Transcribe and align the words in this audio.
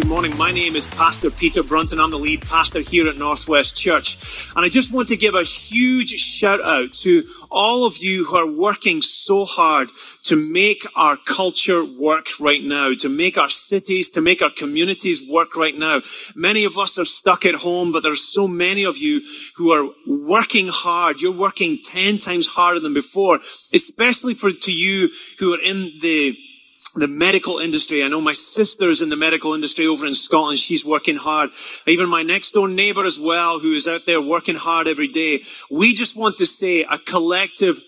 good 0.00 0.06
morning. 0.06 0.36
My 0.36 0.52
name 0.52 0.76
is 0.76 0.86
Pastor 0.86 1.28
Peter 1.28 1.64
Brunton. 1.64 1.98
I'm 1.98 2.12
the 2.12 2.20
lead 2.20 2.42
pastor 2.42 2.82
here 2.82 3.08
at 3.08 3.16
Northwest 3.16 3.74
Church. 3.74 4.16
And 4.54 4.64
I 4.64 4.68
just 4.68 4.92
want 4.92 5.08
to 5.08 5.16
give 5.16 5.34
a 5.34 5.42
huge 5.42 6.10
shout 6.10 6.60
out 6.60 6.92
to 7.02 7.24
all 7.50 7.84
of 7.84 7.98
you 7.98 8.24
who 8.24 8.36
are 8.36 8.46
working 8.46 9.02
so 9.02 9.44
hard 9.44 9.88
to 10.22 10.36
make 10.36 10.86
our 10.94 11.16
culture 11.16 11.84
work 11.84 12.28
right 12.38 12.62
now, 12.62 12.94
to 13.00 13.08
make 13.08 13.36
our 13.36 13.48
cities, 13.48 14.10
to 14.10 14.20
make 14.20 14.40
our 14.40 14.50
communities 14.50 15.20
work 15.28 15.56
right 15.56 15.76
now. 15.76 16.00
Many 16.36 16.64
of 16.64 16.78
us 16.78 16.96
are 16.96 17.04
stuck 17.04 17.44
at 17.44 17.56
home, 17.56 17.90
but 17.90 18.04
there's 18.04 18.22
so 18.22 18.46
many 18.46 18.84
of 18.84 18.98
you 18.98 19.20
who 19.56 19.72
are 19.72 19.92
working 20.06 20.68
hard. 20.68 21.20
You're 21.20 21.36
working 21.36 21.76
10 21.84 22.18
times 22.18 22.46
harder 22.46 22.78
than 22.78 22.94
before, 22.94 23.40
especially 23.74 24.34
for 24.34 24.52
to 24.52 24.70
you 24.70 25.10
who 25.40 25.54
are 25.54 25.60
in 25.60 25.98
the 26.00 26.38
the 26.94 27.08
medical 27.08 27.58
industry. 27.58 28.02
I 28.02 28.08
know 28.08 28.20
my 28.20 28.32
sister 28.32 28.90
is 28.90 29.00
in 29.00 29.08
the 29.08 29.16
medical 29.16 29.54
industry 29.54 29.86
over 29.86 30.06
in 30.06 30.14
Scotland. 30.14 30.58
She's 30.58 30.84
working 30.84 31.16
hard. 31.16 31.50
Even 31.86 32.08
my 32.08 32.22
next 32.22 32.52
door 32.52 32.68
neighbor 32.68 33.06
as 33.06 33.18
well, 33.18 33.58
who 33.58 33.72
is 33.72 33.86
out 33.86 34.06
there 34.06 34.20
working 34.20 34.56
hard 34.56 34.88
every 34.88 35.08
day. 35.08 35.40
We 35.70 35.94
just 35.94 36.16
want 36.16 36.38
to 36.38 36.46
say 36.46 36.82
a 36.82 36.98
collective 36.98 37.80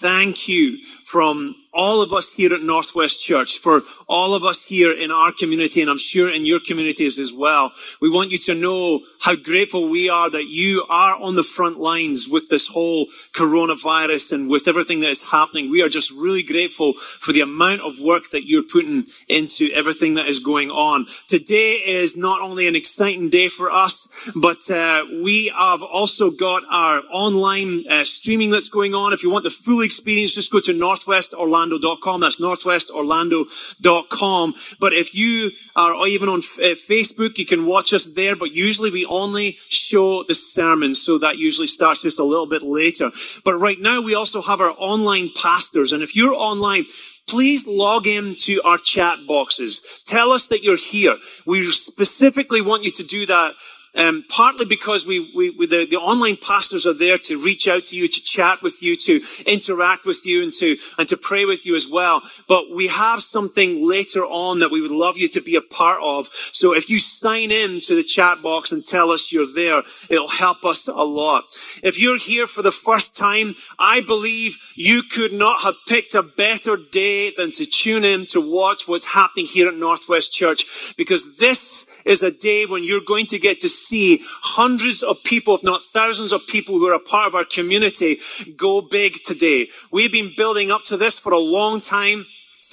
thank 0.00 0.48
you 0.48 0.84
from 1.04 1.54
all 1.78 2.02
of 2.02 2.12
us 2.12 2.32
here 2.32 2.52
at 2.52 2.60
Northwest 2.60 3.22
Church, 3.22 3.58
for 3.58 3.82
all 4.08 4.34
of 4.34 4.44
us 4.44 4.64
here 4.64 4.92
in 4.92 5.12
our 5.12 5.32
community, 5.32 5.80
and 5.80 5.88
I'm 5.88 5.96
sure 5.96 6.28
in 6.28 6.44
your 6.44 6.58
communities 6.58 7.20
as 7.20 7.32
well. 7.32 7.70
We 8.00 8.10
want 8.10 8.32
you 8.32 8.38
to 8.38 8.54
know 8.54 9.02
how 9.20 9.36
grateful 9.36 9.88
we 9.88 10.08
are 10.08 10.28
that 10.28 10.48
you 10.48 10.84
are 10.88 11.14
on 11.14 11.36
the 11.36 11.44
front 11.44 11.78
lines 11.78 12.26
with 12.28 12.48
this 12.48 12.66
whole 12.66 13.06
coronavirus 13.32 14.32
and 14.32 14.50
with 14.50 14.66
everything 14.66 15.00
that 15.00 15.10
is 15.10 15.22
happening. 15.22 15.70
We 15.70 15.80
are 15.82 15.88
just 15.88 16.10
really 16.10 16.42
grateful 16.42 16.94
for 16.94 17.32
the 17.32 17.42
amount 17.42 17.82
of 17.82 18.00
work 18.00 18.30
that 18.32 18.48
you're 18.48 18.64
putting 18.64 19.04
into 19.28 19.70
everything 19.72 20.14
that 20.14 20.26
is 20.26 20.40
going 20.40 20.70
on. 20.70 21.06
Today 21.28 21.74
is 21.74 22.16
not 22.16 22.40
only 22.40 22.66
an 22.66 22.74
exciting 22.74 23.30
day 23.30 23.48
for 23.48 23.70
us, 23.70 24.08
but 24.34 24.68
uh, 24.68 25.04
we 25.22 25.52
have 25.56 25.84
also 25.84 26.30
got 26.30 26.64
our 26.68 27.02
online 27.12 27.84
uh, 27.88 28.02
streaming 28.02 28.50
that's 28.50 28.68
going 28.68 28.96
on. 28.96 29.12
If 29.12 29.22
you 29.22 29.30
want 29.30 29.44
the 29.44 29.50
full 29.50 29.82
experience, 29.82 30.32
just 30.32 30.50
go 30.50 30.58
to 30.58 30.72
Northwest 30.72 31.32
Orlando 31.34 31.67
northwestorlando.com. 31.68 32.20
That's 32.20 32.36
northwestorlando.com. 32.36 34.54
But 34.80 34.92
if 34.92 35.14
you 35.14 35.50
are 35.76 36.06
even 36.06 36.28
on 36.28 36.38
uh, 36.38 36.74
Facebook, 36.88 37.38
you 37.38 37.46
can 37.46 37.66
watch 37.66 37.92
us 37.92 38.04
there. 38.04 38.36
But 38.36 38.52
usually 38.52 38.90
we 38.90 39.04
only 39.06 39.52
show 39.68 40.22
the 40.24 40.34
sermons. 40.34 41.02
So 41.02 41.18
that 41.18 41.38
usually 41.38 41.66
starts 41.66 42.02
just 42.02 42.18
a 42.18 42.24
little 42.24 42.46
bit 42.46 42.62
later. 42.62 43.10
But 43.44 43.58
right 43.58 43.80
now 43.80 44.02
we 44.02 44.14
also 44.14 44.42
have 44.42 44.60
our 44.60 44.74
online 44.78 45.30
pastors. 45.40 45.92
And 45.92 46.02
if 46.02 46.16
you're 46.16 46.34
online, 46.34 46.86
please 47.26 47.66
log 47.66 48.06
in 48.06 48.34
to 48.36 48.62
our 48.62 48.78
chat 48.78 49.26
boxes. 49.26 49.80
Tell 50.06 50.32
us 50.32 50.46
that 50.48 50.62
you're 50.62 50.76
here. 50.76 51.16
We 51.46 51.64
specifically 51.70 52.62
want 52.62 52.84
you 52.84 52.90
to 52.92 53.02
do 53.02 53.26
that 53.26 53.52
um, 53.98 54.24
partly 54.28 54.64
because 54.64 55.04
we, 55.04 55.30
we, 55.34 55.50
we 55.50 55.66
the, 55.66 55.84
the, 55.84 55.96
online 55.96 56.36
pastors 56.36 56.86
are 56.86 56.94
there 56.94 57.18
to 57.18 57.42
reach 57.42 57.66
out 57.66 57.86
to 57.86 57.96
you, 57.96 58.06
to 58.06 58.20
chat 58.22 58.62
with 58.62 58.80
you, 58.80 58.96
to 58.96 59.20
interact 59.44 60.06
with 60.06 60.24
you, 60.24 60.44
and 60.44 60.52
to 60.54 60.76
and 60.98 61.08
to 61.08 61.16
pray 61.16 61.44
with 61.44 61.66
you 61.66 61.74
as 61.74 61.88
well. 61.88 62.22
But 62.48 62.70
we 62.72 62.86
have 62.86 63.20
something 63.20 63.86
later 63.86 64.24
on 64.24 64.60
that 64.60 64.70
we 64.70 64.80
would 64.80 64.92
love 64.92 65.18
you 65.18 65.28
to 65.30 65.40
be 65.40 65.56
a 65.56 65.60
part 65.60 66.00
of. 66.02 66.28
So 66.52 66.74
if 66.74 66.88
you 66.88 67.00
sign 67.00 67.50
in 67.50 67.80
to 67.82 67.96
the 67.96 68.04
chat 68.04 68.40
box 68.40 68.70
and 68.70 68.86
tell 68.86 69.10
us 69.10 69.32
you're 69.32 69.52
there, 69.52 69.82
it'll 70.08 70.28
help 70.28 70.64
us 70.64 70.86
a 70.86 70.92
lot. 70.92 71.44
If 71.82 71.98
you're 71.98 72.18
here 72.18 72.46
for 72.46 72.62
the 72.62 72.72
first 72.72 73.16
time, 73.16 73.56
I 73.78 74.00
believe 74.00 74.58
you 74.76 75.02
could 75.02 75.32
not 75.32 75.62
have 75.62 75.74
picked 75.88 76.14
a 76.14 76.22
better 76.22 76.76
day 76.76 77.32
than 77.36 77.50
to 77.52 77.66
tune 77.66 78.04
in 78.04 78.26
to 78.26 78.40
watch 78.40 78.86
what's 78.86 79.06
happening 79.06 79.46
here 79.46 79.68
at 79.68 79.74
Northwest 79.74 80.32
Church 80.32 80.94
because 80.96 81.36
this 81.38 81.84
is 82.04 82.22
a 82.22 82.30
day 82.30 82.66
when 82.66 82.84
you're 82.84 83.00
going 83.00 83.26
to 83.26 83.38
get 83.38 83.60
to 83.60 83.68
see 83.68 84.20
hundreds 84.40 85.02
of 85.02 85.22
people, 85.24 85.54
if 85.54 85.62
not 85.62 85.82
thousands 85.82 86.32
of 86.32 86.46
people 86.46 86.78
who 86.78 86.86
are 86.86 86.94
a 86.94 87.00
part 87.00 87.26
of 87.26 87.34
our 87.34 87.44
community 87.44 88.18
go 88.56 88.80
big 88.80 89.14
today. 89.24 89.68
We've 89.90 90.12
been 90.12 90.32
building 90.36 90.70
up 90.70 90.84
to 90.84 90.96
this 90.96 91.18
for 91.18 91.32
a 91.32 91.38
long 91.38 91.80
time. 91.80 92.26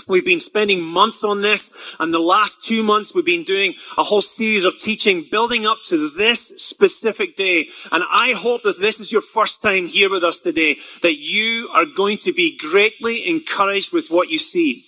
We've 0.08 0.26
been 0.26 0.40
spending 0.40 0.84
months 0.84 1.24
on 1.24 1.42
this, 1.42 1.72
and 2.00 2.14
the 2.14 2.20
last 2.20 2.64
two 2.64 2.84
months 2.84 3.16
we've 3.16 3.26
been 3.26 3.44
doing 3.44 3.74
a 3.98 4.04
whole 4.04 4.22
series 4.22 4.64
of 4.64 4.78
teaching 4.78 5.26
building 5.32 5.66
up 5.66 5.80
to 5.86 6.10
this 6.12 6.52
specific 6.58 7.36
day. 7.36 7.70
And 7.92 8.04
I 8.12 8.34
hope 8.38 8.62
that 8.64 8.80
this 8.80 9.00
is 9.00 9.12
your 9.12 9.22
first 9.22 9.64
time 9.64 9.88
here 9.88 10.12
with 10.12 10.24
us 10.24 10.40
today, 10.40 10.78
that 11.02 11.18
you 11.18 11.70
are 11.74 11.86
going 11.86 12.20
to 12.20 12.34
be 12.34 12.56
greatly 12.56 13.28
encouraged 13.28 13.92
with 13.92 14.12
what 14.12 14.30
you 14.30 14.38
see. 14.38 14.84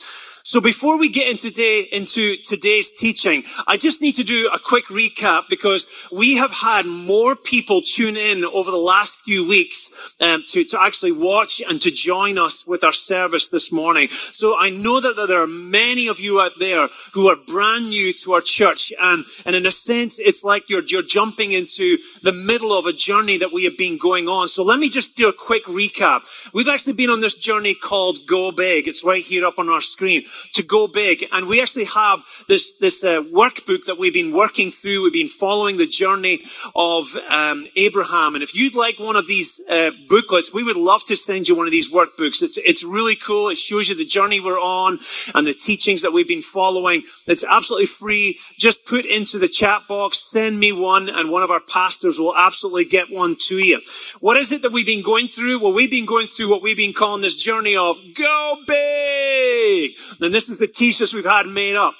So 0.49 0.61
before 0.61 0.97
we 0.97 1.09
get 1.09 1.29
into, 1.29 1.51
today, 1.51 1.81
into 1.91 2.37
today's 2.37 2.89
teaching, 2.89 3.43
I 3.67 3.75
just 3.75 3.99
need 3.99 4.15
to 4.15 4.23
do 4.23 4.49
a 4.53 4.57
quick 4.57 4.85
recap 4.85 5.49
because 5.49 5.85
we 6.09 6.37
have 6.37 6.51
had 6.51 6.85
more 6.85 7.35
people 7.35 7.81
tune 7.81 8.15
in 8.15 8.45
over 8.45 8.71
the 8.71 8.77
last 8.77 9.17
few 9.25 9.45
weeks 9.45 9.89
um, 10.21 10.43
to, 10.47 10.63
to 10.63 10.81
actually 10.81 11.11
watch 11.11 11.61
and 11.67 11.81
to 11.81 11.91
join 11.91 12.37
us 12.37 12.65
with 12.65 12.85
our 12.85 12.93
service 12.93 13.49
this 13.49 13.73
morning. 13.73 14.07
So 14.07 14.55
I 14.57 14.69
know 14.69 15.01
that, 15.01 15.17
that 15.17 15.27
there 15.27 15.43
are 15.43 15.47
many 15.47 16.07
of 16.07 16.21
you 16.21 16.39
out 16.39 16.53
there 16.57 16.87
who 17.11 17.27
are 17.27 17.35
brand 17.35 17.89
new 17.89 18.13
to 18.13 18.31
our 18.31 18.41
church. 18.41 18.93
And, 18.97 19.25
and 19.45 19.53
in 19.53 19.65
a 19.65 19.71
sense, 19.71 20.17
it's 20.17 20.45
like 20.45 20.69
you're, 20.69 20.85
you're 20.85 21.03
jumping 21.03 21.51
into 21.51 21.97
the 22.23 22.31
middle 22.31 22.71
of 22.71 22.85
a 22.85 22.93
journey 22.93 23.37
that 23.39 23.51
we 23.51 23.65
have 23.65 23.77
been 23.77 23.97
going 23.97 24.29
on. 24.29 24.47
So 24.47 24.63
let 24.63 24.79
me 24.79 24.87
just 24.87 25.17
do 25.17 25.27
a 25.27 25.33
quick 25.33 25.65
recap. 25.65 26.21
We've 26.53 26.69
actually 26.69 26.93
been 26.93 27.09
on 27.09 27.19
this 27.19 27.33
journey 27.33 27.75
called 27.75 28.25
Go 28.25 28.53
Big. 28.53 28.87
It's 28.87 29.03
right 29.03 29.21
here 29.21 29.45
up 29.45 29.59
on 29.59 29.67
our 29.67 29.81
screen 29.81 30.23
to 30.53 30.63
go 30.63 30.87
big. 30.87 31.25
And 31.31 31.47
we 31.47 31.61
actually 31.61 31.85
have 31.85 32.23
this, 32.47 32.73
this 32.79 33.03
uh, 33.03 33.21
workbook 33.33 33.85
that 33.85 33.97
we've 33.97 34.13
been 34.13 34.33
working 34.33 34.71
through. 34.71 35.03
We've 35.03 35.13
been 35.13 35.27
following 35.27 35.77
the 35.77 35.87
journey 35.87 36.39
of 36.75 37.15
um, 37.29 37.67
Abraham. 37.75 38.35
And 38.35 38.43
if 38.43 38.55
you'd 38.55 38.75
like 38.75 38.99
one 38.99 39.15
of 39.15 39.27
these 39.27 39.59
uh, 39.69 39.91
booklets, 40.07 40.53
we 40.53 40.63
would 40.63 40.77
love 40.77 41.03
to 41.05 41.15
send 41.15 41.47
you 41.47 41.55
one 41.55 41.67
of 41.67 41.71
these 41.71 41.91
workbooks. 41.91 42.41
It's, 42.41 42.57
it's 42.57 42.83
really 42.83 43.15
cool. 43.15 43.49
It 43.49 43.57
shows 43.57 43.89
you 43.89 43.95
the 43.95 44.05
journey 44.05 44.39
we're 44.39 44.59
on 44.59 44.99
and 45.33 45.47
the 45.47 45.53
teachings 45.53 46.01
that 46.01 46.13
we've 46.13 46.27
been 46.27 46.41
following. 46.41 47.01
It's 47.25 47.43
absolutely 47.43 47.87
free. 47.87 48.39
Just 48.57 48.85
put 48.85 49.05
into 49.05 49.39
the 49.39 49.47
chat 49.47 49.87
box, 49.87 50.19
send 50.19 50.59
me 50.59 50.71
one, 50.71 51.09
and 51.09 51.29
one 51.29 51.43
of 51.43 51.51
our 51.51 51.61
pastors 51.61 52.19
will 52.19 52.35
absolutely 52.35 52.85
get 52.85 53.09
one 53.09 53.35
to 53.47 53.57
you. 53.57 53.81
What 54.19 54.37
is 54.37 54.51
it 54.51 54.61
that 54.61 54.71
we've 54.71 54.85
been 54.85 55.03
going 55.03 55.27
through? 55.27 55.61
Well, 55.61 55.73
we've 55.73 55.91
been 55.91 56.05
going 56.05 56.27
through 56.27 56.49
what 56.49 56.61
we've 56.61 56.77
been 56.77 56.93
calling 56.93 57.21
this 57.21 57.35
journey 57.35 57.75
of 57.75 57.97
go 58.15 58.57
big. 58.67 59.91
And 60.27 60.35
this 60.35 60.49
is 60.49 60.57
the 60.57 60.67
t-shirts 60.67 61.13
we've 61.13 61.23
had 61.23 61.45
made 61.45 61.77
up. 61.77 61.93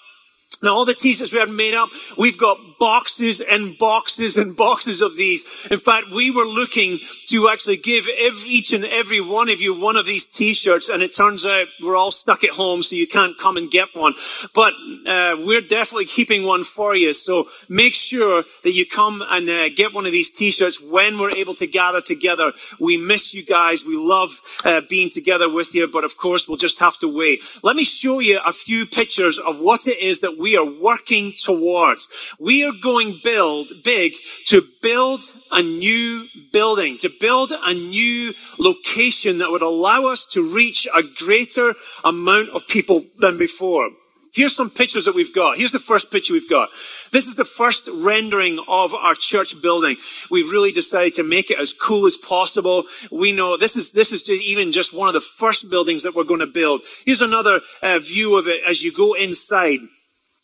Now, 0.61 0.75
all 0.75 0.83
the 0.83 0.93
t-shirts 0.93 1.31
we 1.31 1.39
had 1.39 1.49
made 1.49 1.73
up, 1.73 1.87
we've 2.17 2.37
got 2.37 2.57
boxes 2.79 3.41
and 3.41 3.77
boxes 3.77 4.37
and 4.37 4.55
boxes 4.55 5.01
of 5.01 5.15
these. 5.15 5.43
In 5.71 5.79
fact, 5.79 6.07
we 6.13 6.31
were 6.31 6.45
looking 6.45 6.99
to 7.27 7.49
actually 7.49 7.77
give 7.77 8.07
every, 8.07 8.49
each 8.49 8.71
and 8.73 8.85
every 8.85 9.21
one 9.21 9.49
of 9.49 9.59
you 9.59 9.79
one 9.79 9.95
of 9.95 10.05
these 10.05 10.25
t-shirts, 10.25 10.89
and 10.89 11.01
it 11.01 11.15
turns 11.15 11.45
out 11.45 11.67
we're 11.81 11.95
all 11.95 12.11
stuck 12.11 12.43
at 12.43 12.51
home, 12.51 12.83
so 12.83 12.95
you 12.95 13.07
can't 13.07 13.37
come 13.37 13.57
and 13.57 13.71
get 13.71 13.89
one. 13.93 14.13
But 14.53 14.73
uh, 15.05 15.37
we're 15.39 15.61
definitely 15.61 16.05
keeping 16.05 16.45
one 16.45 16.63
for 16.63 16.95
you. 16.95 17.13
So 17.13 17.47
make 17.69 17.93
sure 17.93 18.43
that 18.63 18.73
you 18.73 18.85
come 18.85 19.23
and 19.27 19.49
uh, 19.49 19.69
get 19.69 19.93
one 19.93 20.05
of 20.05 20.11
these 20.11 20.29
t-shirts 20.29 20.79
when 20.81 21.17
we're 21.17 21.35
able 21.35 21.55
to 21.55 21.67
gather 21.67 22.01
together. 22.01 22.51
We 22.79 22.97
miss 22.97 23.33
you 23.33 23.43
guys. 23.43 23.83
We 23.83 23.97
love 23.97 24.39
uh, 24.63 24.81
being 24.89 25.09
together 25.09 25.49
with 25.51 25.73
you, 25.73 25.87
but 25.87 26.03
of 26.03 26.17
course, 26.17 26.47
we'll 26.47 26.57
just 26.57 26.79
have 26.79 26.97
to 26.99 27.07
wait. 27.07 27.41
Let 27.63 27.75
me 27.75 27.83
show 27.83 28.19
you 28.19 28.39
a 28.45 28.53
few 28.53 28.85
pictures 28.85 29.39
of 29.39 29.59
what 29.59 29.87
it 29.87 29.99
is 29.99 30.19
that 30.21 30.37
we 30.37 30.57
are 30.57 30.65
working 30.65 31.33
towards. 31.37 32.07
We 32.39 32.66
are 32.67 32.81
going 32.81 33.19
build 33.23 33.67
big 33.83 34.13
to 34.45 34.61
build 34.81 35.21
a 35.51 35.61
new 35.61 36.25
building, 36.51 36.97
to 36.99 37.09
build 37.19 37.51
a 37.51 37.73
new 37.73 38.33
location 38.59 39.39
that 39.39 39.51
would 39.51 39.61
allow 39.61 40.05
us 40.05 40.25
to 40.25 40.41
reach 40.41 40.87
a 40.93 41.03
greater 41.03 41.73
amount 42.03 42.49
of 42.49 42.67
people 42.67 43.03
than 43.19 43.37
before. 43.37 43.89
Here's 44.33 44.55
some 44.55 44.69
pictures 44.69 45.05
that 45.05 45.15
we've 45.15 45.33
got. 45.33 45.57
Here's 45.57 45.71
the 45.71 45.79
first 45.79 46.11
picture 46.11 46.31
we've 46.31 46.49
got. 46.49 46.69
This 47.11 47.25
is 47.25 47.35
the 47.35 47.43
first 47.43 47.89
rendering 47.91 48.63
of 48.67 48.93
our 48.93 49.15
church 49.15 49.59
building. 49.63 49.97
We've 50.29 50.51
really 50.51 50.71
decided 50.71 51.15
to 51.15 51.23
make 51.23 51.49
it 51.49 51.59
as 51.59 51.73
cool 51.73 52.05
as 52.05 52.17
possible. 52.17 52.83
We 53.11 53.31
know 53.31 53.57
this 53.57 53.75
is, 53.75 53.91
this 53.91 54.11
is 54.11 54.29
even 54.29 54.71
just 54.71 54.93
one 54.93 55.07
of 55.07 55.15
the 55.15 55.21
first 55.21 55.71
buildings 55.71 56.03
that 56.03 56.13
we're 56.13 56.23
going 56.23 56.41
to 56.41 56.45
build. 56.45 56.83
Here's 57.03 57.21
another 57.21 57.61
uh, 57.81 57.97
view 57.97 58.37
of 58.37 58.45
it 58.47 58.61
as 58.67 58.83
you 58.83 58.93
go 58.93 59.13
inside. 59.13 59.79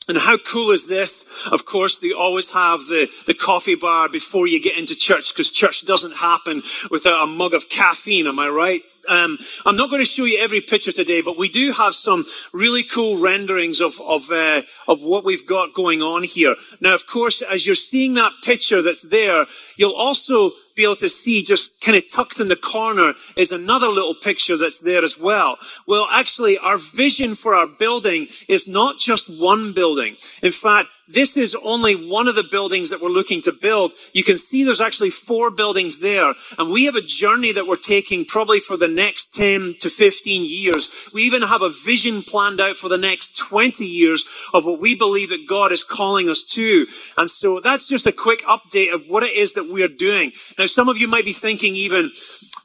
And 0.07 0.17
how 0.17 0.37
cool 0.37 0.71
is 0.71 0.87
this? 0.87 1.23
Of 1.51 1.65
course, 1.65 1.97
they 1.97 2.11
always 2.11 2.49
have 2.49 2.81
the, 2.81 3.09
the 3.25 3.33
coffee 3.33 3.75
bar 3.75 4.09
before 4.09 4.47
you 4.47 4.61
get 4.61 4.77
into 4.77 4.95
church 4.95 5.33
because 5.33 5.49
church 5.49 5.85
doesn't 5.85 6.17
happen 6.17 6.61
without 6.91 7.23
a 7.23 7.27
mug 7.27 7.53
of 7.53 7.69
caffeine. 7.69 8.27
Am 8.27 8.37
I 8.37 8.49
right? 8.49 8.81
Um, 9.09 9.37
I'm 9.65 9.75
not 9.75 9.89
going 9.89 10.01
to 10.01 10.09
show 10.09 10.25
you 10.25 10.39
every 10.39 10.61
picture 10.61 10.91
today, 10.91 11.21
but 11.21 11.37
we 11.37 11.49
do 11.49 11.71
have 11.73 11.93
some 11.93 12.25
really 12.53 12.83
cool 12.83 13.17
renderings 13.17 13.81
of 13.81 13.99
of 14.01 14.31
uh, 14.31 14.61
of 14.87 15.01
what 15.01 15.25
we've 15.25 15.45
got 15.45 15.73
going 15.73 16.01
on 16.01 16.23
here. 16.23 16.55
Now, 16.79 16.93
of 16.93 17.05
course, 17.07 17.41
as 17.41 17.65
you're 17.65 17.75
seeing 17.75 18.13
that 18.15 18.31
picture 18.43 18.81
that's 18.81 19.03
there, 19.03 19.45
you'll 19.75 19.95
also 19.95 20.51
be 20.75 20.83
able 20.83 20.95
to 20.95 21.09
see 21.09 21.43
just 21.43 21.79
kind 21.81 21.97
of 21.97 22.09
tucked 22.11 22.39
in 22.39 22.47
the 22.47 22.55
corner 22.55 23.13
is 23.35 23.51
another 23.51 23.87
little 23.87 24.15
picture 24.15 24.57
that's 24.57 24.79
there 24.79 25.03
as 25.03 25.19
well. 25.19 25.57
Well, 25.87 26.07
actually, 26.11 26.57
our 26.57 26.77
vision 26.77 27.35
for 27.35 27.53
our 27.55 27.67
building 27.67 28.27
is 28.47 28.67
not 28.67 28.99
just 28.99 29.29
one 29.29 29.73
building. 29.73 30.15
In 30.41 30.51
fact, 30.51 30.89
this 31.13 31.37
is 31.37 31.55
only 31.63 31.93
one 32.09 32.27
of 32.27 32.35
the 32.35 32.43
buildings 32.49 32.89
that 32.89 33.01
we're 33.01 33.09
looking 33.09 33.41
to 33.43 33.51
build. 33.51 33.93
You 34.13 34.23
can 34.23 34.37
see 34.37 34.63
there's 34.63 34.81
actually 34.81 35.11
four 35.11 35.51
buildings 35.51 35.99
there. 35.99 36.33
And 36.57 36.71
we 36.71 36.85
have 36.85 36.95
a 36.95 37.01
journey 37.01 37.51
that 37.53 37.67
we're 37.67 37.75
taking 37.75 38.25
probably 38.25 38.59
for 38.59 38.77
the 38.77 38.87
next 38.87 39.33
10 39.33 39.75
to 39.79 39.89
15 39.89 40.43
years. 40.43 40.89
We 41.13 41.23
even 41.23 41.43
have 41.43 41.61
a 41.61 41.69
vision 41.69 42.23
planned 42.23 42.59
out 42.59 42.77
for 42.77 42.89
the 42.89 42.97
next 42.97 43.37
20 43.37 43.85
years 43.85 44.23
of 44.53 44.65
what 44.65 44.79
we 44.79 44.95
believe 44.95 45.29
that 45.29 45.47
God 45.47 45.71
is 45.71 45.83
calling 45.83 46.29
us 46.29 46.43
to. 46.53 46.87
And 47.17 47.29
so 47.29 47.59
that's 47.59 47.87
just 47.87 48.07
a 48.07 48.11
quick 48.11 48.41
update 48.43 48.93
of 48.93 49.07
what 49.07 49.23
it 49.23 49.35
is 49.35 49.53
that 49.53 49.69
we're 49.69 49.87
doing. 49.87 50.31
Now, 50.57 50.65
some 50.65 50.89
of 50.89 50.97
you 50.97 51.07
might 51.07 51.25
be 51.25 51.33
thinking 51.33 51.75
even, 51.75 52.11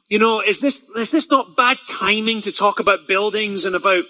you 0.09 0.19
know, 0.19 0.41
is 0.41 0.59
this, 0.59 0.81
is 0.97 1.11
this 1.11 1.29
not 1.29 1.55
bad 1.55 1.77
timing 1.87 2.41
to 2.41 2.51
talk 2.51 2.79
about 2.79 3.07
buildings 3.07 3.65
and 3.65 3.75
about 3.75 4.05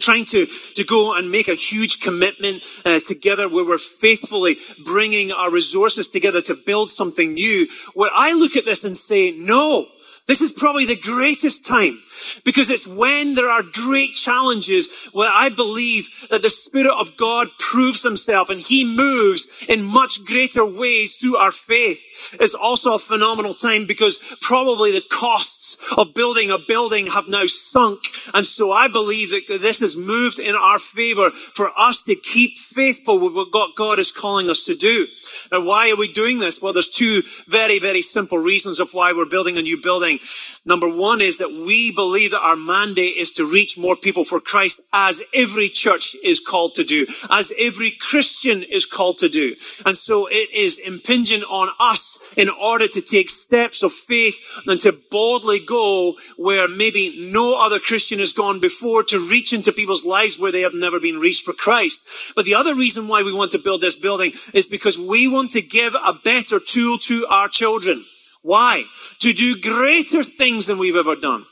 trying 0.00 0.24
to, 0.26 0.46
to 0.74 0.84
go 0.84 1.14
and 1.14 1.30
make 1.30 1.48
a 1.48 1.54
huge 1.54 2.00
commitment 2.00 2.62
uh, 2.84 3.00
together 3.00 3.48
where 3.48 3.64
we're 3.64 3.78
faithfully 3.78 4.56
bringing 4.84 5.32
our 5.32 5.50
resources 5.50 6.08
together 6.08 6.40
to 6.42 6.54
build 6.54 6.90
something 6.90 7.34
new. 7.34 7.66
Where 7.94 8.10
I 8.14 8.32
look 8.32 8.56
at 8.56 8.64
this 8.64 8.84
and 8.84 8.96
say, 8.96 9.32
no, 9.32 9.86
this 10.28 10.42
is 10.42 10.52
probably 10.52 10.84
the 10.84 11.00
greatest 11.00 11.64
time 11.64 12.02
because 12.44 12.68
it's 12.68 12.86
when 12.86 13.34
there 13.34 13.48
are 13.48 13.62
great 13.62 14.12
challenges 14.12 14.86
where 15.12 15.30
I 15.32 15.48
believe 15.48 16.10
that 16.30 16.42
the 16.42 16.50
Spirit 16.50 16.92
of 16.92 17.16
God 17.16 17.48
proves 17.58 18.02
himself 18.02 18.50
and 18.50 18.60
he 18.60 18.84
moves 18.84 19.46
in 19.68 19.82
much 19.82 20.22
greater 20.26 20.66
ways 20.66 21.16
through 21.16 21.36
our 21.36 21.50
faith. 21.50 22.36
It's 22.38 22.52
also 22.52 22.92
a 22.92 22.98
phenomenal 22.98 23.54
time 23.54 23.86
because 23.86 24.18
probably 24.42 24.92
the 24.92 25.02
cost 25.10 25.57
of 25.96 26.14
building 26.14 26.50
a 26.50 26.58
building 26.58 27.06
have 27.06 27.28
now 27.28 27.46
sunk. 27.46 28.00
And 28.34 28.44
so 28.44 28.72
I 28.72 28.88
believe 28.88 29.30
that 29.30 29.60
this 29.60 29.80
has 29.80 29.96
moved 29.96 30.38
in 30.38 30.54
our 30.54 30.78
favor 30.78 31.30
for 31.30 31.70
us 31.78 32.02
to 32.02 32.14
keep 32.14 32.58
faithful 32.58 33.18
with 33.20 33.34
what 33.34 33.74
God 33.76 33.98
is 33.98 34.12
calling 34.12 34.50
us 34.50 34.64
to 34.64 34.74
do. 34.74 35.06
Now, 35.50 35.62
why 35.64 35.90
are 35.90 35.96
we 35.96 36.12
doing 36.12 36.38
this? 36.38 36.60
Well, 36.60 36.72
there's 36.72 36.88
two 36.88 37.22
very, 37.46 37.78
very 37.78 38.02
simple 38.02 38.38
reasons 38.38 38.80
of 38.80 38.92
why 38.92 39.12
we're 39.12 39.26
building 39.26 39.56
a 39.56 39.62
new 39.62 39.80
building. 39.80 40.18
Number 40.64 40.88
one 40.88 41.20
is 41.20 41.38
that 41.38 41.50
we 41.50 41.92
believe 41.92 42.32
that 42.32 42.42
our 42.42 42.56
mandate 42.56 43.16
is 43.16 43.30
to 43.32 43.46
reach 43.46 43.78
more 43.78 43.96
people 43.96 44.24
for 44.24 44.40
Christ 44.40 44.80
as 44.92 45.22
every 45.34 45.68
church 45.68 46.14
is 46.22 46.40
called 46.40 46.74
to 46.74 46.84
do, 46.84 47.06
as 47.30 47.52
every 47.58 47.90
Christian 47.90 48.62
is 48.62 48.84
called 48.84 49.18
to 49.18 49.28
do. 49.28 49.56
And 49.86 49.96
so 49.96 50.26
it 50.26 50.54
is 50.54 50.78
impinging 50.78 51.42
on 51.42 51.70
us 51.80 52.07
in 52.36 52.48
order 52.48 52.88
to 52.88 53.00
take 53.00 53.28
steps 53.28 53.82
of 53.82 53.92
faith 53.92 54.36
and 54.66 54.80
to 54.80 54.98
boldly 55.10 55.58
go 55.64 56.14
where 56.36 56.68
maybe 56.68 57.30
no 57.32 57.60
other 57.64 57.78
Christian 57.78 58.18
has 58.18 58.32
gone 58.32 58.60
before 58.60 59.02
to 59.04 59.18
reach 59.18 59.52
into 59.52 59.72
people's 59.72 60.04
lives 60.04 60.38
where 60.38 60.52
they 60.52 60.62
have 60.62 60.74
never 60.74 61.00
been 61.00 61.18
reached 61.18 61.44
for 61.44 61.52
Christ. 61.52 62.00
But 62.36 62.44
the 62.44 62.54
other 62.54 62.74
reason 62.74 63.08
why 63.08 63.22
we 63.22 63.32
want 63.32 63.52
to 63.52 63.58
build 63.58 63.80
this 63.80 63.96
building 63.96 64.32
is 64.54 64.66
because 64.66 64.98
we 64.98 65.28
want 65.28 65.52
to 65.52 65.62
give 65.62 65.94
a 65.94 66.12
better 66.12 66.60
tool 66.60 66.98
to 66.98 67.26
our 67.26 67.48
children. 67.48 68.04
Why? 68.42 68.84
To 69.20 69.32
do 69.32 69.60
greater 69.60 70.22
things 70.22 70.66
than 70.66 70.78
we've 70.78 70.96
ever 70.96 71.16
done. 71.16 71.44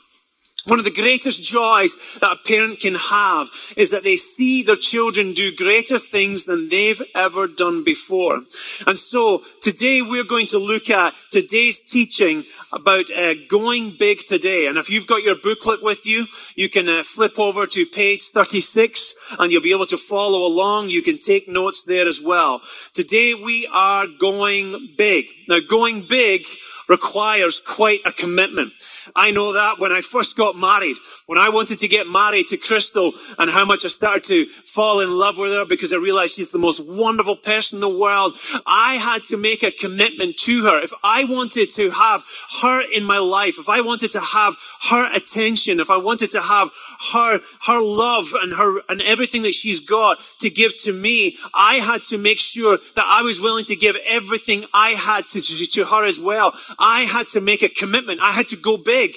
One 0.67 0.79
of 0.79 0.85
the 0.85 0.91
greatest 0.91 1.41
joys 1.41 1.95
that 2.19 2.33
a 2.33 2.45
parent 2.45 2.81
can 2.81 2.95
have 2.95 3.47
is 3.77 3.91
that 3.91 4.03
they 4.03 4.17
see 4.17 4.63
their 4.63 4.75
children 4.75 5.31
do 5.31 5.55
greater 5.55 5.97
things 5.97 6.43
than 6.43 6.67
they've 6.67 7.01
ever 7.15 7.47
done 7.47 7.85
before. 7.85 8.41
And 8.85 8.97
so 8.97 9.43
today 9.61 10.01
we're 10.01 10.25
going 10.25 10.47
to 10.47 10.57
look 10.57 10.89
at 10.89 11.13
today's 11.31 11.79
teaching 11.79 12.43
about 12.73 13.09
uh, 13.11 13.35
going 13.47 13.95
big 13.97 14.19
today. 14.27 14.67
And 14.67 14.77
if 14.77 14.89
you've 14.89 15.07
got 15.07 15.23
your 15.23 15.37
booklet 15.41 15.81
with 15.81 16.05
you, 16.05 16.25
you 16.55 16.67
can 16.67 16.89
uh, 16.89 17.03
flip 17.03 17.39
over 17.39 17.65
to 17.65 17.85
page 17.85 18.23
36 18.23 19.13
and 19.39 19.53
you'll 19.53 19.61
be 19.61 19.71
able 19.71 19.85
to 19.85 19.97
follow 19.97 20.45
along. 20.45 20.89
You 20.89 21.01
can 21.01 21.17
take 21.17 21.47
notes 21.47 21.83
there 21.83 22.09
as 22.09 22.19
well. 22.21 22.61
Today 22.93 23.33
we 23.33 23.69
are 23.71 24.05
going 24.19 24.89
big. 24.97 25.27
Now 25.47 25.59
going 25.61 26.03
big 26.09 26.41
requires 26.87 27.59
quite 27.59 27.99
a 28.05 28.11
commitment. 28.11 28.73
I 29.15 29.31
know 29.31 29.53
that 29.53 29.79
when 29.79 29.91
I 29.91 30.01
first 30.01 30.35
got 30.35 30.55
married, 30.57 30.97
when 31.25 31.37
I 31.37 31.49
wanted 31.49 31.79
to 31.79 31.87
get 31.87 32.07
married 32.07 32.47
to 32.47 32.57
Crystal 32.57 33.13
and 33.37 33.49
how 33.49 33.65
much 33.65 33.85
I 33.85 33.89
started 33.89 34.23
to 34.25 34.45
fall 34.45 34.99
in 34.99 35.09
love 35.09 35.37
with 35.37 35.51
her 35.51 35.65
because 35.65 35.93
I 35.93 35.97
realized 35.97 36.35
she's 36.35 36.49
the 36.49 36.57
most 36.57 36.79
wonderful 36.79 37.35
person 37.35 37.77
in 37.77 37.81
the 37.81 37.89
world, 37.89 38.35
I 38.65 38.95
had 38.95 39.23
to 39.25 39.37
make 39.37 39.63
a 39.63 39.71
commitment 39.71 40.37
to 40.39 40.63
her. 40.63 40.79
If 40.79 40.93
I 41.03 41.23
wanted 41.25 41.69
to 41.71 41.89
have 41.91 42.23
her 42.61 42.81
in 42.91 43.03
my 43.03 43.19
life, 43.19 43.55
if 43.59 43.69
I 43.69 43.81
wanted 43.81 44.11
to 44.13 44.19
have 44.19 44.55
her 44.89 45.13
attention, 45.13 45.79
if 45.79 45.89
I 45.89 45.97
wanted 45.97 46.31
to 46.31 46.41
have 46.41 46.69
her, 47.13 47.39
her 47.65 47.81
love 47.81 48.33
and 48.33 48.53
her, 48.53 48.81
and 48.89 49.01
everything 49.01 49.43
that 49.43 49.53
she's 49.53 49.79
got 49.79 50.19
to 50.39 50.49
give 50.49 50.77
to 50.83 50.93
me, 50.93 51.37
I 51.53 51.75
had 51.75 52.01
to 52.09 52.17
make 52.17 52.39
sure 52.39 52.77
that 52.77 53.05
I 53.05 53.21
was 53.21 53.41
willing 53.41 53.65
to 53.65 53.75
give 53.75 53.95
everything 54.05 54.65
I 54.73 54.91
had 54.91 55.27
to, 55.29 55.41
to, 55.41 55.65
to 55.65 55.85
her 55.85 56.05
as 56.05 56.19
well. 56.19 56.53
I 56.79 57.01
had 57.01 57.27
to 57.29 57.41
make 57.41 57.63
a 57.63 57.69
commitment. 57.69 58.19
I 58.21 58.31
had 58.31 58.47
to 58.49 58.57
go 58.57 58.77
big. 58.77 59.11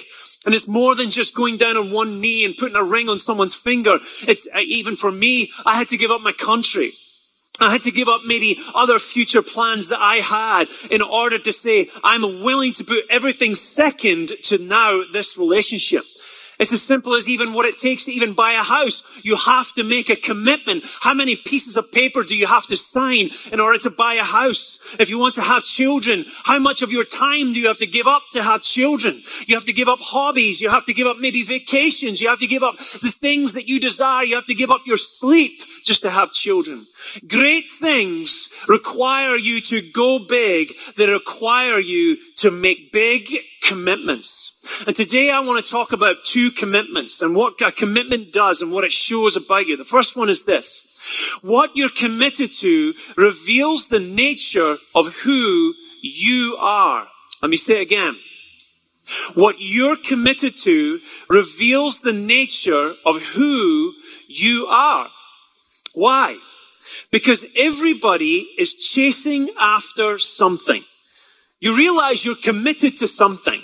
And 0.46 0.54
it's 0.54 0.66
more 0.66 0.94
than 0.94 1.10
just 1.10 1.34
going 1.34 1.58
down 1.58 1.76
on 1.76 1.90
one 1.90 2.20
knee 2.20 2.44
and 2.44 2.56
putting 2.56 2.76
a 2.76 2.82
ring 2.82 3.08
on 3.08 3.18
someone's 3.18 3.54
finger. 3.54 3.98
It's 4.22 4.46
uh, 4.54 4.60
even 4.60 4.96
for 4.96 5.12
me, 5.12 5.52
I 5.66 5.76
had 5.76 5.88
to 5.88 5.98
give 5.98 6.10
up 6.10 6.22
my 6.22 6.32
country. 6.32 6.92
I 7.60 7.70
had 7.70 7.82
to 7.82 7.90
give 7.90 8.08
up 8.08 8.22
maybe 8.24 8.58
other 8.74 8.98
future 8.98 9.42
plans 9.42 9.88
that 9.88 10.00
I 10.00 10.16
had 10.16 10.68
in 10.90 11.02
order 11.02 11.38
to 11.38 11.52
say, 11.52 11.90
I'm 12.02 12.42
willing 12.42 12.72
to 12.74 12.84
put 12.84 13.04
everything 13.10 13.54
second 13.54 14.28
to 14.44 14.56
now 14.56 15.02
this 15.12 15.36
relationship. 15.36 16.04
It's 16.60 16.74
as 16.74 16.82
simple 16.82 17.14
as 17.14 17.26
even 17.26 17.54
what 17.54 17.64
it 17.64 17.78
takes 17.78 18.04
to 18.04 18.12
even 18.12 18.34
buy 18.34 18.52
a 18.52 18.62
house. 18.62 19.02
You 19.22 19.36
have 19.36 19.72
to 19.74 19.82
make 19.82 20.10
a 20.10 20.14
commitment. 20.14 20.84
How 21.00 21.14
many 21.14 21.34
pieces 21.34 21.74
of 21.74 21.90
paper 21.90 22.22
do 22.22 22.36
you 22.36 22.46
have 22.46 22.66
to 22.66 22.76
sign 22.76 23.30
in 23.50 23.60
order 23.60 23.78
to 23.78 23.88
buy 23.88 24.14
a 24.14 24.22
house? 24.22 24.78
If 24.98 25.08
you 25.08 25.18
want 25.18 25.36
to 25.36 25.40
have 25.40 25.64
children, 25.64 26.26
how 26.44 26.58
much 26.58 26.82
of 26.82 26.92
your 26.92 27.04
time 27.04 27.54
do 27.54 27.60
you 27.60 27.68
have 27.68 27.78
to 27.78 27.86
give 27.86 28.06
up 28.06 28.24
to 28.32 28.42
have 28.42 28.62
children? 28.62 29.22
You 29.46 29.54
have 29.56 29.64
to 29.64 29.72
give 29.72 29.88
up 29.88 30.00
hobbies. 30.02 30.60
You 30.60 30.68
have 30.68 30.84
to 30.84 30.92
give 30.92 31.06
up 31.06 31.16
maybe 31.18 31.42
vacations. 31.44 32.20
You 32.20 32.28
have 32.28 32.40
to 32.40 32.46
give 32.46 32.62
up 32.62 32.76
the 32.76 33.14
things 33.18 33.54
that 33.54 33.66
you 33.66 33.80
desire. 33.80 34.24
You 34.24 34.34
have 34.34 34.46
to 34.46 34.54
give 34.54 34.70
up 34.70 34.82
your 34.84 34.98
sleep 34.98 35.62
just 35.86 36.02
to 36.02 36.10
have 36.10 36.30
children. 36.32 36.84
Great 37.26 37.64
things 37.70 38.50
require 38.68 39.34
you 39.34 39.62
to 39.62 39.80
go 39.92 40.18
big. 40.18 40.72
They 40.98 41.08
require 41.08 41.78
you 41.78 42.18
to 42.36 42.50
make 42.50 42.92
big 42.92 43.30
commitments. 43.62 44.49
And 44.86 44.94
today 44.94 45.30
I 45.30 45.40
want 45.40 45.64
to 45.64 45.70
talk 45.70 45.92
about 45.92 46.24
two 46.24 46.50
commitments 46.50 47.22
and 47.22 47.34
what 47.34 47.60
a 47.62 47.72
commitment 47.72 48.32
does 48.32 48.60
and 48.60 48.70
what 48.70 48.84
it 48.84 48.92
shows 48.92 49.36
about 49.36 49.66
you. 49.66 49.76
The 49.76 49.84
first 49.84 50.16
one 50.16 50.28
is 50.28 50.44
this. 50.44 51.38
What 51.42 51.76
you're 51.76 51.88
committed 51.88 52.52
to 52.60 52.94
reveals 53.16 53.88
the 53.88 54.00
nature 54.00 54.76
of 54.94 55.14
who 55.22 55.72
you 56.02 56.56
are. 56.60 57.06
Let 57.40 57.50
me 57.50 57.56
say 57.56 57.78
it 57.78 57.82
again. 57.82 58.16
What 59.34 59.56
you're 59.58 59.96
committed 59.96 60.56
to 60.58 61.00
reveals 61.28 62.00
the 62.00 62.12
nature 62.12 62.92
of 63.06 63.22
who 63.22 63.92
you 64.28 64.66
are. 64.70 65.08
Why? 65.94 66.38
Because 67.10 67.46
everybody 67.56 68.46
is 68.58 68.74
chasing 68.74 69.48
after 69.58 70.18
something. 70.18 70.84
You 71.60 71.76
realize 71.76 72.24
you're 72.24 72.36
committed 72.36 72.98
to 72.98 73.08
something. 73.08 73.59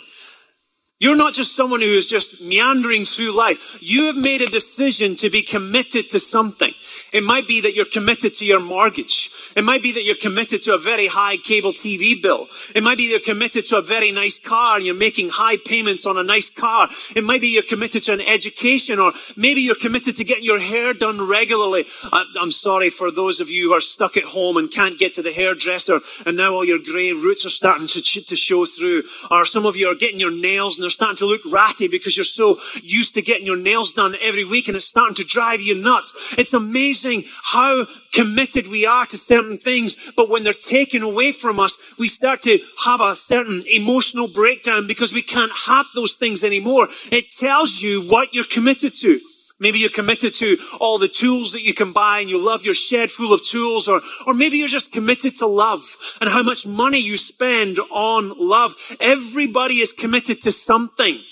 You're 0.98 1.16
not 1.16 1.34
just 1.34 1.54
someone 1.54 1.82
who 1.82 1.94
is 1.94 2.06
just 2.06 2.40
meandering 2.40 3.04
through 3.04 3.36
life. 3.36 3.76
You 3.82 4.06
have 4.06 4.16
made 4.16 4.40
a 4.40 4.46
decision 4.46 5.14
to 5.16 5.28
be 5.28 5.42
committed 5.42 6.08
to 6.10 6.20
something. 6.20 6.72
It 7.12 7.22
might 7.22 7.46
be 7.46 7.60
that 7.60 7.74
you're 7.74 7.84
committed 7.84 8.32
to 8.36 8.46
your 8.46 8.60
mortgage. 8.60 9.30
It 9.54 9.64
might 9.64 9.82
be 9.82 9.92
that 9.92 10.04
you're 10.04 10.16
committed 10.16 10.62
to 10.62 10.74
a 10.74 10.78
very 10.78 11.06
high 11.06 11.36
cable 11.36 11.72
TV 11.72 12.20
bill. 12.22 12.46
It 12.74 12.82
might 12.82 12.96
be 12.96 13.04
you're 13.04 13.20
committed 13.20 13.66
to 13.66 13.76
a 13.76 13.82
very 13.82 14.10
nice 14.10 14.38
car 14.38 14.76
and 14.76 14.86
you're 14.86 14.94
making 14.94 15.30
high 15.30 15.56
payments 15.66 16.06
on 16.06 16.16
a 16.16 16.22
nice 16.22 16.48
car. 16.48 16.88
It 17.14 17.24
might 17.24 17.42
be 17.42 17.48
you're 17.48 17.62
committed 17.62 18.04
to 18.04 18.12
an 18.14 18.22
education 18.22 18.98
or 18.98 19.12
maybe 19.36 19.60
you're 19.60 19.74
committed 19.74 20.16
to 20.16 20.24
getting 20.24 20.44
your 20.44 20.60
hair 20.60 20.94
done 20.94 21.26
regularly. 21.28 21.84
I'm 22.12 22.50
sorry 22.50 22.88
for 22.88 23.10
those 23.10 23.40
of 23.40 23.50
you 23.50 23.68
who 23.68 23.74
are 23.74 23.80
stuck 23.82 24.16
at 24.16 24.24
home 24.24 24.56
and 24.56 24.70
can't 24.70 24.98
get 24.98 25.14
to 25.14 25.22
the 25.22 25.32
hairdresser 25.32 26.00
and 26.24 26.38
now 26.38 26.52
all 26.52 26.64
your 26.64 26.78
grey 26.78 27.12
roots 27.12 27.44
are 27.44 27.50
starting 27.50 27.86
to, 27.88 28.00
to 28.00 28.36
show 28.36 28.64
through. 28.64 29.04
Or 29.30 29.44
some 29.44 29.66
of 29.66 29.76
you 29.76 29.88
are 29.88 29.94
getting 29.94 30.20
your 30.20 30.30
nails 30.30 30.78
they're 30.86 30.90
starting 30.90 31.16
to 31.18 31.26
look 31.26 31.42
ratty 31.50 31.88
because 31.88 32.16
you're 32.16 32.24
so 32.24 32.58
used 32.82 33.14
to 33.14 33.22
getting 33.22 33.46
your 33.46 33.58
nails 33.58 33.92
done 33.92 34.14
every 34.22 34.44
week 34.44 34.68
and 34.68 34.76
it's 34.76 34.86
starting 34.86 35.16
to 35.16 35.24
drive 35.24 35.60
you 35.60 35.74
nuts. 35.74 36.12
It's 36.38 36.54
amazing 36.54 37.24
how 37.42 37.86
committed 38.12 38.68
we 38.68 38.86
are 38.86 39.06
to 39.06 39.18
certain 39.18 39.58
things, 39.58 39.96
but 40.16 40.28
when 40.28 40.44
they're 40.44 40.52
taken 40.52 41.02
away 41.02 41.32
from 41.32 41.60
us, 41.60 41.76
we 41.98 42.08
start 42.08 42.40
to 42.42 42.58
have 42.84 43.00
a 43.00 43.16
certain 43.16 43.64
emotional 43.70 44.28
breakdown 44.28 44.86
because 44.86 45.12
we 45.12 45.22
can't 45.22 45.52
have 45.66 45.86
those 45.94 46.14
things 46.14 46.44
anymore. 46.44 46.88
It 47.10 47.26
tells 47.38 47.80
you 47.82 48.02
what 48.02 48.32
you're 48.32 48.44
committed 48.44 48.94
to. 49.00 49.20
Maybe 49.58 49.78
you're 49.78 49.88
committed 49.88 50.34
to 50.34 50.58
all 50.80 50.98
the 50.98 51.08
tools 51.08 51.52
that 51.52 51.62
you 51.62 51.72
can 51.72 51.92
buy 51.92 52.20
and 52.20 52.28
you 52.28 52.38
love 52.38 52.62
your 52.62 52.74
shed 52.74 53.10
full 53.10 53.32
of 53.32 53.42
tools 53.42 53.88
or, 53.88 54.02
or 54.26 54.34
maybe 54.34 54.58
you're 54.58 54.68
just 54.68 54.92
committed 54.92 55.36
to 55.36 55.46
love 55.46 55.82
and 56.20 56.28
how 56.28 56.42
much 56.42 56.66
money 56.66 56.98
you 57.00 57.16
spend 57.16 57.78
on 57.90 58.34
love. 58.36 58.74
Everybody 59.00 59.76
is 59.76 59.92
committed 59.92 60.42
to 60.42 60.52
something. 60.52 61.22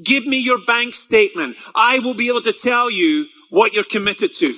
Give 0.00 0.24
me 0.24 0.38
your 0.38 0.64
bank 0.64 0.94
statement. 0.94 1.56
I 1.74 1.98
will 1.98 2.14
be 2.14 2.28
able 2.28 2.42
to 2.42 2.52
tell 2.52 2.88
you 2.88 3.26
what 3.50 3.72
you're 3.72 3.84
committed 3.84 4.32
to. 4.34 4.54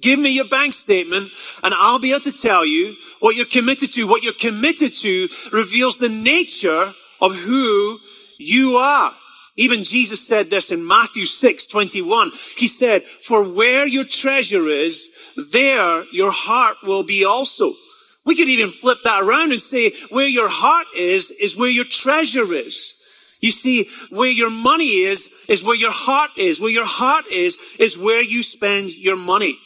Give 0.00 0.18
me 0.18 0.30
your 0.30 0.48
bank 0.48 0.72
statement 0.72 1.30
and 1.62 1.74
I'll 1.74 1.98
be 1.98 2.12
able 2.12 2.20
to 2.20 2.32
tell 2.32 2.64
you 2.64 2.96
what 3.20 3.36
you're 3.36 3.46
committed 3.46 3.92
to. 3.92 4.06
What 4.06 4.22
you're 4.22 4.32
committed 4.32 4.94
to 4.94 5.28
reveals 5.52 5.98
the 5.98 6.08
nature 6.08 6.92
of 7.20 7.36
who 7.36 7.98
you 8.38 8.76
are. 8.76 9.12
Even 9.56 9.84
Jesus 9.84 10.26
said 10.26 10.50
this 10.50 10.72
in 10.72 10.86
Matthew 10.86 11.24
6, 11.24 11.66
21. 11.66 12.32
He 12.56 12.66
said, 12.66 13.04
for 13.04 13.48
where 13.48 13.86
your 13.86 14.04
treasure 14.04 14.68
is, 14.68 15.08
there 15.52 16.04
your 16.12 16.32
heart 16.32 16.76
will 16.82 17.04
be 17.04 17.24
also. 17.24 17.74
We 18.24 18.34
could 18.34 18.48
even 18.48 18.70
flip 18.70 18.98
that 19.04 19.22
around 19.22 19.52
and 19.52 19.60
say, 19.60 19.92
where 20.10 20.26
your 20.26 20.48
heart 20.48 20.86
is, 20.96 21.30
is 21.30 21.56
where 21.56 21.70
your 21.70 21.84
treasure 21.84 22.52
is. 22.52 22.94
You 23.40 23.52
see, 23.52 23.90
where 24.10 24.30
your 24.30 24.50
money 24.50 25.02
is, 25.02 25.28
is 25.48 25.62
where 25.62 25.76
your 25.76 25.92
heart 25.92 26.30
is. 26.36 26.60
Where 26.60 26.70
your 26.70 26.86
heart 26.86 27.26
is, 27.30 27.56
is 27.78 27.98
where 27.98 28.22
you 28.22 28.42
spend 28.42 28.96
your 28.96 29.18
money. 29.18 29.58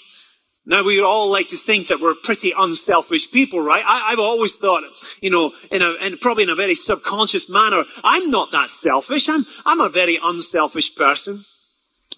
Now 0.69 0.85
we 0.85 1.01
all 1.01 1.31
like 1.33 1.49
to 1.49 1.57
think 1.57 1.89
that 1.89 1.99
we're 1.99 2.15
pretty 2.15 2.53
unselfish 2.57 3.31
people, 3.31 3.59
right? 3.59 3.83
I, 3.87 4.11
have 4.11 4.19
always 4.19 4.53
thought, 4.53 4.85
you 5.23 5.31
know, 5.31 5.53
in 5.73 5.81
a, 5.81 5.95
in 6.05 6.19
probably 6.19 6.43
in 6.43 6.51
a 6.51 6.55
very 6.55 6.75
subconscious 6.75 7.49
manner, 7.49 7.85
I'm 8.05 8.31
not 8.31 8.53
that 8.53 8.69
selfish. 8.69 9.31
I'm, 9.31 9.47
I'm 9.65 9.81
a 9.81 9.89
very 9.89 10.19
unselfish 10.23 10.95
person. 10.95 11.47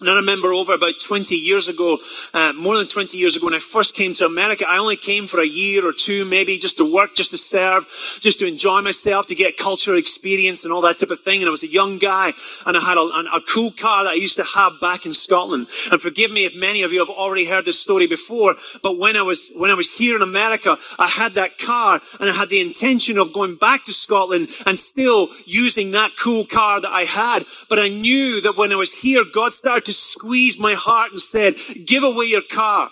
And 0.01 0.09
I 0.09 0.13
remember 0.13 0.51
over 0.51 0.73
about 0.73 0.95
20 0.99 1.35
years 1.35 1.67
ago, 1.67 1.99
uh, 2.33 2.53
more 2.53 2.75
than 2.75 2.87
20 2.87 3.15
years 3.17 3.35
ago, 3.35 3.45
when 3.45 3.53
I 3.53 3.59
first 3.59 3.93
came 3.93 4.15
to 4.15 4.25
America, 4.25 4.65
I 4.67 4.79
only 4.79 4.95
came 4.95 5.27
for 5.27 5.39
a 5.39 5.45
year 5.45 5.87
or 5.87 5.93
two, 5.93 6.25
maybe 6.25 6.57
just 6.57 6.77
to 6.77 6.91
work, 6.91 7.15
just 7.15 7.29
to 7.31 7.37
serve, 7.37 7.85
just 8.19 8.39
to 8.39 8.47
enjoy 8.47 8.81
myself, 8.81 9.27
to 9.27 9.35
get 9.35 9.57
cultural 9.57 9.99
experience 9.99 10.63
and 10.63 10.73
all 10.73 10.81
that 10.81 10.97
type 10.97 11.11
of 11.11 11.19
thing. 11.19 11.41
And 11.41 11.47
I 11.47 11.51
was 11.51 11.61
a 11.61 11.71
young 11.71 11.99
guy 11.99 12.33
and 12.65 12.75
I 12.75 12.81
had 12.81 12.97
a, 12.97 13.01
a 13.01 13.41
cool 13.47 13.69
car 13.69 14.05
that 14.05 14.13
I 14.13 14.15
used 14.15 14.37
to 14.37 14.43
have 14.43 14.73
back 14.81 15.05
in 15.05 15.13
Scotland. 15.13 15.67
And 15.91 16.01
forgive 16.01 16.31
me 16.31 16.45
if 16.45 16.55
many 16.55 16.81
of 16.81 16.91
you 16.91 16.97
have 16.97 17.15
already 17.15 17.47
heard 17.47 17.65
this 17.65 17.79
story 17.79 18.07
before, 18.07 18.55
but 18.81 18.97
when 18.97 19.15
I 19.15 19.21
was, 19.21 19.51
when 19.55 19.69
I 19.69 19.75
was 19.75 19.91
here 19.91 20.15
in 20.15 20.23
America, 20.23 20.77
I 20.97 21.09
had 21.09 21.33
that 21.33 21.59
car 21.59 22.01
and 22.19 22.27
I 22.27 22.33
had 22.33 22.49
the 22.49 22.59
intention 22.59 23.19
of 23.19 23.33
going 23.33 23.55
back 23.55 23.85
to 23.85 23.93
Scotland 23.93 24.49
and 24.65 24.79
still 24.79 25.29
using 25.45 25.91
that 25.91 26.13
cool 26.17 26.47
car 26.47 26.81
that 26.81 26.91
I 26.91 27.03
had. 27.03 27.45
But 27.69 27.77
I 27.77 27.89
knew 27.89 28.41
that 28.41 28.57
when 28.57 28.71
I 28.73 28.77
was 28.77 28.91
here, 28.91 29.23
God 29.31 29.53
started 29.53 29.90
to 29.91 29.97
squeeze 29.97 30.57
my 30.57 30.73
heart 30.73 31.11
and 31.11 31.19
said, 31.19 31.55
give 31.85 32.03
away 32.03 32.25
your 32.25 32.41
car. 32.41 32.89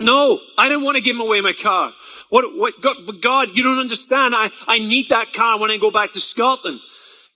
No, 0.00 0.40
I 0.58 0.68
didn't 0.68 0.84
want 0.84 0.96
to 0.96 1.02
give 1.02 1.18
away 1.20 1.40
my 1.40 1.52
car. 1.52 1.92
What, 2.28 2.56
what, 2.56 2.80
God, 2.80 3.20
God, 3.20 3.48
you 3.54 3.62
don't 3.62 3.78
understand. 3.78 4.34
I, 4.36 4.50
I 4.66 4.78
need 4.78 5.08
that 5.10 5.32
car 5.32 5.60
when 5.60 5.70
I 5.70 5.76
go 5.78 5.90
back 5.90 6.12
to 6.12 6.20
Scotland. 6.20 6.80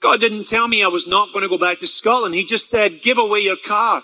God 0.00 0.20
didn't 0.20 0.44
tell 0.44 0.68
me 0.68 0.84
I 0.84 0.88
was 0.88 1.06
not 1.06 1.32
going 1.32 1.42
to 1.42 1.48
go 1.48 1.58
back 1.58 1.78
to 1.80 1.86
Scotland. 1.86 2.34
He 2.34 2.44
just 2.44 2.68
said, 2.68 3.02
give 3.02 3.18
away 3.18 3.40
your 3.40 3.56
car. 3.56 4.02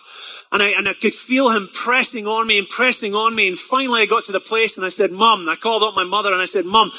And 0.53 0.63
I, 0.63 0.69
and 0.77 0.87
I 0.87 0.93
could 0.93 1.15
feel 1.15 1.49
him 1.49 1.67
pressing 1.73 2.27
on 2.27 2.47
me 2.47 2.59
and 2.59 2.69
pressing 2.69 3.15
on 3.15 3.35
me. 3.35 3.49
And 3.49 3.59
finally 3.59 4.03
I 4.03 4.07
got 4.07 4.25
to 4.25 4.33
the 4.33 4.41
place 4.41 4.77
and 4.77 4.85
I 4.85 4.91
said, 4.91 5.11
Mom, 5.11 5.49
I 5.49 5.57
called 5.57 5.83
up 5.83 5.97
my 5.97 6.05
mother 6.05 6.31
and 6.31 6.43
I 6.43 6.45
said, 6.45 6.67
Mom, 6.67 6.91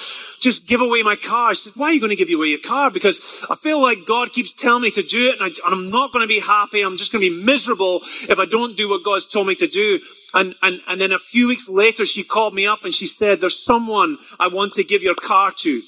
just 0.42 0.66
give 0.66 0.82
away 0.82 1.04
my 1.04 1.16
car. 1.16 1.54
She 1.54 1.70
said, 1.70 1.74
why 1.76 1.90
are 1.90 1.94
you 1.94 2.00
going 2.00 2.10
to 2.10 2.16
give 2.16 2.34
away 2.36 2.48
your 2.48 2.60
car? 2.60 2.90
Because 2.90 3.46
I 3.52 3.56
feel 3.56 3.80
like 3.80 4.00
God 4.08 4.34
keeps 4.34 4.52
telling 4.52 4.82
me 4.82 4.90
to 4.92 5.04
do 5.04 5.30
it 5.30 5.40
and, 5.40 5.54
I, 5.64 5.72
am 5.72 5.92
not 5.92 6.12
going 6.12 6.24
to 6.24 6.28
be 6.28 6.40
happy. 6.40 6.82
I'm 6.82 6.98
just 6.98 7.12
going 7.12 7.24
to 7.24 7.30
be 7.30 7.44
miserable 7.46 8.02
if 8.28 8.40
I 8.40 8.46
don't 8.46 8.76
do 8.76 8.90
what 8.90 9.04
God's 9.04 9.28
told 9.28 9.46
me 9.46 9.54
to 9.56 9.68
do. 9.68 10.00
And, 10.34 10.56
and, 10.64 10.82
and 10.88 11.00
then 11.00 11.12
a 11.12 11.20
few 11.20 11.48
weeks 11.48 11.70
later, 11.70 12.08
she 12.08 12.24
called 12.24 12.56
me 12.56 12.66
up 12.66 12.84
and 12.84 12.94
she 12.94 13.06
said, 13.06 13.40
there's 13.40 13.64
someone 13.64 14.18
I 14.40 14.48
want 14.48 14.74
to 14.74 14.84
give 14.84 15.04
your 15.04 15.16
car 15.16 15.52
to. 15.60 15.82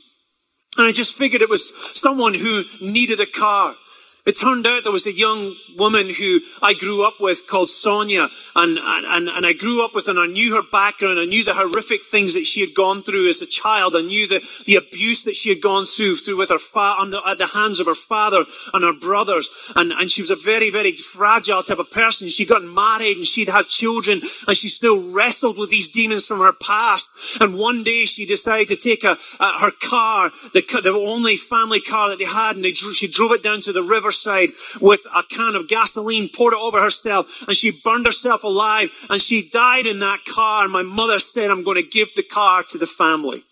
And 0.78 0.88
I 0.88 0.92
just 0.92 1.16
figured 1.16 1.42
it 1.42 1.50
was 1.50 1.74
someone 1.94 2.36
who 2.36 2.64
needed 2.80 3.20
a 3.20 3.26
car. 3.26 3.76
It 4.26 4.38
turned 4.40 4.66
out 4.66 4.82
there 4.82 4.92
was 4.92 5.06
a 5.06 5.12
young 5.12 5.56
woman 5.78 6.10
who 6.10 6.40
I 6.60 6.74
grew 6.74 7.06
up 7.06 7.16
with 7.20 7.46
called 7.46 7.70
Sonia, 7.70 8.28
and, 8.56 8.80
and, 8.80 9.30
and 9.30 9.46
I 9.46 9.54
grew 9.54 9.86
up 9.86 9.94
with 9.94 10.08
her 10.08 10.12
and 10.12 10.20
I 10.20 10.26
knew 10.26 10.56
her 10.56 10.64
background. 10.72 11.20
I 11.20 11.26
knew 11.26 11.44
the 11.44 11.54
horrific 11.54 12.02
things 12.04 12.34
that 12.34 12.46
she 12.46 12.62
had 12.62 12.74
gone 12.74 13.04
through 13.04 13.30
as 13.30 13.42
a 13.44 13.46
child. 13.46 13.96
I 13.96 14.02
knew 14.02 14.28
the, 14.28 14.42
the 14.66 14.78
abuse 14.78 15.26
that 15.26 15.36
she 15.36 15.50
had 15.50 15.62
gone 15.62 15.86
through, 15.86 16.16
through 16.16 16.38
with 16.38 16.50
her 16.50 16.58
fa- 16.58 16.96
under, 17.00 17.20
at 17.28 17.38
the 17.38 17.46
hands 17.46 17.80
of 17.80 17.86
her 17.86 17.94
father 17.94 18.46
and 18.74 18.84
her 18.84 19.00
brothers. 19.00 19.48
And, 19.76 19.92
and 19.92 20.10
she 20.10 20.22
was 20.22 20.32
a 20.32 20.36
very, 20.36 20.72
very 20.72 20.94
fragile 20.94 21.62
type 21.62 21.78
of 21.78 21.92
person. 21.92 22.30
She 22.30 22.46
got 22.46 22.64
married 22.64 23.18
and 23.18 23.28
she'd 23.28 23.50
had 23.50 23.68
children 23.68 24.22
and 24.48 24.58
she 24.58 24.70
still 24.70 25.12
wrestled 25.12 25.60
with 25.60 25.70
these 25.70 25.90
demons 25.90 26.26
from 26.26 26.40
her 26.40 26.54
past. 26.54 27.12
And 27.40 27.60
one 27.60 27.84
day 27.84 28.06
she 28.06 28.26
decided 28.26 28.70
to 28.70 28.76
take 28.76 29.04
a, 29.04 29.18
a 29.40 29.60
her 29.60 29.72
car, 29.84 30.32
the, 30.54 30.62
the 30.82 30.90
only 30.90 31.38
family 31.38 31.82
car 31.82 32.10
that 32.10 32.18
they 32.18 32.26
had, 32.26 32.56
and 32.56 32.66
they, 32.66 32.74
she 32.74 33.08
drove 33.08 33.32
it 33.32 33.44
down 33.44 33.62
to 33.62 33.74
the 33.74 33.84
river 33.84 34.12
riverside 34.16 34.52
with 34.82 35.02
a 35.16 35.24
can 35.24 35.56
of 35.56 35.68
gasoline, 35.68 36.30
poured 36.30 36.54
it 36.54 36.60
over 36.60 36.82
herself, 36.82 37.44
and 37.48 37.56
she 37.56 37.72
burned 37.72 38.06
herself 38.06 38.44
alive, 38.44 38.90
and 39.10 39.22
she 39.22 39.50
died 39.50 39.86
in 39.86 40.00
that 40.00 40.20
car. 40.26 40.64
And 40.64 40.74
my 40.74 40.84
mother 40.84 41.20
said, 41.20 41.50
I'm 41.52 41.64
going 41.64 41.82
to 41.82 41.90
give 41.90 42.10
the 42.16 42.24
car 42.24 42.64
to 42.70 42.78
the 42.78 42.88
family 42.88 43.44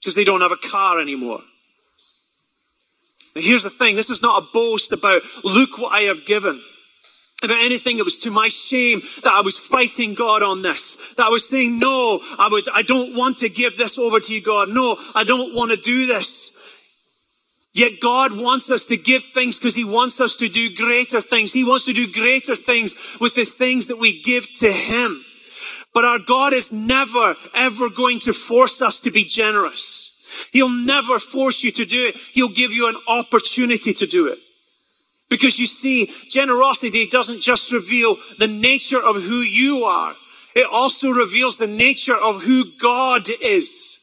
because 0.00 0.14
they 0.14 0.24
don't 0.24 0.40
have 0.40 0.52
a 0.52 0.68
car 0.68 1.00
anymore. 1.00 1.40
Now 3.34 3.42
here's 3.42 3.62
the 3.62 3.70
thing. 3.70 3.96
This 3.96 4.10
is 4.10 4.22
not 4.22 4.42
a 4.42 4.46
boast 4.52 4.92
about, 4.92 5.22
look 5.42 5.78
what 5.78 5.92
I 5.92 6.02
have 6.02 6.24
given. 6.24 6.62
If 7.42 7.50
anything, 7.50 7.98
it 7.98 8.04
was 8.04 8.16
to 8.18 8.30
my 8.30 8.48
shame 8.48 9.02
that 9.22 9.32
I 9.32 9.42
was 9.42 9.58
fighting 9.58 10.14
God 10.14 10.42
on 10.42 10.62
this. 10.62 10.96
That 11.16 11.26
I 11.26 11.28
was 11.28 11.46
saying, 11.46 11.78
no, 11.78 12.20
I 12.38 12.48
would, 12.50 12.64
I 12.72 12.82
don't 12.82 13.14
want 13.14 13.38
to 13.38 13.50
give 13.50 13.76
this 13.76 13.98
over 13.98 14.18
to 14.18 14.32
you, 14.32 14.40
God. 14.40 14.70
No, 14.70 14.96
I 15.14 15.24
don't 15.24 15.54
want 15.54 15.70
to 15.72 15.76
do 15.76 16.06
this. 16.06 16.43
Yet 17.74 18.00
God 18.00 18.32
wants 18.32 18.70
us 18.70 18.84
to 18.86 18.96
give 18.96 19.24
things 19.24 19.58
because 19.58 19.74
He 19.74 19.82
wants 19.82 20.20
us 20.20 20.36
to 20.36 20.48
do 20.48 20.74
greater 20.74 21.20
things. 21.20 21.52
He 21.52 21.64
wants 21.64 21.84
to 21.86 21.92
do 21.92 22.10
greater 22.10 22.54
things 22.54 22.94
with 23.20 23.34
the 23.34 23.44
things 23.44 23.88
that 23.88 23.98
we 23.98 24.22
give 24.22 24.46
to 24.60 24.72
Him. 24.72 25.24
But 25.92 26.04
our 26.04 26.20
God 26.20 26.52
is 26.52 26.70
never, 26.70 27.34
ever 27.52 27.90
going 27.90 28.20
to 28.20 28.32
force 28.32 28.80
us 28.80 29.00
to 29.00 29.10
be 29.10 29.24
generous. 29.24 30.12
He'll 30.52 30.68
never 30.68 31.18
force 31.18 31.64
you 31.64 31.72
to 31.72 31.84
do 31.84 32.06
it. 32.06 32.16
He'll 32.32 32.48
give 32.48 32.72
you 32.72 32.88
an 32.88 32.96
opportunity 33.08 33.92
to 33.92 34.06
do 34.06 34.28
it. 34.28 34.38
Because 35.28 35.58
you 35.58 35.66
see, 35.66 36.12
generosity 36.28 37.08
doesn't 37.08 37.40
just 37.40 37.72
reveal 37.72 38.16
the 38.38 38.46
nature 38.46 39.02
of 39.02 39.16
who 39.16 39.40
you 39.40 39.84
are. 39.84 40.14
It 40.54 40.68
also 40.70 41.10
reveals 41.10 41.58
the 41.58 41.66
nature 41.66 42.16
of 42.16 42.44
who 42.44 42.64
God 42.80 43.26
is. 43.42 43.98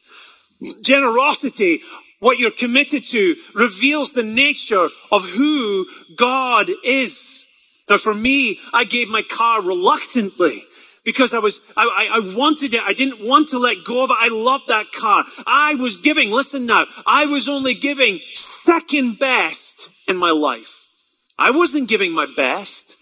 Generosity 0.82 1.80
what 2.22 2.38
you're 2.38 2.52
committed 2.52 3.04
to 3.04 3.34
reveals 3.52 4.12
the 4.12 4.22
nature 4.22 4.88
of 5.10 5.28
who 5.30 5.84
God 6.14 6.70
is. 6.84 7.44
Now 7.90 7.98
for 7.98 8.14
me, 8.14 8.60
I 8.72 8.84
gave 8.84 9.08
my 9.08 9.22
car 9.28 9.60
reluctantly 9.60 10.62
because 11.04 11.34
I 11.34 11.40
was, 11.40 11.58
I, 11.76 12.10
I, 12.12 12.36
wanted 12.36 12.74
it. 12.74 12.80
I 12.80 12.92
didn't 12.92 13.26
want 13.26 13.48
to 13.48 13.58
let 13.58 13.78
go 13.84 14.04
of 14.04 14.10
it. 14.10 14.16
I 14.20 14.28
loved 14.28 14.68
that 14.68 14.92
car. 14.92 15.24
I 15.48 15.74
was 15.74 15.96
giving, 15.96 16.30
listen 16.30 16.64
now, 16.64 16.86
I 17.04 17.26
was 17.26 17.48
only 17.48 17.74
giving 17.74 18.20
second 18.34 19.18
best 19.18 19.88
in 20.06 20.16
my 20.16 20.30
life. 20.30 20.88
I 21.36 21.50
wasn't 21.50 21.88
giving 21.88 22.12
my 22.14 22.28
best. 22.36 22.94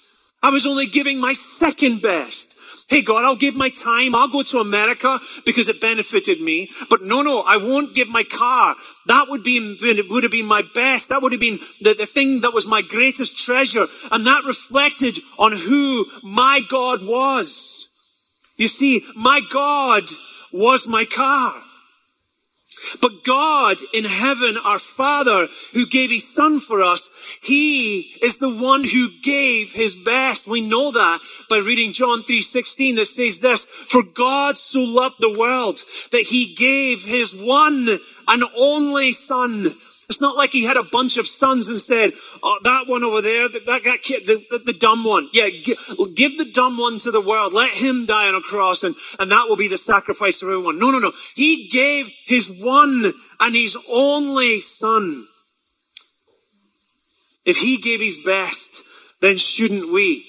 I 0.43 0.49
was 0.49 0.65
only 0.65 0.87
giving 0.87 1.21
my 1.21 1.35
second 1.35 2.01
best. 2.01 2.50
Hey 2.91 3.03
God, 3.03 3.23
I'll 3.23 3.37
give 3.37 3.55
my 3.55 3.69
time. 3.69 4.17
I'll 4.17 4.27
go 4.27 4.43
to 4.43 4.59
America 4.59 5.21
because 5.47 5.69
it 5.69 5.81
benefited 5.81 6.41
me. 6.41 6.71
But 6.91 7.03
no, 7.03 7.23
no, 7.23 7.43
I 7.43 7.57
won't 7.57 7.95
give 7.95 8.09
my 8.09 8.25
car. 8.25 8.75
That 9.07 9.29
would 9.29 9.45
be, 9.45 9.79
would 10.11 10.25
have 10.25 10.33
been 10.33 10.47
my 10.47 10.63
best. 10.75 11.09
That 11.09 11.23
would 11.23 11.31
have 11.31 11.41
been 11.41 11.61
the, 11.81 11.95
the 11.95 12.07
thing 12.07 12.41
that 12.41 12.53
was 12.53 12.67
my 12.67 12.83
greatest 12.83 13.39
treasure. 13.39 13.87
And 14.11 14.27
that 14.27 14.43
reflected 14.45 15.21
on 15.39 15.53
who 15.53 16.07
my 16.25 16.63
God 16.69 17.07
was. 17.07 17.87
You 18.57 18.67
see, 18.67 19.05
my 19.15 19.41
God 19.53 20.03
was 20.53 20.89
my 20.89 21.05
car. 21.05 21.63
But 23.01 23.25
God 23.25 23.79
in 23.93 24.05
heaven, 24.05 24.57
our 24.65 24.79
Father, 24.79 25.49
who 25.73 25.87
gave 25.87 26.11
His 26.11 26.29
Son 26.29 26.61
for 26.61 26.83
us, 26.83 27.11
He 27.43 28.01
is 28.23 28.39
the 28.39 28.49
one 28.49 28.85
who 28.85 29.09
gave 29.23 29.73
His 29.73 29.95
best. 29.95 30.47
We 30.47 30.61
know 30.61 30.93
that 30.93 31.21
by 31.49 31.59
reading 31.59 31.93
John 31.93 32.23
3.16 32.23 32.97
that 32.97 33.07
says 33.07 33.41
this, 33.41 33.65
For 33.65 34.03
God 34.03 34.57
so 34.57 34.81
loved 34.81 35.17
the 35.21 35.37
world 35.39 35.83
that 36.13 36.27
He 36.29 36.55
gave 36.55 37.05
His 37.05 37.35
one 37.35 37.89
and 38.29 38.45
only 38.57 39.13
Son 39.13 39.67
it's 40.11 40.21
not 40.21 40.37
like 40.37 40.51
he 40.51 40.65
had 40.65 40.77
a 40.77 40.83
bunch 40.83 41.19
of 41.19 41.27
sons 41.29 41.69
and 41.69 41.81
said, 41.81 42.15
oh, 42.43 42.59
that 42.65 42.89
one 42.89 43.05
over 43.05 43.23
there, 43.23 43.49
that, 43.49 43.65
that 43.65 44.03
kid, 44.03 44.27
the, 44.27 44.45
the, 44.51 44.59
the, 44.59 44.73
dumb 44.73 45.05
one. 45.05 45.29
Yeah, 45.33 45.49
give, 45.49 45.79
give 46.17 46.37
the 46.37 46.51
dumb 46.53 46.79
one 46.79 46.99
to 46.99 47.13
the 47.13 47.21
world. 47.21 47.55
Let 47.55 47.71
him 47.71 48.07
die 48.07 48.27
on 48.27 48.35
a 48.35 48.41
cross 48.41 48.83
and, 48.83 48.97
and 49.21 49.31
that 49.31 49.49
will 49.49 49.57
be 49.57 49.69
the 49.69 49.79
sacrifice 49.79 50.39
for 50.39 50.51
everyone. 50.51 50.81
No, 50.81 50.91
no, 50.91 50.99
no. 50.99 51.13
He 51.37 51.69
gave 51.69 52.09
his 52.27 52.51
one 52.51 53.05
and 53.39 53.55
his 53.55 53.77
only 53.89 54.59
son. 54.59 55.29
If 57.45 57.59
he 57.59 57.77
gave 57.77 58.01
his 58.01 58.19
best, 58.19 58.83
then 59.21 59.37
shouldn't 59.37 59.93
we? 59.93 60.27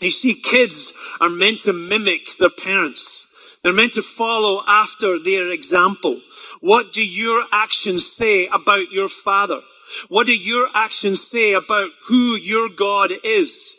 You 0.00 0.12
see, 0.12 0.34
kids 0.34 0.92
are 1.20 1.30
meant 1.30 1.62
to 1.62 1.72
mimic 1.72 2.36
their 2.38 2.50
parents. 2.50 3.23
They're 3.64 3.72
meant 3.72 3.94
to 3.94 4.02
follow 4.02 4.62
after 4.68 5.18
their 5.18 5.50
example. 5.50 6.20
What 6.60 6.92
do 6.92 7.02
your 7.02 7.44
actions 7.50 8.06
say 8.06 8.46
about 8.46 8.92
your 8.92 9.08
Father? 9.08 9.62
What 10.08 10.26
do 10.26 10.34
your 10.34 10.68
actions 10.74 11.26
say 11.26 11.54
about 11.54 11.88
who 12.08 12.36
your 12.36 12.68
God 12.68 13.10
is? 13.24 13.74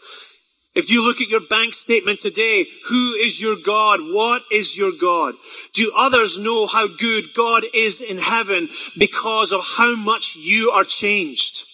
If 0.74 0.90
you 0.90 1.06
look 1.06 1.22
at 1.22 1.30
your 1.30 1.48
bank 1.48 1.76
statement 1.76 2.20
today, 2.20 2.66
who 2.90 3.14
is 3.14 3.40
your 3.40 3.56
God? 3.56 4.00
What 4.02 4.42
is 4.52 4.76
your 4.76 4.92
God? 4.92 5.36
Do 5.74 5.94
others 5.96 6.38
know 6.38 6.66
how 6.66 6.88
good 6.88 7.26
God 7.36 7.64
is 7.72 8.02
in 8.02 8.18
heaven 8.18 8.70
because 8.98 9.52
of 9.52 9.64
how 9.78 9.96
much 9.96 10.36
you 10.36 10.72
are 10.72 10.84
changed? 10.84 11.65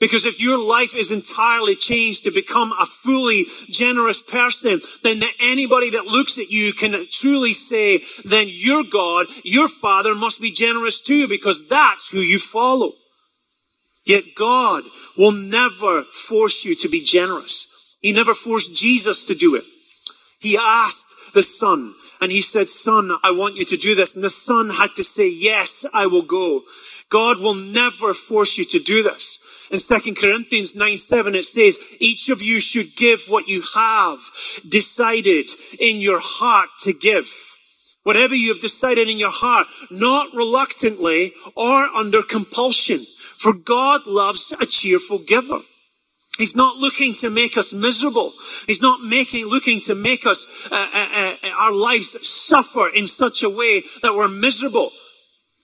Because 0.00 0.24
if 0.26 0.40
your 0.40 0.58
life 0.58 0.94
is 0.94 1.10
entirely 1.10 1.74
changed 1.74 2.22
to 2.24 2.30
become 2.30 2.72
a 2.72 2.86
fully 2.86 3.46
generous 3.68 4.22
person, 4.22 4.80
then 5.02 5.20
anybody 5.40 5.90
that 5.90 6.06
looks 6.06 6.38
at 6.38 6.50
you 6.50 6.72
can 6.72 7.06
truly 7.10 7.52
say, 7.52 8.00
then 8.24 8.46
your 8.48 8.84
God, 8.84 9.26
your 9.42 9.68
Father 9.68 10.14
must 10.14 10.40
be 10.40 10.52
generous 10.52 11.00
too, 11.00 11.26
because 11.26 11.66
that's 11.66 12.08
who 12.08 12.20
you 12.20 12.38
follow. 12.38 12.92
Yet 14.04 14.36
God 14.36 14.84
will 15.16 15.32
never 15.32 16.04
force 16.04 16.64
you 16.64 16.74
to 16.76 16.88
be 16.88 17.02
generous. 17.02 17.66
He 18.00 18.12
never 18.12 18.34
forced 18.34 18.74
Jesus 18.74 19.24
to 19.24 19.34
do 19.34 19.56
it. 19.56 19.64
He 20.40 20.56
asked 20.56 21.04
the 21.34 21.42
son 21.42 21.94
and 22.20 22.32
he 22.32 22.40
said, 22.40 22.68
son, 22.68 23.10
I 23.22 23.32
want 23.32 23.56
you 23.56 23.64
to 23.66 23.76
do 23.76 23.94
this. 23.94 24.14
And 24.14 24.24
the 24.24 24.30
son 24.30 24.70
had 24.70 24.94
to 24.96 25.04
say, 25.04 25.28
yes, 25.28 25.84
I 25.92 26.06
will 26.06 26.22
go. 26.22 26.62
God 27.10 27.40
will 27.40 27.54
never 27.54 28.14
force 28.14 28.56
you 28.56 28.64
to 28.66 28.78
do 28.78 29.02
this. 29.02 29.37
In 29.70 29.78
2 29.78 30.14
Corinthians 30.14 30.74
9, 30.74 30.96
7, 30.96 31.34
it 31.34 31.44
says, 31.44 31.76
each 32.00 32.30
of 32.30 32.40
you 32.40 32.58
should 32.58 32.96
give 32.96 33.24
what 33.28 33.48
you 33.48 33.62
have 33.74 34.18
decided 34.66 35.50
in 35.78 35.96
your 35.96 36.20
heart 36.20 36.70
to 36.80 36.92
give. 36.92 37.30
Whatever 38.02 38.34
you 38.34 38.48
have 38.48 38.62
decided 38.62 39.08
in 39.08 39.18
your 39.18 39.30
heart, 39.30 39.66
not 39.90 40.32
reluctantly 40.34 41.34
or 41.54 41.84
under 41.84 42.22
compulsion. 42.22 43.04
For 43.36 43.52
God 43.52 44.06
loves 44.06 44.54
a 44.58 44.64
cheerful 44.64 45.18
giver. 45.18 45.60
He's 46.38 46.54
not 46.54 46.76
looking 46.76 47.14
to 47.16 47.30
make 47.30 47.58
us 47.58 47.72
miserable. 47.72 48.32
He's 48.66 48.80
not 48.80 49.02
making, 49.02 49.46
looking 49.46 49.80
to 49.82 49.94
make 49.94 50.24
us, 50.24 50.46
uh, 50.70 50.88
uh, 50.94 51.34
uh, 51.42 51.48
our 51.58 51.72
lives 51.72 52.16
suffer 52.26 52.88
in 52.88 53.08
such 53.08 53.42
a 53.42 53.50
way 53.50 53.82
that 54.02 54.14
we're 54.14 54.28
miserable. 54.28 54.92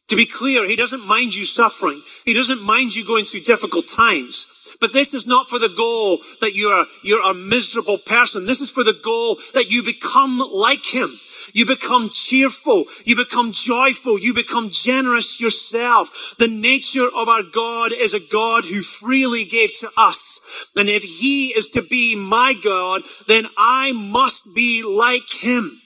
To 0.08 0.16
be 0.16 0.26
clear, 0.26 0.66
he 0.66 0.76
doesn't 0.76 1.06
mind 1.06 1.34
you 1.34 1.46
suffering. 1.46 2.02
He 2.26 2.34
doesn't 2.34 2.62
mind 2.62 2.94
you 2.94 3.06
going 3.06 3.24
through 3.24 3.40
difficult 3.40 3.88
times. 3.88 4.46
But 4.80 4.92
this 4.92 5.14
is 5.14 5.26
not 5.26 5.48
for 5.48 5.58
the 5.58 5.72
goal 5.74 6.18
that 6.40 6.54
you're, 6.54 6.84
you're 7.02 7.22
a 7.22 7.32
miserable 7.32 7.98
person. 7.98 8.44
This 8.44 8.60
is 8.60 8.70
for 8.70 8.84
the 8.84 8.92
goal 8.92 9.38
that 9.54 9.70
you 9.70 9.82
become 9.82 10.38
like 10.38 10.84
him. 10.84 11.18
You 11.54 11.64
become 11.64 12.10
cheerful. 12.10 12.84
You 13.04 13.16
become 13.16 13.52
joyful. 13.52 14.18
You 14.18 14.34
become 14.34 14.70
generous 14.70 15.40
yourself. 15.40 16.34
The 16.38 16.48
nature 16.48 17.08
of 17.14 17.28
our 17.28 17.42
God 17.42 17.92
is 17.92 18.12
a 18.12 18.20
God 18.20 18.64
who 18.64 18.82
freely 18.82 19.44
gave 19.44 19.72
to 19.78 19.90
us. 19.96 20.38
And 20.76 20.88
if 20.88 21.02
he 21.02 21.48
is 21.48 21.70
to 21.70 21.82
be 21.82 22.14
my 22.14 22.54
God, 22.62 23.02
then 23.26 23.46
I 23.56 23.92
must 23.92 24.54
be 24.54 24.82
like 24.82 25.30
him. 25.30 25.80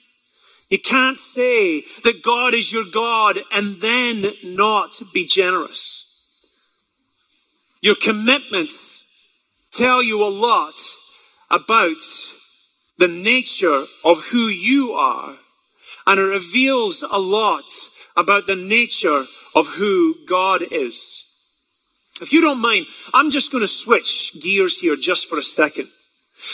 You 0.69 0.79
can't 0.79 1.17
say 1.17 1.81
that 2.03 2.21
God 2.23 2.53
is 2.53 2.71
your 2.71 2.85
God 2.91 3.37
and 3.51 3.81
then 3.81 4.25
not 4.43 5.01
be 5.13 5.25
generous. 5.25 6.05
Your 7.81 7.95
commitments 7.95 9.05
tell 9.71 10.03
you 10.03 10.23
a 10.23 10.29
lot 10.29 10.79
about 11.49 11.97
the 12.97 13.07
nature 13.07 13.85
of 14.03 14.25
who 14.31 14.47
you 14.47 14.91
are 14.91 15.37
and 16.05 16.19
it 16.19 16.23
reveals 16.23 17.03
a 17.03 17.19
lot 17.19 17.65
about 18.17 18.47
the 18.47 18.55
nature 18.55 19.25
of 19.55 19.67
who 19.67 20.15
God 20.27 20.61
is. 20.71 21.23
If 22.21 22.33
you 22.33 22.41
don't 22.41 22.59
mind, 22.59 22.87
I'm 23.13 23.31
just 23.31 23.51
going 23.51 23.61
to 23.61 23.67
switch 23.67 24.33
gears 24.39 24.79
here 24.79 24.95
just 24.95 25.29
for 25.29 25.37
a 25.37 25.43
second. 25.43 25.89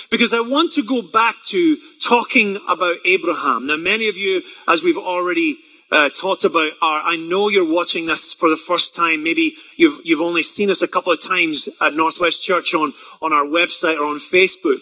Because 0.10 0.34
I 0.34 0.40
want 0.40 0.74
to 0.74 0.84
go 0.84 1.02
back 1.02 1.36
to 1.48 1.78
talking 2.02 2.60
about 2.68 2.98
Abraham. 3.06 3.68
Now, 3.68 3.78
many 3.78 4.08
of 4.08 4.18
you, 4.18 4.42
as 4.68 4.84
we've 4.84 4.98
already 4.98 5.58
uh, 5.92 6.10
talked 6.10 6.44
about, 6.44 6.72
are 6.82 7.02
I 7.04 7.16
know 7.16 7.50
you're 7.50 7.72
watching 7.72 8.06
this 8.06 8.34
for 8.34 8.50
the 8.50 8.58
first 8.58 8.96
time. 8.96 9.24
Maybe 9.24 9.54
you've 9.78 10.00
you've 10.04 10.22
only 10.22 10.44
seen 10.44 10.70
us 10.72 10.82
a 10.82 10.88
couple 10.88 11.14
of 11.14 11.24
times 11.24 11.70
at 11.82 11.94
Northwest 11.94 12.42
Church 12.42 12.74
on 12.74 12.94
on 13.22 13.34
our 13.34 13.46
website 13.46 14.00
or 14.00 14.06
on 14.06 14.20
Facebook. 14.20 14.80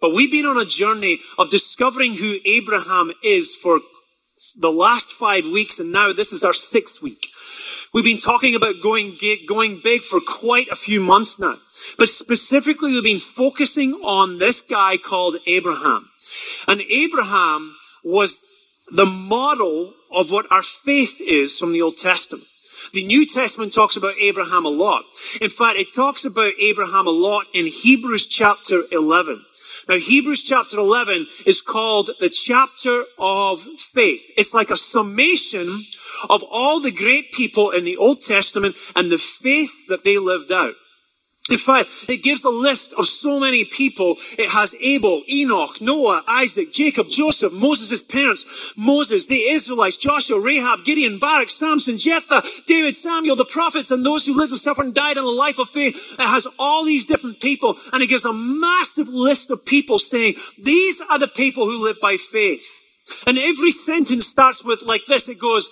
But 0.00 0.14
we've 0.14 0.30
been 0.30 0.46
on 0.46 0.58
a 0.58 0.64
journey 0.64 1.18
of 1.38 1.50
discovering 1.50 2.14
who 2.14 2.38
Abraham 2.44 3.12
is 3.22 3.54
for 3.54 3.80
the 4.56 4.70
last 4.70 5.10
five 5.10 5.44
weeks, 5.44 5.78
and 5.78 5.92
now 5.92 6.12
this 6.12 6.32
is 6.32 6.44
our 6.44 6.52
sixth 6.52 7.02
week. 7.02 7.26
We've 7.92 8.04
been 8.04 8.18
talking 8.18 8.54
about 8.56 8.82
going, 8.82 9.16
going 9.46 9.80
big 9.82 10.02
for 10.02 10.20
quite 10.20 10.68
a 10.68 10.74
few 10.74 11.00
months 11.00 11.38
now. 11.38 11.56
But 11.98 12.08
specifically, 12.08 12.92
we've 12.92 13.04
been 13.04 13.18
focusing 13.18 13.92
on 13.94 14.38
this 14.38 14.60
guy 14.60 14.96
called 14.96 15.36
Abraham. 15.46 16.10
And 16.66 16.80
Abraham 16.82 17.76
was 18.02 18.38
the 18.90 19.06
model 19.06 19.94
of 20.10 20.30
what 20.30 20.50
our 20.50 20.62
faith 20.62 21.20
is 21.20 21.58
from 21.58 21.72
the 21.72 21.82
Old 21.82 21.96
Testament. 21.96 22.44
The 22.92 23.04
New 23.04 23.26
Testament 23.26 23.72
talks 23.72 23.96
about 23.96 24.14
Abraham 24.20 24.64
a 24.66 24.70
lot. 24.70 25.04
In 25.40 25.50
fact, 25.50 25.78
it 25.78 25.92
talks 25.94 26.24
about 26.24 26.52
Abraham 26.60 27.06
a 27.06 27.10
lot 27.10 27.46
in 27.54 27.66
Hebrews 27.66 28.26
chapter 28.26 28.82
11. 28.92 29.44
Now, 29.88 29.96
Hebrews 29.96 30.42
chapter 30.42 30.78
11 30.78 31.26
is 31.46 31.60
called 31.60 32.10
the 32.20 32.28
chapter 32.28 33.04
of 33.18 33.60
faith. 33.60 34.30
It's 34.36 34.54
like 34.54 34.70
a 34.70 34.76
summation 34.76 35.84
of 36.28 36.42
all 36.50 36.80
the 36.80 36.90
great 36.90 37.32
people 37.32 37.70
in 37.70 37.84
the 37.84 37.96
Old 37.96 38.20
Testament 38.20 38.76
and 38.94 39.10
the 39.10 39.18
faith 39.18 39.72
that 39.88 40.04
they 40.04 40.18
lived 40.18 40.52
out. 40.52 40.74
In 41.50 41.58
fact, 41.58 41.90
it 42.08 42.22
gives 42.22 42.42
a 42.42 42.48
list 42.48 42.94
of 42.94 43.06
so 43.06 43.38
many 43.38 43.66
people. 43.66 44.16
It 44.38 44.48
has 44.48 44.74
Abel, 44.80 45.22
Enoch, 45.30 45.78
Noah, 45.78 46.24
Isaac, 46.26 46.72
Jacob, 46.72 47.10
Joseph, 47.10 47.52
Moses' 47.52 48.00
parents, 48.00 48.72
Moses, 48.78 49.26
the 49.26 49.42
Israelites, 49.48 49.98
Joshua, 49.98 50.40
Rahab, 50.40 50.86
Gideon, 50.86 51.18
Barak, 51.18 51.50
Samson, 51.50 51.98
Jephthah, 51.98 52.42
David, 52.66 52.96
Samuel, 52.96 53.36
the 53.36 53.44
prophets, 53.44 53.90
and 53.90 54.06
those 54.06 54.24
who 54.24 54.32
lived 54.32 54.52
and 54.52 54.60
suffered 54.60 54.86
and 54.86 54.94
died 54.94 55.18
in 55.18 55.24
a 55.24 55.28
life 55.28 55.58
of 55.58 55.68
faith. 55.68 56.16
It 56.18 56.26
has 56.26 56.46
all 56.58 56.82
these 56.82 57.04
different 57.04 57.40
people, 57.40 57.76
and 57.92 58.02
it 58.02 58.08
gives 58.08 58.24
a 58.24 58.32
massive 58.32 59.08
list 59.08 59.50
of 59.50 59.66
people 59.66 59.98
saying, 59.98 60.36
these 60.56 61.02
are 61.10 61.18
the 61.18 61.28
people 61.28 61.66
who 61.66 61.84
live 61.84 62.00
by 62.00 62.16
faith. 62.16 62.64
And 63.26 63.36
every 63.36 63.70
sentence 63.70 64.26
starts 64.26 64.64
with 64.64 64.80
like 64.80 65.02
this. 65.06 65.28
It 65.28 65.38
goes, 65.38 65.68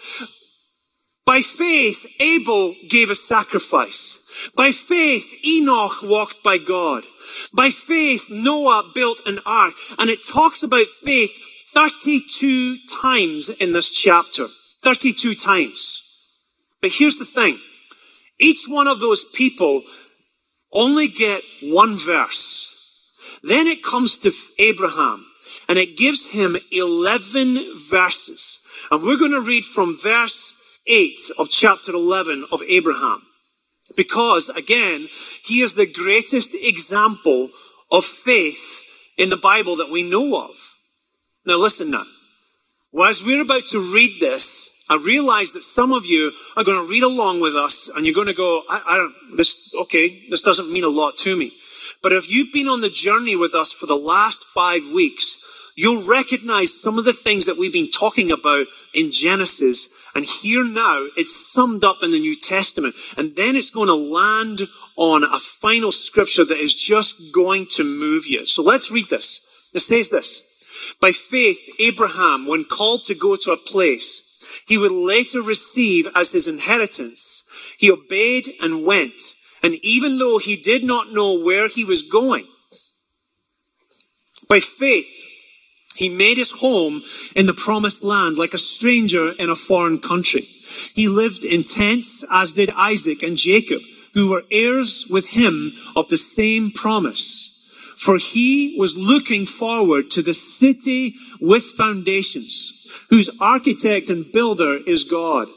by 1.25 1.41
faith, 1.41 2.05
Abel 2.21 2.75
gave 2.91 3.09
a 3.09 3.15
sacrifice. 3.15 4.19
By 4.57 4.73
faith, 4.73 5.27
Enoch 5.45 6.03
walked 6.03 6.43
by 6.43 6.59
God. 6.59 7.05
By 7.53 7.71
faith, 7.71 8.27
Noah 8.31 8.91
built 8.95 9.21
an 9.27 9.39
ark. 9.45 9.75
And 9.99 10.11
it 10.11 10.21
talks 10.27 10.63
about 10.63 10.87
faith 10.87 11.33
32 11.73 12.77
times 13.01 13.49
in 13.49 13.73
this 13.73 13.91
chapter. 13.91 14.49
32 14.83 15.35
times. 15.35 16.03
But 16.81 16.93
here's 16.93 17.17
the 17.17 17.25
thing. 17.25 17.59
Each 18.41 18.67
one 18.67 18.89
of 18.89 19.01
those 19.01 19.25
people 19.25 19.83
only 20.73 21.09
get 21.09 21.43
one 21.63 21.97
verse. 21.97 22.69
Then 23.43 23.67
it 23.67 23.85
comes 23.85 24.19
to 24.19 24.33
Abraham 24.59 25.27
and 25.69 25.79
it 25.79 25.97
gives 25.97 26.27
him 26.27 26.57
11 26.71 27.79
verses. 27.91 28.59
And 28.91 29.03
we're 29.03 29.19
going 29.19 29.33
to 29.33 29.41
read 29.41 29.65
from 29.65 29.97
verse 29.97 30.55
8 30.87 31.19
of 31.39 31.51
chapter 31.51 31.93
11 31.93 32.47
of 32.51 32.63
Abraham. 32.69 33.23
Because, 33.97 34.49
again, 34.49 35.09
he 35.45 35.63
is 35.63 35.75
the 35.75 35.87
greatest 35.87 36.51
example 36.55 37.51
of 37.91 38.05
faith 38.05 38.83
in 39.19 39.29
the 39.29 39.37
Bible 39.37 39.77
that 39.77 39.91
we 39.91 40.03
know 40.03 40.43
of. 40.43 40.75
Now 41.45 41.57
listen 41.57 41.91
now. 41.91 42.05
Well, 42.93 43.09
as 43.09 43.23
we're 43.23 43.43
about 43.43 43.67
to 43.67 43.81
read 43.81 44.21
this, 44.21 44.71
I 44.89 44.97
realize 44.97 45.53
that 45.53 45.63
some 45.63 45.93
of 45.93 46.05
you 46.05 46.33
are 46.57 46.65
going 46.65 46.85
to 46.85 46.91
read 46.91 47.03
along 47.03 47.41
with 47.41 47.57
us 47.57 47.89
and 47.95 48.05
you're 48.05 48.15
going 48.15 48.27
to 48.27 48.35
go, 48.35 48.63
I, 48.69 48.83
I 48.87 48.97
don't, 48.97 49.37
this, 49.37 49.75
okay, 49.75 50.29
this 50.29 50.41
doesn't 50.41 50.73
mean 50.73 50.85
a 50.85 50.89
lot 50.89 51.17
to 51.19 51.37
me. 51.37 51.53
But 52.03 52.13
if 52.13 52.31
you've 52.31 52.53
been 52.53 52.69
on 52.69 52.81
the 52.81 52.91
journey 52.91 53.37
with 53.37 53.55
us 53.55 53.73
for 53.73 53.87
the 53.87 53.97
last 53.97 54.45
five 54.45 54.83
weeks, 54.93 55.37
you'll 55.75 56.07
recognize 56.07 56.79
some 56.79 56.99
of 56.99 57.05
the 57.05 57.13
things 57.13 57.47
that 57.47 57.57
we've 57.57 57.73
been 57.73 57.91
talking 57.91 58.31
about 58.31 58.67
in 58.95 59.13
Genesis 59.13 59.89
and 60.15 60.27
here 60.27 60.65
now, 60.65 61.07
it's 61.17 61.53
summed 61.53 61.85
up 61.85 62.03
in 62.03 62.11
the 62.11 62.21
New 62.21 62.39
Testament. 62.39 62.95
And 63.17 63.35
then 63.35 63.57
it's 63.57 63.71
going 63.71 63.89
to 63.89 63.95
land 63.95 64.63
on 64.97 65.25
a 65.25 65.39
final 65.39 65.91
scripture 65.91 66.45
that 66.45 66.59
is 66.59 66.75
just 66.75 67.33
going 67.33 67.67
to 67.73 67.85
move 67.85 68.27
you. 68.27 68.45
So 68.47 68.63
let's 68.63 68.91
read 68.91 69.09
this. 69.09 69.41
It 69.73 69.81
says 69.81 70.11
this. 70.11 70.43
By 71.01 71.13
faith, 71.13 71.59
Abraham, 71.79 72.47
when 72.47 72.65
called 72.65 73.05
to 73.05 73.15
go 73.15 73.37
to 73.37 73.53
a 73.53 73.57
place 73.57 74.21
he 74.67 74.77
would 74.77 74.93
later 74.93 75.41
receive 75.41 76.07
as 76.15 76.33
his 76.33 76.47
inheritance, 76.47 77.43
he 77.79 77.91
obeyed 77.91 78.49
and 78.63 78.85
went. 78.85 79.35
And 79.63 79.75
even 79.83 80.19
though 80.19 80.39
he 80.39 80.57
did 80.57 80.85
not 80.85 81.13
know 81.13 81.39
where 81.39 81.69
he 81.69 81.85
was 81.85 82.03
going, 82.03 82.47
by 84.49 84.61
faith, 84.61 85.07
he 85.95 86.09
made 86.09 86.39
his 86.39 86.51
home 86.51 87.03
in 87.35 87.47
the 87.47 87.55
promised 87.55 88.03
land 88.03 88.37
like 88.37 88.55
a 88.55 88.59
stranger 88.59 89.33
in 89.33 89.51
a 89.51 89.57
foreign 89.57 89.99
country. 89.99 90.43
He 90.95 91.09
lived 91.09 91.45
in 91.45 91.65
tents, 91.65 92.25
as 92.31 92.53
did 92.53 92.71
Isaac 92.71 93.23
and 93.23 93.37
Jacob, 93.37 93.81
who 94.15 94.29
were 94.31 94.45
heirs 94.51 95.07
with 95.09 95.29
him 95.29 95.73
of 95.97 96.09
the 96.09 96.17
same 96.17 96.71
promise. 96.71 97.51
For 97.97 98.19
he 98.19 98.75
was 98.79 98.97
looking 98.97 99.47
forward 99.47 100.11
to 100.11 100.23
the 100.23 100.35
city 100.35 101.15
with 101.41 101.63
foundations, 101.63 102.73
whose 103.11 103.31
architect 103.41 104.11
and 104.11 104.31
builder 104.33 104.79
is 104.87 105.05
God. 105.05 105.49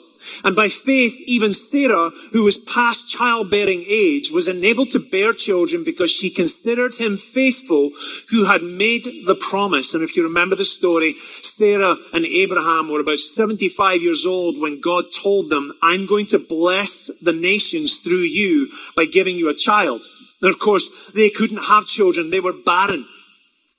And 0.43 0.55
by 0.55 0.69
faith, 0.69 1.15
even 1.25 1.53
Sarah, 1.53 2.11
who 2.31 2.43
was 2.43 2.57
past 2.57 3.09
childbearing 3.09 3.85
age, 3.87 4.31
was 4.31 4.47
enabled 4.47 4.89
to 4.91 4.99
bear 4.99 5.33
children 5.33 5.83
because 5.83 6.11
she 6.11 6.29
considered 6.29 6.95
him 6.95 7.17
faithful 7.17 7.91
who 8.29 8.45
had 8.45 8.61
made 8.61 9.03
the 9.25 9.35
promise. 9.49 9.93
And 9.93 10.03
if 10.03 10.15
you 10.15 10.23
remember 10.23 10.55
the 10.55 10.65
story, 10.65 11.13
Sarah 11.13 11.95
and 12.13 12.25
Abraham 12.25 12.89
were 12.89 12.99
about 12.99 13.19
75 13.19 14.01
years 14.01 14.25
old 14.25 14.59
when 14.59 14.81
God 14.81 15.05
told 15.15 15.49
them, 15.49 15.73
I'm 15.81 16.05
going 16.05 16.25
to 16.27 16.39
bless 16.39 17.09
the 17.21 17.33
nations 17.33 17.97
through 17.97 18.25
you 18.25 18.69
by 18.95 19.05
giving 19.05 19.35
you 19.35 19.49
a 19.49 19.55
child. 19.55 20.01
And 20.41 20.53
of 20.53 20.59
course, 20.59 21.11
they 21.13 21.29
couldn't 21.29 21.63
have 21.63 21.85
children. 21.85 22.29
They 22.29 22.39
were 22.39 22.53
barren. 22.53 23.05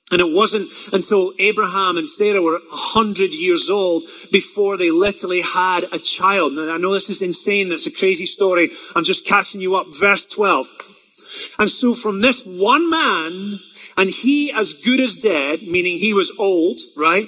And 0.09 0.21
it 0.21 0.31
wasn't 0.31 0.69
until 0.93 1.33
Abraham 1.37 1.97
and 1.97 2.07
Sarah 2.07 2.41
were 2.41 2.55
a 2.55 2.75
hundred 2.75 3.33
years 3.33 3.69
old 3.69 4.03
before 4.31 4.77
they 4.77 4.89
literally 4.89 5.41
had 5.41 5.83
a 5.91 5.99
child. 5.99 6.53
Now 6.53 6.73
I 6.73 6.77
know 6.77 6.93
this 6.93 7.09
is 7.09 7.21
insane. 7.21 7.71
It's 7.71 7.87
a 7.87 7.91
crazy 7.91 8.25
story. 8.25 8.69
I'm 8.95 9.03
just 9.03 9.25
catching 9.25 9.59
you 9.59 9.75
up. 9.75 9.87
Verse 9.99 10.25
12. 10.25 10.67
And 11.59 11.69
so 11.69 11.93
from 11.93 12.21
this 12.21 12.43
one 12.45 12.89
man, 12.89 13.59
and 13.97 14.09
he 14.09 14.51
as 14.53 14.73
good 14.73 15.01
as 15.01 15.15
dead, 15.15 15.63
meaning 15.63 15.97
he 15.97 16.13
was 16.13 16.31
old, 16.39 16.79
right? 16.95 17.27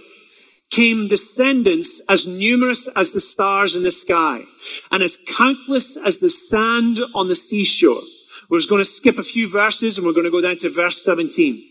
Came 0.69 1.07
descendants 1.07 1.99
as 2.07 2.27
numerous 2.27 2.87
as 2.95 3.11
the 3.11 3.19
stars 3.19 3.75
in 3.75 3.83
the 3.83 3.91
sky 3.91 4.43
and 4.91 5.03
as 5.03 5.17
countless 5.35 5.97
as 5.97 6.19
the 6.19 6.29
sand 6.29 6.99
on 7.13 7.27
the 7.27 7.35
seashore. 7.35 8.03
We're 8.49 8.59
just 8.59 8.69
going 8.69 8.83
to 8.83 8.89
skip 8.89 9.17
a 9.17 9.23
few 9.23 9.49
verses 9.49 9.97
and 9.97 10.05
we're 10.05 10.13
going 10.13 10.25
to 10.25 10.31
go 10.31 10.41
down 10.41 10.57
to 10.57 10.69
verse 10.69 11.03
17. 11.03 11.61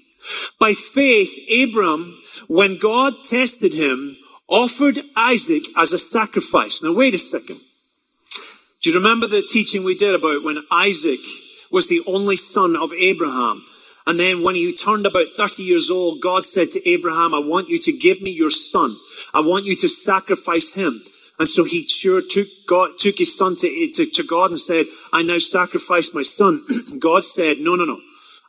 By 0.59 0.73
faith, 0.73 1.31
Abram, 1.51 2.21
when 2.49 2.79
God 2.79 3.15
tested 3.25 3.73
him, 3.73 4.17
offered 4.49 4.99
Isaac 5.17 5.65
as 5.77 5.93
a 5.93 5.99
sacrifice. 5.99 6.83
Now 6.83 6.93
wait 6.93 7.15
a 7.15 7.19
second. 7.19 7.59
Do 8.83 8.91
you 8.91 8.97
remember 8.97 9.27
the 9.27 9.43
teaching 9.43 9.85
we 9.85 9.97
did 9.97 10.15
about 10.15 10.43
when 10.43 10.63
Isaac 10.71 11.21
was 11.71 11.89
the 11.89 12.03
only 12.07 12.37
son 12.37 12.77
of 12.77 12.93
Abraham? 12.93 13.65
And 14.07 14.19
then 14.19 14.43
when 14.43 14.55
he 14.55 14.75
turned 14.75 15.05
about 15.05 15.27
30 15.37 15.63
years 15.63 15.91
old, 15.91 16.23
God 16.23 16.45
said 16.45 16.71
to 16.71 16.89
Abraham, 16.89 17.35
I 17.35 17.41
want 17.41 17.69
you 17.69 17.79
to 17.81 17.93
give 17.93 18.23
me 18.23 18.31
your 18.31 18.51
son. 18.51 18.97
I 19.35 19.41
want 19.41 19.67
you 19.67 19.77
to 19.77 19.89
sacrifice 19.89 20.73
him. 20.73 21.03
And 21.39 21.49
so 21.49 21.65
he 21.65 21.87
sure 21.87 22.23
took 22.23 22.49
God, 22.67 22.99
took 22.99 23.19
his 23.19 23.37
son 23.37 23.57
to, 23.57 23.93
to, 23.95 24.07
to 24.07 24.23
God 24.23 24.51
and 24.51 24.59
said, 24.59 24.87
I 25.13 25.23
now 25.23 25.39
sacrifice 25.39 26.15
my 26.15 26.23
son. 26.23 26.65
God 26.99 27.23
said, 27.25 27.59
no, 27.59 27.77
no, 27.77 27.85
no. 27.85 28.01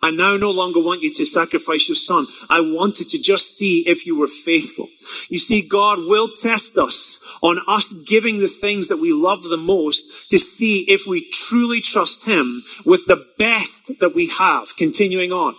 I 0.01 0.11
now 0.11 0.37
no 0.37 0.51
longer 0.51 0.79
want 0.79 1.01
you 1.01 1.13
to 1.13 1.25
sacrifice 1.25 1.87
your 1.87 1.95
son. 1.95 2.27
I 2.49 2.61
wanted 2.61 3.09
to 3.09 3.17
just 3.21 3.57
see 3.57 3.81
if 3.87 4.05
you 4.05 4.17
were 4.17 4.27
faithful. 4.27 4.87
You 5.27 5.39
see, 5.39 5.61
God 5.61 5.99
will 5.99 6.29
test 6.29 6.77
us 6.77 7.19
on 7.41 7.59
us 7.67 7.91
giving 7.91 8.39
the 8.39 8.47
things 8.47 8.87
that 8.87 8.97
we 8.97 9.13
love 9.13 9.43
the 9.43 9.57
most 9.57 10.29
to 10.31 10.39
see 10.39 10.81
if 10.87 11.05
we 11.05 11.29
truly 11.29 11.81
trust 11.81 12.25
him 12.25 12.63
with 12.85 13.05
the 13.07 13.27
best 13.37 13.99
that 13.99 14.15
we 14.15 14.27
have. 14.27 14.75
Continuing 14.77 15.31
on. 15.31 15.55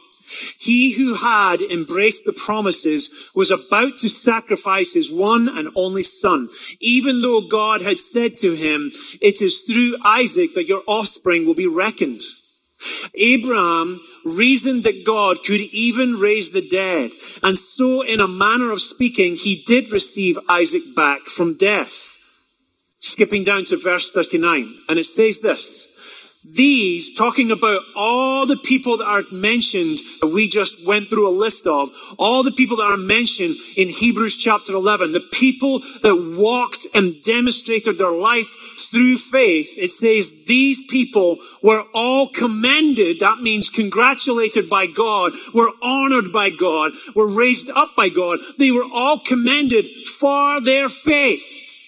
He 0.59 0.93
who 0.93 1.15
had 1.15 1.61
embraced 1.61 2.25
the 2.25 2.33
promises 2.33 3.11
was 3.35 3.51
about 3.51 3.99
to 3.99 4.09
sacrifice 4.09 4.93
his 4.93 5.11
one 5.11 5.49
and 5.49 5.71
only 5.75 6.05
son, 6.05 6.49
even 6.79 7.21
though 7.21 7.41
God 7.41 7.83
had 7.83 7.99
said 7.99 8.37
to 8.37 8.55
him, 8.55 8.93
it 9.21 9.43
is 9.43 9.63
through 9.63 9.97
Isaac 10.05 10.55
that 10.55 10.69
your 10.69 10.83
offspring 10.87 11.47
will 11.47 11.55
be 11.55 11.67
reckoned. 11.67 12.21
Abraham 13.15 14.01
reasoned 14.25 14.85
that 14.85 15.05
God 15.05 15.45
could 15.45 15.61
even 15.61 16.15
raise 16.15 16.51
the 16.51 16.67
dead. 16.67 17.11
And 17.43 17.57
so, 17.57 18.03
in 18.03 18.21
a 18.21 18.29
manner 18.29 18.71
of 18.73 18.81
speaking, 18.81 19.37
he 19.37 19.63
did 19.67 19.91
receive 19.91 20.39
Isaac 20.49 20.83
back 20.95 21.23
from 21.27 21.55
death. 21.55 22.17
Skipping 22.99 23.45
down 23.45 23.65
to 23.67 23.77
verse 23.77 24.11
39. 24.11 24.75
And 24.89 24.99
it 24.99 25.05
says 25.05 25.41
this. 25.41 25.89
These, 26.43 27.17
talking 27.17 27.51
about 27.51 27.83
all 27.95 28.47
the 28.47 28.57
people 28.57 28.97
that 28.97 29.05
are 29.05 29.25
mentioned, 29.31 29.99
that 30.23 30.29
we 30.29 30.49
just 30.49 30.85
went 30.87 31.09
through 31.09 31.29
a 31.29 31.31
list 31.31 31.67
of, 31.67 31.91
all 32.19 32.43
the 32.43 32.51
people 32.51 32.79
that 32.79 32.85
are 32.85 32.97
mentioned 32.97 33.57
in 33.77 33.89
Hebrews 33.89 34.37
chapter 34.37 34.73
11, 34.73 35.13
the 35.13 35.21
people 35.21 35.81
that 36.03 36.17
walked 36.39 36.87
and 36.95 37.21
demonstrated 37.23 37.99
their 37.99 38.11
life 38.11 38.57
through 38.91 39.19
faith, 39.19 39.69
it 39.77 39.91
says 39.91 40.33
these 40.47 40.81
people 40.89 41.37
were 41.63 41.85
all 41.93 42.27
commended, 42.29 43.21
that 43.21 43.41
means 43.41 43.69
congratulated 43.69 44.71
by 44.71 44.87
God, 44.87 45.33
were 45.53 45.71
honored 45.83 46.33
by 46.33 46.49
God, 46.49 46.93
were 47.15 47.29
raised 47.29 47.69
up 47.69 47.91
by 47.95 48.09
God. 48.09 48.39
They 48.59 48.71
were 48.71 48.89
all 48.95 49.19
commended 49.19 49.87
for 50.19 50.59
their 50.63 50.89
faith. 50.89 51.45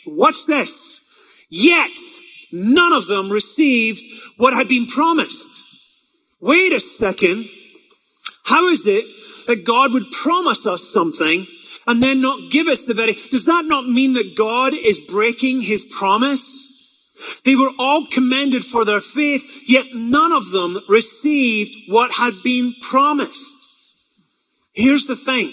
Watch 0.07 0.45
this. 0.47 1.01
Yet, 1.49 1.91
none 2.53 2.93
of 2.93 3.07
them 3.07 3.31
received 3.31 4.03
what 4.37 4.55
had 4.55 4.69
been 4.69 4.87
promised. 4.87 5.49
Wait 6.41 6.73
a 6.73 6.81
second. 6.81 7.47
How 8.45 8.69
is 8.69 8.87
it 8.87 9.05
that 9.47 9.65
God 9.65 9.93
would 9.93 10.11
promise 10.11 10.67
us 10.67 10.93
something 10.93 11.47
and 11.87 12.03
then 12.03 12.21
not 12.21 12.51
give 12.51 12.69
us 12.69 12.85
the 12.85 12.95
very, 12.95 13.17
does 13.31 13.45
that 13.47 13.65
not 13.65 13.88
mean 13.88 14.15
that 14.15 14.37
God 14.37 14.73
is 14.75 15.07
breaking 15.11 15.62
his 15.62 15.83
promise? 15.85 16.61
They 17.45 17.55
were 17.55 17.71
all 17.79 18.07
commended 18.11 18.65
for 18.65 18.85
their 18.85 19.01
faith, 19.01 19.65
yet 19.69 19.87
none 19.95 20.33
of 20.33 20.51
them 20.51 20.79
received 20.88 21.88
what 21.88 22.12
had 22.12 22.35
been 22.43 22.73
promised. 22.81 23.41
Here's 24.73 25.07
the 25.07 25.17
thing. 25.17 25.53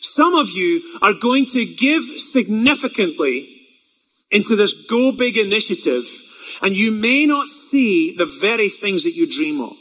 Some 0.00 0.34
of 0.34 0.50
you 0.50 0.98
are 1.02 1.14
going 1.14 1.46
to 1.46 1.64
give 1.64 2.04
significantly 2.18 3.48
into 4.30 4.56
this 4.56 4.72
Go 4.88 5.12
Big 5.12 5.36
initiative 5.36 6.04
and 6.60 6.76
you 6.76 6.90
may 6.90 7.26
not 7.26 7.46
see 7.46 8.14
the 8.16 8.26
very 8.26 8.68
things 8.68 9.04
that 9.04 9.14
you 9.14 9.30
dream 9.30 9.60
of. 9.60 9.76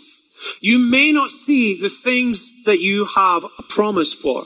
You 0.60 0.80
may 0.80 1.12
not 1.12 1.30
see 1.30 1.80
the 1.80 1.90
things 1.90 2.52
that 2.66 2.80
you 2.80 3.06
have 3.06 3.44
a 3.44 3.64
promise 3.64 4.14
for. 4.14 4.44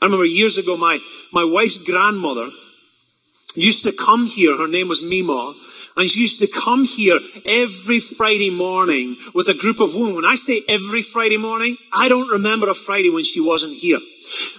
I 0.00 0.06
remember 0.06 0.24
years 0.24 0.56
ago, 0.58 0.76
my, 0.76 0.98
my 1.32 1.44
wife's 1.44 1.78
grandmother 1.78 2.50
used 3.54 3.82
to 3.84 3.92
come 3.92 4.26
here. 4.26 4.56
Her 4.56 4.68
name 4.68 4.88
was 4.88 5.02
Mima. 5.02 5.54
And 5.96 6.08
she 6.08 6.20
used 6.20 6.38
to 6.38 6.46
come 6.46 6.84
here 6.84 7.18
every 7.44 7.98
Friday 7.98 8.50
morning 8.50 9.16
with 9.34 9.48
a 9.48 9.54
group 9.54 9.80
of 9.80 9.94
women. 9.94 10.14
When 10.14 10.24
I 10.24 10.36
say 10.36 10.62
every 10.68 11.02
Friday 11.02 11.38
morning, 11.38 11.76
I 11.92 12.08
don't 12.08 12.28
remember 12.28 12.68
a 12.68 12.74
Friday 12.74 13.10
when 13.10 13.24
she 13.24 13.40
wasn't 13.40 13.74
here. 13.74 13.98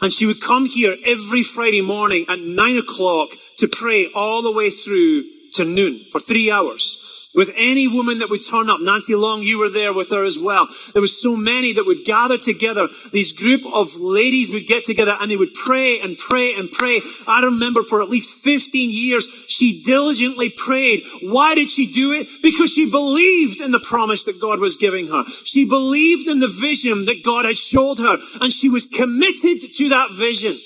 And 0.02 0.12
she 0.12 0.26
would 0.26 0.42
come 0.42 0.66
here 0.66 0.98
every 1.06 1.44
Friday 1.44 1.82
morning 1.82 2.26
at 2.28 2.40
nine 2.40 2.78
o'clock 2.78 3.30
to 3.58 3.70
pray 3.70 4.12
all 4.14 4.42
the 4.42 4.52
way 4.52 4.70
through 4.70 5.24
to 5.60 5.65
noon 5.65 6.00
for 6.12 6.19
three 6.19 6.50
hours 6.50 6.98
with 7.36 7.52
any 7.56 7.88
woman 7.88 8.19
that 8.19 8.30
would 8.30 8.45
turn 8.48 8.69
up. 8.69 8.80
Nancy 8.82 9.13
Long, 9.13 9.43
you 9.43 9.60
were 9.60 9.69
there 9.69 9.93
with 9.93 10.10
her 10.10 10.26
as 10.26 10.39
well. 10.39 10.67
There 10.93 11.02
was 11.02 11.22
so 11.22 11.36
many 11.36 11.74
that 11.74 11.86
would 11.86 12.04
gather 12.06 12.38
together. 12.38 12.88
These 13.12 13.34
group 13.34 13.62
of 13.72 13.93
ladies 14.00 14.50
would 14.52 14.65
get 14.65 14.86
together 14.86 15.15
and 15.19 15.30
they 15.30 15.38
would 15.38 15.54
pray 15.54 16.00
and 16.00 16.17
pray 16.17 16.56
and 16.56 16.72
pray. 16.72 17.02
I 17.28 17.41
remember 17.43 17.84
for 17.84 18.02
at 18.02 18.10
least 18.10 18.30
15 18.30 18.89
years, 18.91 19.28
she 19.48 19.82
diligently 19.86 20.50
prayed. 20.50 21.02
Why 21.22 21.56
did 21.56 21.69
she 21.69 21.91
do 21.91 22.13
it? 22.13 22.28
Because 22.41 22.72
she 22.72 22.89
believed 22.89 23.62
in 23.62 23.72
the 23.72 23.80
promise 23.80 24.24
that 24.24 24.41
God 24.41 24.60
was 24.60 24.78
giving 24.78 25.08
her. 25.08 25.24
She 25.45 25.65
believed 25.65 26.28
in 26.28 26.39
the 26.39 26.48
vision 26.48 27.06
that 27.06 27.24
God 27.24 27.45
had 27.45 27.58
showed 27.58 28.00
her 28.00 28.17
and 28.41 28.52
she 28.52 28.69
was 28.69 28.88
committed 28.88 29.60
to 29.76 29.89
that 29.89 30.12
vision. 30.13 30.58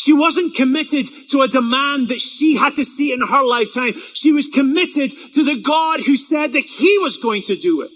She 0.00 0.14
wasn't 0.14 0.54
committed 0.54 1.06
to 1.28 1.42
a 1.42 1.48
demand 1.48 2.08
that 2.08 2.22
she 2.22 2.56
had 2.56 2.74
to 2.76 2.84
see 2.84 3.12
in 3.12 3.20
her 3.20 3.44
lifetime. 3.46 3.92
She 4.14 4.32
was 4.32 4.48
committed 4.48 5.12
to 5.34 5.44
the 5.44 5.60
God 5.60 6.00
who 6.00 6.16
said 6.16 6.54
that 6.54 6.64
he 6.64 6.96
was 6.98 7.18
going 7.18 7.42
to 7.42 7.54
do 7.54 7.82
it. 7.82 7.90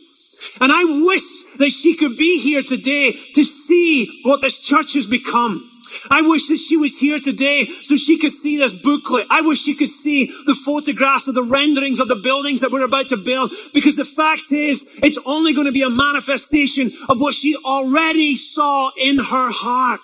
And 0.60 0.70
I 0.70 0.84
wish 0.84 1.22
that 1.56 1.70
she 1.70 1.96
could 1.96 2.18
be 2.18 2.42
here 2.42 2.60
today 2.60 3.12
to 3.32 3.42
see 3.42 4.20
what 4.22 4.42
this 4.42 4.58
church 4.58 4.92
has 4.92 5.06
become. 5.06 5.70
I 6.10 6.20
wish 6.20 6.46
that 6.48 6.58
she 6.58 6.76
was 6.76 6.94
here 6.98 7.18
today 7.18 7.64
so 7.80 7.96
she 7.96 8.18
could 8.18 8.32
see 8.32 8.58
this 8.58 8.74
booklet. 8.74 9.26
I 9.30 9.40
wish 9.40 9.62
she 9.62 9.74
could 9.74 9.88
see 9.88 10.26
the 10.26 10.54
photographs 10.54 11.26
of 11.26 11.34
the 11.34 11.42
renderings 11.42 12.00
of 12.00 12.08
the 12.08 12.20
buildings 12.22 12.60
that 12.60 12.70
we're 12.70 12.84
about 12.84 13.08
to 13.08 13.16
build 13.16 13.50
because 13.72 13.96
the 13.96 14.04
fact 14.04 14.52
is 14.52 14.84
it's 15.02 15.18
only 15.24 15.54
going 15.54 15.66
to 15.66 15.72
be 15.72 15.82
a 15.82 15.88
manifestation 15.88 16.92
of 17.08 17.18
what 17.18 17.32
she 17.32 17.56
already 17.64 18.34
saw 18.34 18.90
in 18.98 19.16
her 19.20 19.48
heart. 19.50 20.00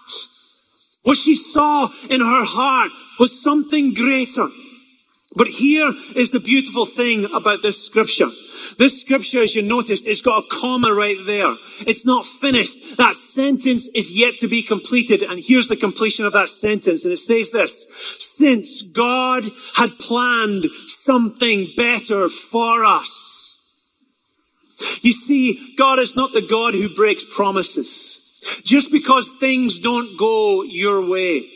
What 1.02 1.16
she 1.16 1.34
saw 1.34 1.88
in 2.08 2.20
her 2.20 2.44
heart 2.44 2.90
was 3.18 3.42
something 3.42 3.94
greater. 3.94 4.48
But 5.36 5.46
here 5.46 5.92
is 6.16 6.32
the 6.32 6.40
beautiful 6.40 6.84
thing 6.84 7.24
about 7.32 7.62
this 7.62 7.86
scripture. 7.86 8.30
This 8.78 9.00
scripture, 9.00 9.42
as 9.42 9.54
you 9.54 9.62
noticed, 9.62 10.06
it's 10.06 10.22
got 10.22 10.42
a 10.44 10.48
comma 10.48 10.92
right 10.92 11.16
there. 11.24 11.54
It's 11.86 12.04
not 12.04 12.26
finished. 12.26 12.96
That 12.96 13.14
sentence 13.14 13.88
is 13.94 14.10
yet 14.10 14.38
to 14.38 14.48
be 14.48 14.62
completed. 14.62 15.22
And 15.22 15.40
here's 15.40 15.68
the 15.68 15.76
completion 15.76 16.24
of 16.24 16.32
that 16.32 16.48
sentence. 16.48 17.04
And 17.04 17.12
it 17.12 17.18
says 17.18 17.52
this, 17.52 17.86
since 18.18 18.82
God 18.82 19.44
had 19.76 19.98
planned 20.00 20.64
something 20.88 21.68
better 21.76 22.28
for 22.28 22.84
us. 22.84 23.56
You 25.02 25.12
see, 25.12 25.74
God 25.76 26.00
is 26.00 26.16
not 26.16 26.32
the 26.32 26.42
God 26.42 26.74
who 26.74 26.92
breaks 26.92 27.24
promises. 27.24 28.09
Just 28.64 28.90
because 28.90 29.28
things 29.38 29.78
don't 29.78 30.18
go 30.18 30.62
your 30.62 31.06
way. 31.08 31.46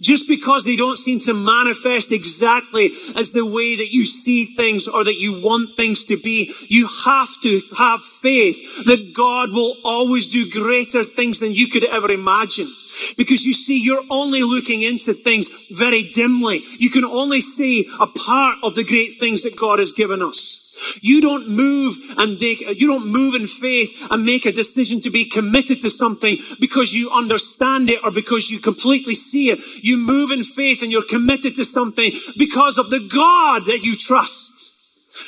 Just 0.00 0.26
because 0.26 0.64
they 0.64 0.74
don't 0.74 0.96
seem 0.96 1.20
to 1.20 1.34
manifest 1.34 2.10
exactly 2.10 2.90
as 3.14 3.30
the 3.32 3.46
way 3.46 3.76
that 3.76 3.92
you 3.92 4.04
see 4.04 4.44
things 4.44 4.88
or 4.88 5.04
that 5.04 5.20
you 5.20 5.40
want 5.40 5.74
things 5.74 6.04
to 6.04 6.16
be, 6.16 6.52
you 6.66 6.88
have 7.04 7.28
to 7.42 7.62
have 7.76 8.00
faith 8.00 8.86
that 8.86 9.12
God 9.14 9.52
will 9.52 9.76
always 9.84 10.26
do 10.26 10.50
greater 10.50 11.04
things 11.04 11.38
than 11.38 11.52
you 11.52 11.68
could 11.68 11.84
ever 11.84 12.10
imagine. 12.10 12.72
Because 13.16 13.44
you 13.44 13.52
see, 13.52 13.78
you're 13.78 14.02
only 14.10 14.42
looking 14.42 14.82
into 14.82 15.14
things 15.14 15.46
very 15.70 16.10
dimly. 16.10 16.62
You 16.78 16.90
can 16.90 17.04
only 17.04 17.40
see 17.40 17.88
a 18.00 18.06
part 18.06 18.58
of 18.64 18.74
the 18.74 18.84
great 18.84 19.18
things 19.20 19.42
that 19.42 19.56
God 19.56 19.78
has 19.78 19.92
given 19.92 20.22
us. 20.22 20.58
You 21.00 21.20
don't 21.20 21.48
move 21.48 21.96
and 22.16 22.38
make, 22.38 22.60
you 22.60 22.86
don't 22.86 23.06
move 23.06 23.34
in 23.34 23.46
faith 23.46 23.90
and 24.10 24.24
make 24.24 24.46
a 24.46 24.52
decision 24.52 25.00
to 25.02 25.10
be 25.10 25.28
committed 25.28 25.80
to 25.82 25.90
something 25.90 26.38
because 26.60 26.92
you 26.92 27.10
understand 27.10 27.90
it 27.90 28.02
or 28.04 28.10
because 28.10 28.50
you 28.50 28.60
completely 28.60 29.14
see 29.14 29.50
it. 29.50 29.60
You 29.82 29.96
move 29.96 30.30
in 30.30 30.44
faith 30.44 30.82
and 30.82 30.92
you're 30.92 31.06
committed 31.06 31.56
to 31.56 31.64
something 31.64 32.12
because 32.36 32.78
of 32.78 32.90
the 32.90 33.00
God 33.00 33.66
that 33.66 33.80
you 33.82 33.96
trust. 33.96 34.70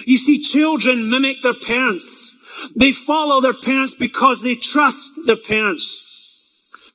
You 0.06 0.18
see, 0.18 0.40
children 0.40 1.10
mimic 1.10 1.42
their 1.42 1.54
parents. 1.54 2.36
They 2.76 2.92
follow 2.92 3.40
their 3.40 3.54
parents 3.54 3.94
because 3.94 4.42
they 4.42 4.54
trust 4.54 5.10
their 5.26 5.36
parents. 5.36 6.06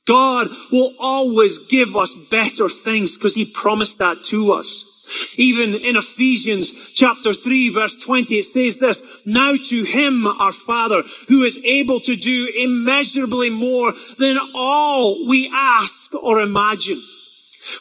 God 0.06 0.48
will 0.70 0.94
always 1.00 1.58
give 1.66 1.96
us 1.96 2.14
better 2.30 2.68
things 2.68 3.16
because 3.16 3.34
he 3.34 3.44
promised 3.44 3.98
that 3.98 4.18
to 4.26 4.52
us. 4.52 4.85
Even 5.36 5.74
in 5.74 5.96
Ephesians 5.96 6.72
chapter 6.94 7.32
3 7.34 7.70
verse 7.70 7.96
20, 7.96 8.38
it 8.38 8.44
says 8.44 8.78
this, 8.78 9.02
Now 9.24 9.54
to 9.66 9.84
him, 9.84 10.26
our 10.26 10.52
Father, 10.52 11.02
who 11.28 11.44
is 11.44 11.62
able 11.64 12.00
to 12.00 12.16
do 12.16 12.50
immeasurably 12.58 13.50
more 13.50 13.92
than 14.18 14.36
all 14.54 15.26
we 15.26 15.50
ask 15.52 16.14
or 16.14 16.40
imagine. 16.40 17.02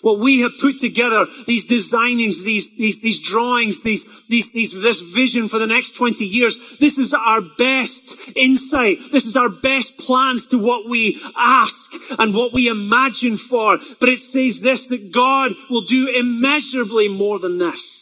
What 0.02 0.19
we 0.19 0.41
have 0.41 0.52
put 0.60 0.80
together, 0.80 1.26
these 1.48 1.67
designings, 1.67 2.43
these, 2.43 2.69
these, 2.78 3.00
these 3.02 3.19
drawings, 3.19 3.82
these, 3.82 4.06
these, 4.28 4.52
these, 4.52 4.74
this 4.74 5.02
vision 5.02 5.48
for 5.48 5.60
the 5.60 5.67
next 5.67 5.95
20 5.95 6.26
years, 6.26 6.56
this 6.80 6.98
is 6.98 7.13
our 7.13 7.41
best 7.58 8.15
insight. 8.36 8.98
This 9.12 9.26
is 9.26 9.36
our 9.36 9.50
best 9.50 9.98
plans 9.98 10.48
to 10.48 10.58
what 10.58 10.89
we 10.89 11.21
ask 11.38 11.91
and 12.19 12.34
what 12.34 12.54
we 12.54 12.67
imagine 12.67 13.38
for. 13.38 13.78
But 14.00 14.10
it 14.10 14.17
says 14.17 14.62
this, 14.62 14.88
that 14.88 15.12
God 15.12 15.52
will 15.69 15.82
do 15.82 16.13
immeasurably 16.15 17.08
more 17.08 17.39
than 17.39 17.58
this. 17.58 17.95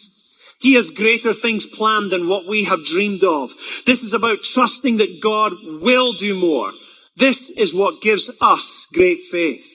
He 0.63 0.75
has 0.75 0.91
greater 0.91 1.33
things 1.33 1.65
planned 1.65 2.11
than 2.11 2.29
what 2.29 2.47
we 2.47 2.63
have 2.63 2.85
dreamed 2.85 3.23
of. 3.25 3.51
This 3.85 4.01
is 4.01 4.13
about 4.13 4.43
trusting 4.43 4.95
that 4.97 5.19
God 5.21 5.51
will 5.81 6.13
do 6.13 6.39
more. 6.39 6.71
This 7.17 7.49
is 7.49 7.73
what 7.73 8.01
gives 8.01 8.31
us 8.39 8.87
great 8.93 9.19
faith. 9.19 9.72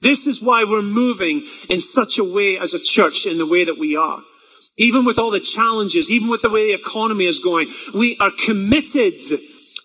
This 0.00 0.26
is 0.26 0.40
why 0.40 0.64
we're 0.64 0.82
moving 0.82 1.46
in 1.68 1.80
such 1.80 2.18
a 2.18 2.24
way 2.24 2.58
as 2.58 2.72
a 2.72 2.78
church 2.78 3.26
in 3.26 3.38
the 3.38 3.46
way 3.46 3.64
that 3.64 3.78
we 3.78 3.96
are. 3.96 4.20
Even 4.76 5.04
with 5.04 5.18
all 5.18 5.30
the 5.30 5.40
challenges, 5.40 6.10
even 6.10 6.28
with 6.28 6.42
the 6.42 6.50
way 6.50 6.68
the 6.68 6.80
economy 6.80 7.26
is 7.26 7.40
going, 7.40 7.68
we 7.94 8.16
are 8.20 8.30
committed 8.44 9.20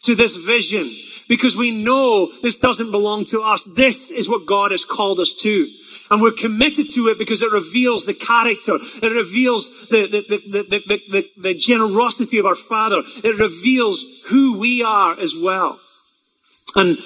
to 0.04 0.16
this 0.16 0.36
vision 0.36 0.92
because 1.28 1.56
we 1.56 1.72
know 1.72 2.32
this 2.42 2.58
doesn't 2.58 2.92
belong 2.92 3.26
to 3.26 3.42
us. 3.42 3.64
This 3.76 4.12
is 4.12 4.30
what 4.30 4.46
God 4.46 4.72
has 4.72 4.86
called 4.86 5.20
us 5.20 5.34
to. 5.42 5.68
And 6.12 6.22
we're 6.22 6.32
committed 6.32 6.90
to 6.92 7.08
it 7.08 7.18
because 7.18 7.42
it 7.42 7.52
reveals 7.52 8.06
the 8.06 8.14
character. 8.14 8.76
It 8.76 9.12
reveals 9.12 9.90
the, 9.90 10.08
the, 10.08 10.22
the, 10.30 10.64
the, 10.64 11.02
the, 11.10 11.42
the 11.42 11.54
generosity 11.56 12.38
of 12.38 12.46
our 12.46 12.56
Father. 12.56 13.02
It 13.24 13.40
reveals 13.40 14.04
who 14.30 14.60
we 14.60 14.84
are 14.84 15.20
as 15.20 15.34
well. 15.42 15.80
And 16.76 16.98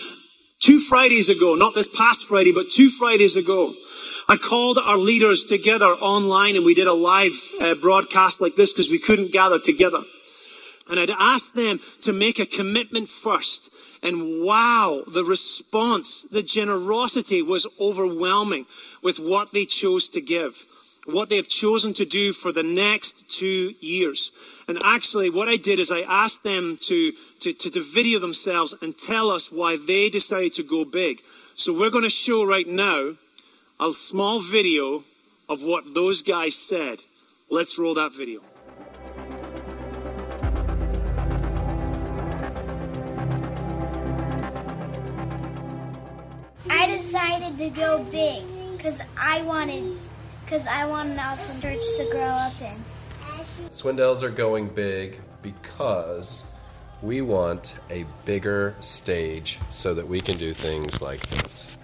Two 0.60 0.80
Fridays 0.80 1.30
ago, 1.30 1.54
not 1.56 1.76
this 1.76 1.88
past 1.88 2.26
Friday, 2.26 2.52
but 2.52 2.72
two 2.72 2.90
Fridays 2.90 3.36
ago, 3.36 3.76
I 4.28 4.38
called 4.38 4.80
our 4.80 4.98
leaders 4.98 5.46
together 5.46 5.86
online 5.86 6.56
and 6.56 6.66
we 6.66 6.74
did 6.74 6.88
a 6.88 6.94
live 6.94 7.34
uh, 7.62 7.76
broadcast 7.76 8.42
like 8.42 8.56
this 8.56 8.74
because 8.74 8.90
we 8.90 8.98
couldn't 8.98 9.32
gather 9.32 9.60
together. 9.60 10.02
And 10.90 11.00
I'd 11.00 11.12
asked 11.12 11.54
them 11.54 11.80
to 12.02 12.12
make 12.12 12.40
a 12.40 12.46
commitment 12.46 13.08
first. 13.08 13.70
And 14.02 14.44
wow, 14.44 15.04
the 15.08 15.24
response, 15.24 16.26
the 16.32 16.42
generosity 16.42 17.42
was 17.42 17.68
overwhelming 17.80 18.66
with 19.04 19.20
what 19.20 19.52
they 19.52 19.66
chose 19.66 20.10
to 20.10 20.22
give 20.22 20.66
what 21.08 21.30
they 21.30 21.38
have 21.38 21.48
chosen 21.48 21.94
to 21.94 22.06
do 22.06 22.34
for 22.34 22.52
the 22.52 22.64
next 22.64 23.30
two 23.32 23.74
years. 23.80 24.32
And 24.68 24.78
actually, 24.84 25.30
what 25.30 25.48
I 25.48 25.56
did 25.56 25.80
is 25.80 25.90
I 25.90 26.02
asked 26.02 26.44
them 26.44 26.78
to, 26.82 27.14
to, 27.40 27.54
to, 27.54 27.70
to 27.70 27.82
video 27.82 28.20
themselves 28.20 28.74
and 28.82 28.98
tell 28.98 29.32
us 29.32 29.50
why 29.50 29.78
they 29.78 30.10
decided 30.10 30.54
to 30.54 30.64
go 30.64 30.84
big. 30.84 31.22
So 31.56 31.72
we're 31.72 31.92
going 31.92 32.04
to 32.04 32.10
show 32.10 32.46
right 32.46 32.68
now 32.68 33.16
a 33.80 33.92
small 33.94 34.42
video 34.42 35.06
of 35.48 35.64
what 35.64 35.94
those 35.94 36.22
guys 36.22 36.56
said. 36.56 37.00
Let's 37.50 37.78
roll 37.78 37.94
that 37.94 38.12
video. 38.12 38.42
I 46.70 46.98
decided 46.98 47.58
to 47.60 47.70
go 47.70 48.04
big 48.12 48.44
because 48.76 49.00
I 49.18 49.42
wanted 49.44 49.98
because 50.48 50.66
I 50.66 50.86
want 50.86 51.10
an 51.10 51.20
awesome 51.20 51.60
church 51.60 51.82
to 51.98 52.08
grow 52.10 52.22
up 52.22 52.54
in. 52.62 52.76
Swindells 53.70 54.24
are 54.24 54.30
going 54.30 54.70
big 54.70 55.20
because 55.42 56.46
we 57.02 57.20
want 57.20 57.74
a 57.90 58.06
bigger 58.24 58.74
stage 58.80 59.60
so 59.72 59.94
that 59.94 60.08
we 60.08 60.22
can 60.22 60.38
do 60.38 60.54
things 60.54 61.02
like 61.02 61.30
this. 61.32 61.76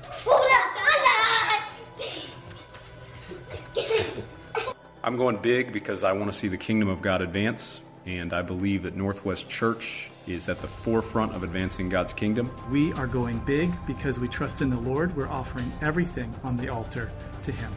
I'm 5.03 5.17
going 5.17 5.35
big 5.37 5.73
because 5.73 6.05
I 6.05 6.13
want 6.13 6.31
to 6.31 6.37
see 6.37 6.47
the 6.47 6.55
kingdom 6.55 6.87
of 6.87 7.01
God 7.01 7.21
advance, 7.21 7.81
and 8.05 8.31
I 8.31 8.43
believe 8.43 8.83
that 8.83 8.95
Northwest 8.95 9.49
Church 9.49 10.09
is 10.25 10.47
at 10.47 10.61
the 10.61 10.69
forefront 10.69 11.35
of 11.35 11.43
advancing 11.43 11.89
God's 11.89 12.13
kingdom. 12.13 12.49
We 12.71 12.93
are 12.93 13.07
going 13.07 13.39
big 13.39 13.73
because 13.85 14.19
we 14.19 14.29
trust 14.29 14.61
in 14.61 14.69
the 14.69 14.79
Lord. 14.79 15.13
We're 15.17 15.27
offering 15.27 15.69
everything 15.81 16.33
on 16.45 16.55
the 16.55 16.69
altar 16.69 17.11
to 17.41 17.51
Him. 17.51 17.73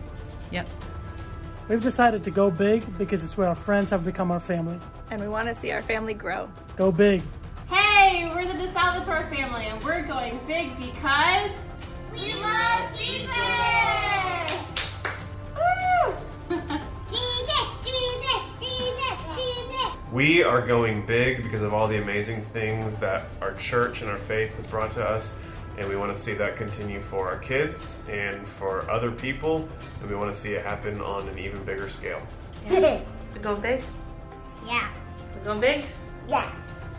Yep. 0.51 0.69
We've 1.69 1.83
decided 1.83 2.23
to 2.25 2.31
go 2.31 2.51
big 2.51 2.97
because 2.97 3.25
it's 3.25 3.37
where 3.37 3.49
our 3.49 3.55
friends 3.55 3.91
have 3.91 4.05
become 4.05 4.31
our 4.31 4.41
family. 4.41 4.79
And 5.11 5.21
we 5.21 5.29
want 5.29 5.49
to 5.49 5.55
see 5.55 5.73
our 5.73 5.83
family 5.83 6.15
grow. 6.15 6.49
Go 6.77 6.93
big. 6.93 7.23
Hey, 7.69 8.31
we're 8.35 8.47
the 8.47 8.63
DeSalvatore 8.65 9.29
family, 9.29 9.67
and 9.67 9.83
we're 9.83 10.03
going 10.03 10.39
big 10.47 10.79
because 10.79 11.51
we 12.13 12.35
love 12.41 12.97
Jesus! 12.97 13.37
We 20.13 20.43
are 20.43 20.65
going 20.65 21.05
big 21.05 21.43
because 21.43 21.61
of 21.63 21.75
all 21.75 21.89
the 21.89 22.01
amazing 22.01 22.45
things 22.47 22.97
that 23.01 23.27
our 23.43 23.53
church 23.55 24.01
and 24.01 24.11
our 24.11 24.17
faith 24.17 24.55
has 24.55 24.65
brought 24.65 24.93
to 24.93 25.05
us 25.05 25.35
and 25.79 25.89
we 25.89 25.97
want 25.97 26.15
to 26.15 26.21
see 26.21 26.35
that 26.35 26.57
continue 26.57 27.01
for 27.01 27.29
our 27.29 27.39
kids 27.39 28.01
and 28.09 28.47
for 28.47 28.91
other 28.91 29.11
people, 29.11 29.69
and 30.01 30.11
we 30.11 30.17
want 30.17 30.33
to 30.33 30.39
see 30.39 30.53
it 30.53 30.65
happen 30.65 31.01
on 31.01 31.29
an 31.29 31.39
even 31.39 31.63
bigger 31.65 31.89
scale. 31.89 32.23
Yeah. 32.67 33.01
we 33.35 33.41
going 33.41 33.61
big? 33.61 33.83
Yeah. 34.67 34.89
we 35.35 35.41
going 35.43 35.61
big? 35.61 35.85
Yeah. 36.29 36.51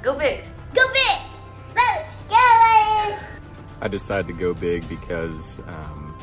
Go 0.04 0.18
big. 0.18 0.44
Go 0.74 0.84
big! 0.94 1.18
Go, 1.76 1.84
I 3.80 3.88
decided 3.88 4.28
to 4.28 4.34
go 4.34 4.54
big 4.54 4.88
because 4.90 5.60
um, 5.68 6.18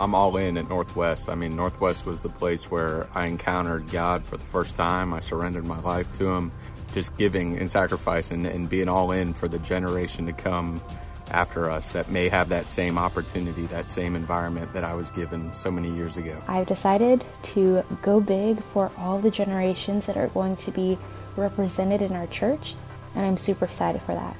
I'm 0.00 0.14
all 0.14 0.36
in 0.36 0.58
at 0.58 0.68
Northwest. 0.68 1.28
I 1.28 1.34
mean, 1.34 1.56
Northwest 1.56 2.04
was 2.04 2.22
the 2.22 2.28
place 2.28 2.70
where 2.70 3.08
I 3.14 3.26
encountered 3.26 3.90
God 3.90 4.24
for 4.24 4.36
the 4.36 4.44
first 4.44 4.76
time. 4.76 5.14
I 5.14 5.20
surrendered 5.20 5.64
my 5.64 5.80
life 5.80 6.10
to 6.12 6.28
Him, 6.28 6.52
just 6.92 7.16
giving 7.16 7.58
and 7.58 7.70
sacrificing 7.70 8.44
and 8.46 8.68
being 8.68 8.88
all 8.88 9.12
in 9.12 9.32
for 9.32 9.48
the 9.48 9.58
generation 9.60 10.26
to 10.26 10.32
come 10.32 10.82
after 11.30 11.70
us 11.70 11.92
that 11.92 12.10
may 12.10 12.28
have 12.28 12.48
that 12.50 12.68
same 12.68 12.98
opportunity, 12.98 13.66
that 13.66 13.88
same 13.88 14.14
environment 14.14 14.72
that 14.72 14.84
I 14.84 14.94
was 14.94 15.10
given 15.10 15.52
so 15.52 15.70
many 15.70 15.90
years 15.90 16.16
ago. 16.16 16.40
I've 16.46 16.66
decided 16.66 17.24
to 17.42 17.82
go 18.02 18.20
big 18.20 18.62
for 18.62 18.90
all 18.98 19.18
the 19.18 19.30
generations 19.30 20.06
that 20.06 20.16
are 20.16 20.28
going 20.28 20.56
to 20.56 20.70
be 20.70 20.98
represented 21.36 22.02
in 22.02 22.12
our 22.12 22.26
church, 22.26 22.74
and 23.14 23.24
I'm 23.24 23.38
super 23.38 23.64
excited 23.64 24.02
for 24.02 24.14
that. 24.14 24.36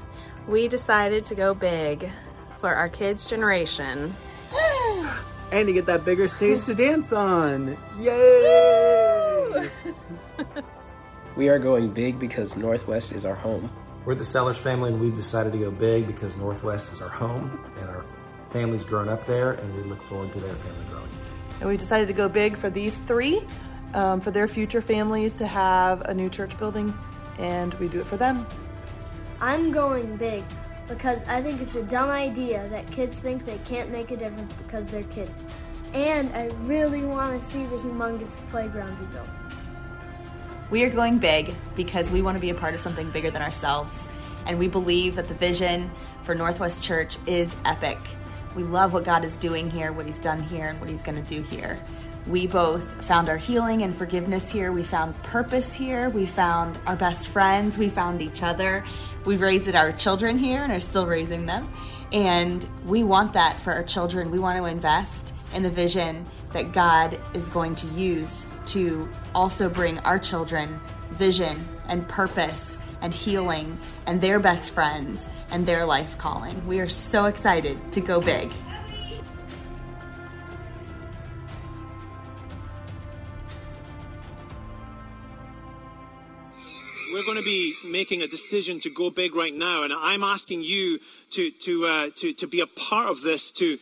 We 0.47 0.67
decided 0.67 1.25
to 1.25 1.35
go 1.35 1.53
big 1.53 2.09
for 2.57 2.73
our 2.73 2.89
kids' 2.89 3.29
generation. 3.29 4.15
and 5.51 5.67
to 5.67 5.73
get 5.73 5.85
that 5.87 6.05
bigger 6.05 6.27
stage 6.27 6.65
to 6.65 6.75
dance 6.75 7.11
on. 7.11 7.77
Yay! 7.97 9.69
we 11.35 11.49
are 11.49 11.59
going 11.59 11.91
big 11.91 12.19
because 12.19 12.55
Northwest 12.55 13.11
is 13.11 13.25
our 13.25 13.35
home. 13.35 13.71
We're 14.05 14.13
the 14.13 14.23
Sellers 14.23 14.59
family, 14.59 14.91
and 14.91 15.01
we've 15.01 15.15
decided 15.15 15.51
to 15.53 15.57
go 15.57 15.71
big 15.71 16.05
because 16.05 16.37
Northwest 16.37 16.93
is 16.93 17.01
our 17.01 17.09
home, 17.09 17.59
and 17.79 17.89
our 17.89 18.05
family's 18.49 18.85
grown 18.85 19.09
up 19.09 19.25
there, 19.25 19.53
and 19.53 19.75
we 19.75 19.81
look 19.81 19.99
forward 20.03 20.31
to 20.33 20.39
their 20.39 20.53
family 20.53 20.85
growing. 20.91 21.09
And 21.59 21.69
we 21.69 21.75
decided 21.75 22.07
to 22.09 22.13
go 22.13 22.29
big 22.29 22.55
for 22.55 22.69
these 22.69 22.97
three, 22.99 23.41
um, 23.95 24.21
for 24.21 24.29
their 24.29 24.47
future 24.47 24.79
families 24.79 25.35
to 25.37 25.47
have 25.47 26.01
a 26.01 26.13
new 26.13 26.29
church 26.29 26.55
building, 26.59 26.93
and 27.39 27.73
we 27.75 27.87
do 27.87 27.99
it 27.99 28.05
for 28.05 28.15
them. 28.15 28.45
I'm 29.41 29.71
going 29.71 30.17
big 30.17 30.43
because 30.87 31.23
I 31.27 31.41
think 31.41 31.59
it's 31.59 31.73
a 31.73 31.83
dumb 31.83 32.11
idea 32.11 32.69
that 32.69 32.85
kids 32.91 33.17
think 33.17 33.43
they 33.43 33.57
can't 33.65 33.89
make 33.89 34.11
a 34.11 34.17
difference 34.17 34.53
because 34.53 34.85
they're 34.85 35.03
kids. 35.05 35.47
And 35.93 36.31
I 36.35 36.49
really 36.65 37.03
want 37.03 37.41
to 37.41 37.47
see 37.47 37.65
the 37.65 37.77
humongous 37.77 38.35
playground 38.51 38.99
be 38.99 39.05
built. 39.07 39.27
We 40.71 40.83
are 40.83 40.89
going 40.89 41.19
big 41.19 41.53
because 41.75 42.09
we 42.09 42.23
want 42.23 42.37
to 42.37 42.41
be 42.41 42.49
a 42.49 42.55
part 42.55 42.73
of 42.73 42.81
something 42.81 43.11
bigger 43.11 43.29
than 43.29 43.43
ourselves. 43.43 44.07
And 44.47 44.57
we 44.57 44.67
believe 44.67 45.15
that 45.15 45.27
the 45.27 45.35
vision 45.35 45.91
for 46.23 46.33
Northwest 46.33 46.83
Church 46.83 47.17
is 47.27 47.55
epic. 47.65 47.99
We 48.55 48.63
love 48.63 48.91
what 48.91 49.03
God 49.03 49.23
is 49.23 49.35
doing 49.35 49.69
here, 49.69 49.91
what 49.91 50.07
He's 50.07 50.17
done 50.17 50.41
here, 50.41 50.67
and 50.67 50.79
what 50.79 50.89
He's 50.89 51.03
going 51.03 51.23
to 51.23 51.35
do 51.35 51.43
here. 51.43 51.79
We 52.25 52.47
both 52.47 52.83
found 53.05 53.29
our 53.29 53.37
healing 53.37 53.83
and 53.83 53.95
forgiveness 53.95 54.49
here. 54.49 54.71
We 54.71 54.81
found 54.81 55.21
purpose 55.21 55.71
here. 55.71 56.09
We 56.09 56.25
found 56.25 56.79
our 56.87 56.95
best 56.95 57.27
friends. 57.27 57.77
We 57.77 57.89
found 57.89 58.23
each 58.23 58.41
other. 58.41 58.83
We've 59.23 59.41
raised 59.41 59.73
our 59.75 59.91
children 59.91 60.39
here 60.39 60.63
and 60.63 60.73
are 60.73 60.79
still 60.79 61.05
raising 61.05 61.45
them. 61.45 61.71
And 62.11 62.67
we 62.87 63.03
want 63.03 63.33
that 63.33 63.59
for 63.61 63.73
our 63.73 63.83
children. 63.83 64.31
We 64.31 64.39
want 64.39 64.57
to 64.57 64.65
invest 64.65 65.33
in 65.53 65.61
the 65.61 65.69
vision 65.69 66.25
that 66.55 66.71
God 66.71 67.19
is 67.33 67.49
going 67.49 67.75
to 67.75 67.87
use 67.87 68.45
to 68.67 69.09
also 69.35 69.67
bring 69.67 69.99
our 69.99 70.17
children 70.17 70.79
vision 71.11 71.67
and 71.89 72.07
purpose 72.07 72.77
and 73.01 73.13
healing 73.13 73.77
and 74.05 74.21
their 74.21 74.39
best 74.39 74.71
friends 74.71 75.27
and 75.51 75.65
their 75.65 75.85
life 75.85 76.17
calling. 76.17 76.65
We 76.65 76.79
are 76.79 76.87
so 76.87 77.25
excited 77.25 77.77
to 77.91 77.99
go 77.99 78.21
big. 78.21 78.53
We're 87.11 87.25
going 87.25 87.37
to 87.37 87.43
be 87.43 87.75
making 87.83 88.21
a 88.21 88.27
decision 88.27 88.79
to 88.79 88.89
go 88.89 89.09
big 89.09 89.35
right 89.35 89.53
now, 89.53 89.83
and 89.83 89.91
I'm 89.91 90.23
asking 90.23 90.63
you 90.63 90.99
to 91.31 91.51
to 91.51 91.85
uh, 91.85 92.09
to 92.15 92.33
to 92.33 92.47
be 92.47 92.61
a 92.61 92.67
part 92.67 93.09
of 93.09 93.23
this 93.23 93.51
to 93.51 93.77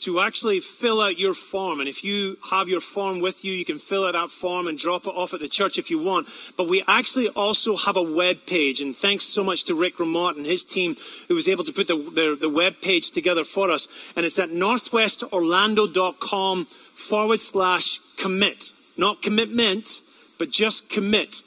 to 0.00 0.20
actually 0.20 0.60
fill 0.60 1.00
out 1.00 1.18
your 1.18 1.34
form. 1.34 1.80
And 1.80 1.88
if 1.88 2.02
you 2.02 2.38
have 2.50 2.68
your 2.68 2.80
form 2.80 3.20
with 3.20 3.44
you, 3.44 3.52
you 3.52 3.64
can 3.64 3.78
fill 3.78 4.06
out 4.06 4.12
that 4.12 4.30
form 4.30 4.66
and 4.66 4.76
drop 4.78 5.06
it 5.06 5.14
off 5.14 5.34
at 5.34 5.40
the 5.40 5.48
church 5.48 5.78
if 5.78 5.90
you 5.90 6.02
want. 6.02 6.26
But 6.56 6.68
we 6.68 6.82
actually 6.88 7.28
also 7.28 7.76
have 7.76 7.96
a 7.96 8.02
web 8.02 8.46
page. 8.46 8.80
And 8.80 8.96
thanks 8.96 9.24
so 9.24 9.44
much 9.44 9.64
to 9.64 9.74
Rick 9.74 9.98
Ramott 9.98 10.36
and 10.36 10.46
his 10.46 10.64
team 10.64 10.96
who 11.28 11.34
was 11.34 11.48
able 11.48 11.64
to 11.64 11.72
put 11.72 11.88
the, 11.88 11.96
the, 11.96 12.38
the 12.40 12.48
web 12.48 12.80
page 12.80 13.10
together 13.10 13.44
for 13.44 13.70
us. 13.70 13.86
And 14.16 14.24
it's 14.24 14.38
at 14.38 14.50
northwestorlando.com 14.50 16.64
forward 16.64 17.40
slash 17.40 18.00
commit. 18.16 18.70
Not 18.96 19.20
commitment, 19.22 20.00
but 20.38 20.48
just 20.50 20.88
commit. 20.88 21.42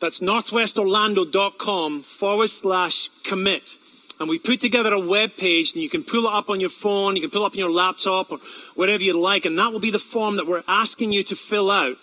That's 0.00 0.18
northwestorlando.com 0.18 2.02
forward 2.02 2.48
slash 2.48 3.08
commit. 3.22 3.76
And 4.22 4.30
we 4.30 4.38
put 4.38 4.60
together 4.60 4.94
a 4.94 5.00
web 5.00 5.36
page 5.36 5.72
and 5.72 5.82
you 5.82 5.88
can 5.88 6.04
pull 6.04 6.26
it 6.26 6.32
up 6.32 6.48
on 6.48 6.60
your 6.60 6.70
phone, 6.70 7.16
you 7.16 7.22
can 7.22 7.30
pull 7.30 7.42
it 7.42 7.46
up 7.46 7.52
on 7.54 7.58
your 7.58 7.72
laptop 7.72 8.30
or 8.30 8.38
whatever 8.76 9.02
you 9.02 9.20
like. 9.20 9.44
And 9.44 9.58
that 9.58 9.72
will 9.72 9.80
be 9.80 9.90
the 9.90 9.98
form 9.98 10.36
that 10.36 10.46
we're 10.46 10.62
asking 10.68 11.12
you 11.12 11.24
to 11.24 11.34
fill 11.34 11.72
out. 11.72 11.96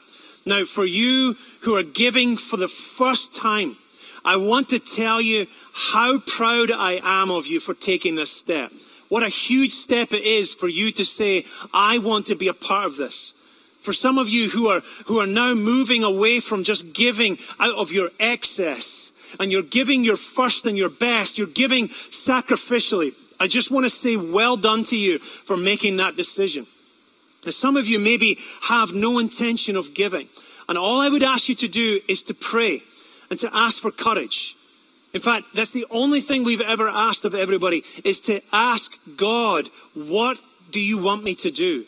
Now, 0.46 0.66
for 0.66 0.84
you 0.84 1.38
who 1.62 1.78
are 1.78 1.84
giving 1.84 2.36
for 2.36 2.58
the 2.58 2.68
first 2.68 3.34
time, 3.34 3.78
I 4.26 4.36
want 4.36 4.68
to 4.70 4.80
tell 4.80 5.22
you 5.22 5.48
how 5.72 6.20
proud 6.20 6.72
I 6.72 7.00
am 7.02 7.32
of 7.32 7.48
you 7.48 7.62
for 7.62 7.74
taking 7.74 8.16
this 8.16 8.32
step. 8.32 8.72
What 9.08 9.24
a 9.24 9.30
huge 9.30 9.72
step 9.72 10.12
it 10.12 10.24
is 10.24 10.54
for 10.54 10.68
you 10.68 10.92
to 10.92 11.06
say, 11.06 11.46
I 11.74 12.00
want 12.00 12.26
to 12.26 12.36
be 12.36 12.50
a 12.50 12.54
part 12.54 12.86
of 12.86 12.98
this. 12.98 13.32
For 13.80 13.94
some 13.94 14.18
of 14.18 14.28
you 14.28 14.50
who 14.50 14.68
are, 14.68 14.82
who 15.06 15.20
are 15.20 15.28
now 15.28 15.54
moving 15.54 16.04
away 16.04 16.42
from 16.42 16.66
just 16.66 16.92
giving 16.94 17.38
out 17.62 17.76
of 17.76 17.94
your 17.94 18.10
excess, 18.20 19.09
and 19.40 19.52
you're 19.52 19.62
giving 19.62 20.04
your 20.04 20.18
first 20.18 20.66
and 20.66 20.78
your 20.78 20.90
best, 20.90 21.38
you're 21.38 21.48
giving 21.48 21.90
sacrificially. 21.90 23.14
I 23.40 23.48
just 23.48 23.72
want 23.72 23.86
to 23.86 23.90
say 23.90 24.16
well 24.16 24.58
done 24.58 24.84
to 24.86 24.98
you 24.98 25.20
for 25.20 25.56
making 25.56 25.98
that 25.98 26.16
decision. 26.16 26.68
Now, 27.46 27.52
some 27.52 27.78
of 27.78 27.88
you 27.88 28.00
maybe 28.00 28.38
have 28.64 28.94
no 28.94 29.18
intention 29.18 29.76
of 29.76 29.94
giving. 29.94 30.28
And 30.68 30.78
all 30.78 31.00
I 31.00 31.10
would 31.10 31.24
ask 31.24 31.48
you 31.48 31.56
to 31.56 31.68
do 31.68 32.02
is 32.08 32.22
to 32.24 32.34
pray 32.34 32.82
and 33.30 33.40
to 33.40 33.50
ask 33.56 33.82
for 33.82 33.92
courage. 33.92 34.56
In 35.14 35.22
fact, 35.22 35.56
that's 35.56 35.72
the 35.72 35.86
only 35.90 36.22
thing 36.22 36.44
we've 36.44 36.62
ever 36.62 36.88
asked 36.88 37.26
of 37.26 37.34
everybody 37.34 37.84
is 38.04 38.20
to 38.22 38.42
ask 38.52 38.92
God, 39.16 39.70
what 39.94 40.38
do 40.70 40.80
you 40.80 41.02
want 41.02 41.24
me 41.24 41.34
to 41.36 41.50
do? 41.50 41.86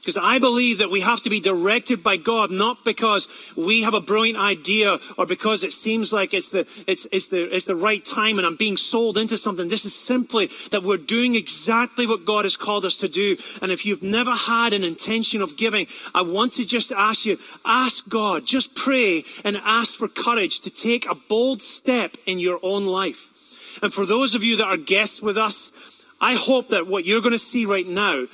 Because 0.00 0.16
I 0.16 0.38
believe 0.38 0.78
that 0.78 0.90
we 0.90 1.02
have 1.02 1.20
to 1.22 1.30
be 1.30 1.40
directed 1.40 2.02
by 2.02 2.16
God, 2.16 2.50
not 2.50 2.86
because 2.86 3.28
we 3.54 3.82
have 3.82 3.92
a 3.92 4.00
brilliant 4.00 4.38
idea 4.38 4.98
or 5.18 5.26
because 5.26 5.62
it 5.62 5.72
seems 5.72 6.10
like 6.10 6.32
it's 6.32 6.50
the, 6.50 6.66
it's, 6.86 7.06
it's 7.12 7.28
the, 7.28 7.42
it's 7.54 7.66
the 7.66 7.76
right 7.76 8.02
time 8.02 8.38
and 8.38 8.46
I'm 8.46 8.56
being 8.56 8.78
sold 8.78 9.18
into 9.18 9.36
something. 9.36 9.68
This 9.68 9.84
is 9.84 9.94
simply 9.94 10.48
that 10.70 10.82
we're 10.82 10.96
doing 10.96 11.34
exactly 11.34 12.06
what 12.06 12.24
God 12.24 12.46
has 12.46 12.56
called 12.56 12.86
us 12.86 12.96
to 12.96 13.08
do. 13.08 13.36
And 13.60 13.70
if 13.70 13.84
you've 13.84 14.02
never 14.02 14.34
had 14.34 14.72
an 14.72 14.84
intention 14.84 15.42
of 15.42 15.58
giving, 15.58 15.86
I 16.14 16.22
want 16.22 16.54
to 16.54 16.64
just 16.64 16.92
ask 16.92 17.26
you, 17.26 17.38
ask 17.66 18.08
God, 18.08 18.46
just 18.46 18.74
pray 18.74 19.24
and 19.44 19.58
ask 19.58 19.98
for 19.98 20.08
courage 20.08 20.60
to 20.60 20.70
take 20.70 21.06
a 21.10 21.14
bold 21.14 21.60
step 21.60 22.16
in 22.24 22.38
your 22.38 22.58
own 22.62 22.86
life. 22.86 23.78
And 23.82 23.92
for 23.92 24.06
those 24.06 24.34
of 24.34 24.42
you 24.42 24.56
that 24.56 24.66
are 24.66 24.78
guests 24.78 25.20
with 25.20 25.36
us, 25.36 25.70
I 26.22 26.34
hope 26.34 26.68
that 26.68 26.86
what 26.86 27.04
you're 27.04 27.22
going 27.22 27.32
to 27.32 27.38
see 27.38 27.64
right 27.64 27.86
now 27.86 28.26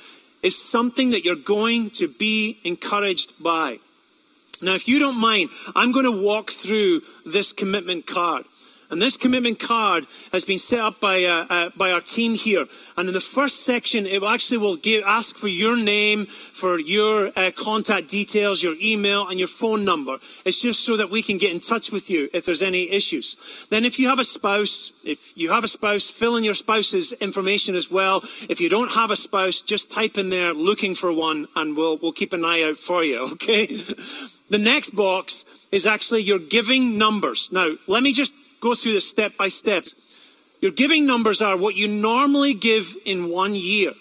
is 0.43 0.57
something 0.57 1.11
that 1.11 1.25
you're 1.25 1.35
going 1.35 1.89
to 1.91 2.07
be 2.07 2.59
encouraged 2.63 3.33
by. 3.41 3.79
Now, 4.61 4.73
if 4.75 4.87
you 4.87 4.99
don't 4.99 5.19
mind, 5.19 5.49
I'm 5.75 5.91
going 5.91 6.05
to 6.05 6.23
walk 6.23 6.51
through 6.51 7.01
this 7.25 7.51
commitment 7.51 8.07
card. 8.07 8.45
And 8.89 9.01
this 9.01 9.17
commitment 9.17 9.59
card 9.59 10.05
has 10.31 10.45
been 10.45 10.57
set 10.57 10.79
up 10.79 11.01
by, 11.01 11.23
uh, 11.25 11.45
uh, 11.49 11.69
by 11.75 11.91
our 11.91 11.99
team 11.99 12.35
here. 12.35 12.65
And 12.95 13.07
in 13.07 13.13
the 13.13 13.19
first 13.19 13.65
section, 13.65 14.05
it 14.05 14.23
actually 14.23 14.59
will 14.59 14.77
give, 14.77 15.03
ask 15.05 15.35
for 15.35 15.49
your 15.49 15.75
name, 15.75 16.25
for 16.25 16.79
your 16.79 17.31
uh, 17.35 17.51
contact 17.55 18.07
details, 18.07 18.63
your 18.63 18.75
email, 18.81 19.27
and 19.27 19.39
your 19.39 19.49
phone 19.49 19.83
number. 19.83 20.19
It's 20.45 20.61
just 20.61 20.85
so 20.85 20.95
that 20.95 21.09
we 21.09 21.21
can 21.21 21.37
get 21.37 21.51
in 21.51 21.59
touch 21.59 21.91
with 21.91 22.09
you 22.09 22.29
if 22.33 22.45
there's 22.45 22.61
any 22.61 22.89
issues. 22.89 23.67
Then 23.69 23.83
if 23.83 23.99
you 23.99 24.07
have 24.07 24.19
a 24.19 24.23
spouse, 24.23 24.93
if 25.03 25.37
you 25.37 25.51
have 25.51 25.65
a 25.65 25.67
spouse, 25.67 26.09
fill 26.09 26.37
in 26.37 26.45
your 26.45 26.53
spouse's 26.53 27.11
information 27.13 27.75
as 27.75 27.91
well. 27.91 28.21
If 28.49 28.61
you 28.61 28.69
don't 28.69 28.91
have 28.91 29.11
a 29.11 29.17
spouse, 29.17 29.59
just 29.59 29.91
type 29.91 30.17
in 30.17 30.29
there 30.29 30.53
looking 30.53 30.95
for 30.95 31.11
one 31.11 31.47
and 31.55 31.75
we'll, 31.75 31.97
we'll 31.97 32.13
keep 32.13 32.31
an 32.31 32.45
eye 32.45 32.63
out 32.63 32.77
for 32.77 33.03
you, 33.03 33.19
okay? 33.33 33.65
the 34.49 34.57
next 34.57 34.95
box 34.95 35.43
is 35.71 35.85
actually 35.85 36.21
your 36.21 36.39
giving 36.39 36.97
numbers. 36.97 37.49
Now, 37.51 37.75
let 37.87 38.01
me 38.01 38.13
just 38.13 38.33
go 38.67 38.75
through 38.75 38.93
this 38.93 39.07
step 39.07 39.37
by 39.37 39.47
step. 39.47 39.85
Your 40.59 40.71
giving 40.71 41.05
numbers 41.05 41.41
are 41.41 41.55
what 41.55 41.75
you 41.75 41.87
normally 41.87 42.53
give 42.53 42.97
in 43.05 43.29
one 43.29 43.55
year. 43.55 43.93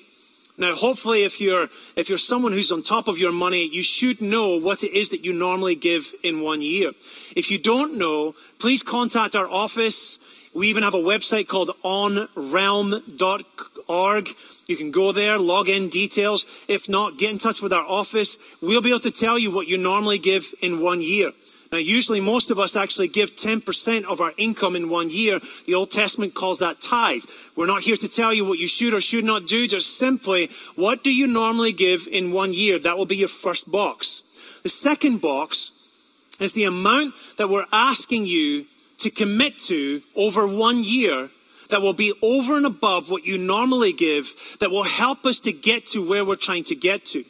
Now, 0.59 0.75
hopefully, 0.75 1.23
if 1.23 1.41
you're, 1.41 1.69
if 1.97 2.09
you're 2.09 2.19
someone 2.19 2.53
who's 2.53 2.73
on 2.73 2.83
top 2.83 3.09
of 3.09 3.19
your 3.19 3.31
money, 3.31 3.69
you 3.69 3.83
should 3.83 4.23
know 4.23 4.59
what 4.59 4.83
it 4.83 4.93
is 4.93 5.11
that 5.11 5.23
you 5.25 5.35
normally 5.35 5.77
give 5.77 6.15
in 6.25 6.41
one 6.41 6.63
year. 6.63 6.93
If 7.37 7.51
you 7.51 7.59
don't 7.59 7.99
know, 7.99 8.35
please 8.59 8.83
contact 8.83 9.37
our 9.37 9.49
office. 9.49 10.19
We 10.55 10.69
even 10.69 10.83
have 10.83 10.95
a 10.95 11.09
website 11.13 11.47
called 11.47 11.73
onrealm.org. 11.85 14.29
You 14.67 14.77
can 14.77 14.91
go 14.91 15.13
there, 15.13 15.39
log 15.39 15.69
in 15.69 15.91
details. 15.91 16.47
If 16.67 16.89
not, 16.89 17.19
get 17.19 17.31
in 17.31 17.39
touch 17.39 17.61
with 17.61 17.75
our 17.75 17.85
office. 17.85 18.39
We'll 18.63 18.81
be 18.81 18.89
able 18.89 19.01
to 19.01 19.11
tell 19.11 19.39
you 19.39 19.51
what 19.51 19.69
you 19.69 19.77
normally 19.77 20.19
give 20.19 20.55
in 20.63 20.81
one 20.81 21.03
year. 21.03 21.33
Now, 21.77 21.81
usually 21.81 22.23
most 22.23 22.51
of 22.51 22.59
us 22.59 22.75
actually 22.75 23.09
give 23.09 23.37
10% 23.37 24.05
of 24.05 24.23
our 24.23 24.33
income 24.39 24.77
in 24.77 24.89
one 24.89 25.11
year. 25.11 25.41
The 25.67 25.75
Old 25.75 25.91
Testament 25.91 26.33
calls 26.33 26.59
that 26.61 26.81
tithe. 26.81 27.25
We're 27.55 27.67
not 27.67 27.83
here 27.83 27.99
to 27.99 28.09
tell 28.09 28.33
you 28.33 28.47
what 28.47 28.59
you 28.59 28.67
should 28.67 28.95
or 28.95 29.01
should 29.03 29.27
not 29.27 29.47
do, 29.47 29.69
just 29.69 29.99
simply, 29.99 30.49
what 30.75 31.05
do 31.05 31.13
you 31.15 31.27
normally 31.27 31.73
give 31.73 32.09
in 32.11 32.33
one 32.33 32.55
year? 32.55 32.79
That 32.79 32.97
will 32.97 33.05
be 33.05 33.19
your 33.19 33.29
first 33.29 33.71
box. 33.71 34.23
The 34.63 34.71
second 34.71 35.21
box 35.21 35.71
is 36.41 36.55
the 36.55 36.65
amount 36.65 37.13
that 37.37 37.51
we're 37.51 37.67
asking 37.71 38.25
you 38.25 38.65
to 38.97 39.11
commit 39.11 39.59
to 39.67 40.01
over 40.15 40.47
one 40.47 40.83
year 40.83 41.29
that 41.69 41.83
will 41.83 41.93
be 41.93 42.15
over 42.23 42.57
and 42.57 42.65
above 42.65 43.11
what 43.11 43.27
you 43.27 43.37
normally 43.37 43.93
give 43.93 44.35
that 44.61 44.71
will 44.71 44.85
help 44.85 45.27
us 45.27 45.41
to 45.41 45.53
get 45.53 45.85
to 45.87 46.01
where 46.01 46.25
we're 46.25 46.37
trying 46.37 46.65
to 46.65 46.75
get 46.75 47.05
to. 47.05 47.23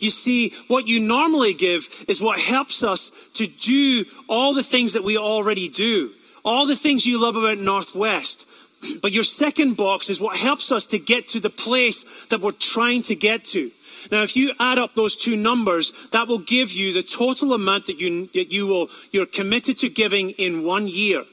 You 0.00 0.10
see, 0.10 0.54
what 0.66 0.88
you 0.88 0.98
normally 0.98 1.54
give 1.54 1.88
is 2.08 2.20
what 2.20 2.40
helps 2.40 2.82
us 2.82 3.12
to 3.34 3.46
do 3.46 4.04
all 4.28 4.54
the 4.54 4.62
things 4.62 4.94
that 4.94 5.04
we 5.04 5.16
already 5.16 5.68
do. 5.68 6.12
All 6.42 6.66
the 6.66 6.74
things 6.74 7.06
you 7.06 7.20
love 7.20 7.36
about 7.36 7.58
Northwest. 7.58 8.46
But 9.02 9.12
your 9.12 9.24
second 9.24 9.76
box 9.76 10.08
is 10.08 10.20
what 10.20 10.38
helps 10.38 10.72
us 10.72 10.86
to 10.86 10.98
get 10.98 11.28
to 11.28 11.40
the 11.40 11.50
place 11.50 12.06
that 12.30 12.40
we're 12.40 12.52
trying 12.52 13.02
to 13.02 13.14
get 13.14 13.44
to. 13.52 13.70
Now, 14.10 14.22
if 14.22 14.34
you 14.36 14.52
add 14.58 14.78
up 14.78 14.94
those 14.94 15.16
two 15.16 15.36
numbers, 15.36 15.92
that 16.12 16.28
will 16.28 16.38
give 16.38 16.72
you 16.72 16.94
the 16.94 17.02
total 17.02 17.52
amount 17.52 17.86
that 17.86 18.00
you, 18.00 18.30
that 18.32 18.50
you 18.50 18.66
will, 18.66 18.88
you're 19.10 19.26
committed 19.26 19.76
to 19.78 19.90
giving 19.90 20.30
in 20.30 20.64
one 20.64 20.88
year. 20.88 21.24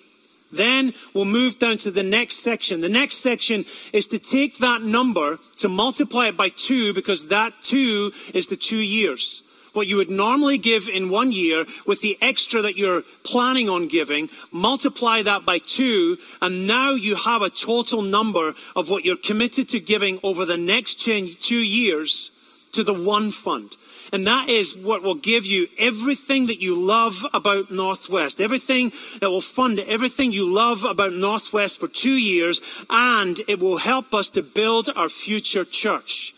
Then 0.51 0.93
we'll 1.13 1.25
move 1.25 1.59
down 1.59 1.77
to 1.79 1.91
the 1.91 2.03
next 2.03 2.37
section. 2.37 2.81
The 2.81 2.89
next 2.89 3.17
section 3.17 3.65
is 3.91 4.07
to 4.07 4.19
take 4.19 4.59
that 4.59 4.81
number 4.81 5.39
to 5.57 5.67
multiply 5.67 6.27
it 6.27 6.37
by 6.37 6.49
two 6.49 6.93
because 6.93 7.27
that 7.27 7.53
two 7.61 8.11
is 8.33 8.47
the 8.47 8.55
two 8.55 8.77
years. 8.77 9.41
what 9.77 9.87
you 9.87 9.97
would 9.97 10.09
normally 10.09 10.57
give 10.57 10.89
in 10.89 11.09
one 11.09 11.31
year 11.31 11.63
with 11.85 12.01
the 12.01 12.17
extra 12.19 12.61
that 12.63 12.77
you're 12.77 13.03
planning 13.23 13.69
on 13.69 13.87
giving, 13.87 14.27
multiply 14.51 15.21
that 15.21 15.45
by 15.45 15.59
two, 15.59 16.17
and 16.41 16.67
now 16.67 16.91
you 16.91 17.15
have 17.15 17.43
a 17.43 17.49
total 17.49 18.01
number 18.01 18.55
of 18.75 18.89
what 18.89 19.05
you're 19.05 19.15
committed 19.15 19.69
to 19.69 19.79
giving 19.79 20.19
over 20.23 20.45
the 20.45 20.57
next 20.57 20.99
two 20.99 21.55
years 21.55 22.31
to 22.71 22.83
the 22.83 22.93
one 22.93 23.29
fund. 23.31 23.75
And 24.13 24.25
that 24.27 24.49
is 24.49 24.75
what 24.75 25.03
will 25.03 25.15
give 25.15 25.45
you 25.45 25.67
everything 25.77 26.47
that 26.47 26.61
you 26.61 26.75
love 26.75 27.25
about 27.33 27.71
Northwest, 27.71 28.39
everything 28.39 28.91
that 29.19 29.29
will 29.29 29.41
fund 29.41 29.79
everything 29.79 30.31
you 30.31 30.51
love 30.51 30.83
about 30.83 31.13
Northwest 31.13 31.79
for 31.79 31.87
two 31.87 32.15
years, 32.15 32.61
and 32.89 33.37
it 33.47 33.59
will 33.59 33.77
help 33.77 34.13
us 34.13 34.29
to 34.31 34.41
build 34.41 34.89
our 34.95 35.09
future 35.09 35.65
church. 35.65 36.33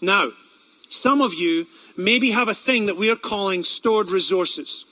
Now, 0.00 0.30
some 0.88 1.20
of 1.20 1.34
you 1.34 1.66
maybe 1.96 2.30
have 2.30 2.48
a 2.48 2.54
thing 2.54 2.86
that 2.86 2.96
we 2.96 3.10
are 3.10 3.16
calling 3.16 3.64
stored 3.64 4.10
resources. 4.10 4.84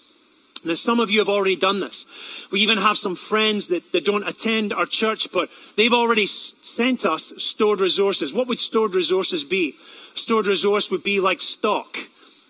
Now, 0.65 0.75
some 0.75 0.99
of 0.99 1.11
you 1.11 1.21
have 1.21 1.29
already 1.29 1.55
done 1.55 1.79
this. 1.79 2.05
We 2.51 2.61
even 2.61 2.79
have 2.79 2.97
some 2.97 3.15
friends 3.15 3.69
that, 3.69 3.93
that 3.93 4.05
don't 4.05 4.27
attend 4.27 4.73
our 4.73 4.87
church, 4.87 5.29
but 5.33 5.49
they've 5.77 5.93
already 5.93 6.27
sent 6.27 7.07
us 7.07 7.33
stored 7.37 7.81
resources. 7.81 8.33
What 8.33 8.49
would 8.49 8.59
stored 8.59 8.95
resources 8.95 9.45
be? 9.45 9.77
stored 10.19 10.47
resource 10.47 10.91
would 10.91 11.03
be 11.03 11.21
like 11.21 11.41
stock. 11.41 11.99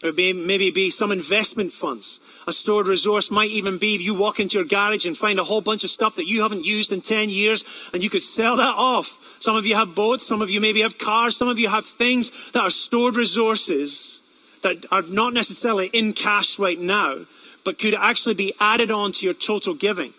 Be, 0.03 0.33
maybe 0.35 0.71
be 0.71 0.91
some 0.91 1.11
investment 1.11 1.73
funds. 1.73 2.21
A 2.47 2.53
stored 2.53 2.87
resource 2.87 3.31
might 3.31 3.51
even 3.51 3.79
be 3.79 3.97
you 3.97 4.15
walk 4.15 4.39
into 4.39 4.59
your 4.59 4.67
garage 4.67 5.07
and 5.07 5.17
find 5.17 5.41
a 5.41 5.45
whole 5.45 5.63
bunch 5.63 5.85
of 5.85 5.91
stuff 5.91 6.17
that 6.17 6.29
you 6.29 6.43
haven't 6.43 6.67
used 6.67 6.93
in 6.93 7.01
10 7.01 7.31
years 7.31 7.65
and 7.95 8.05
you 8.05 8.11
could 8.11 8.23
sell 8.23 8.57
that 8.57 8.75
off. 8.77 9.37
Some 9.41 9.57
of 9.57 9.65
you 9.65 9.75
have 9.75 9.95
boats, 9.95 10.27
some 10.27 10.43
of 10.43 10.51
you 10.51 10.61
maybe 10.61 10.83
have 10.83 10.99
cars, 10.99 11.37
some 11.37 11.49
of 11.49 11.59
you 11.59 11.69
have 11.71 11.87
things 11.87 12.31
that 12.53 12.63
are 12.63 12.71
stored 12.71 13.17
resources 13.17 14.21
that 14.63 14.85
are 14.93 15.03
not 15.03 15.33
necessarily 15.33 15.87
in 15.89 16.13
cash 16.13 16.59
right 16.59 16.79
now, 16.79 17.25
but 17.65 17.79
could 17.79 17.95
actually 17.95 18.35
be 18.35 18.53
added 18.61 18.91
on 18.91 19.13
to 19.13 19.25
your 19.25 19.35
total 19.35 19.75
giving. 19.75 20.13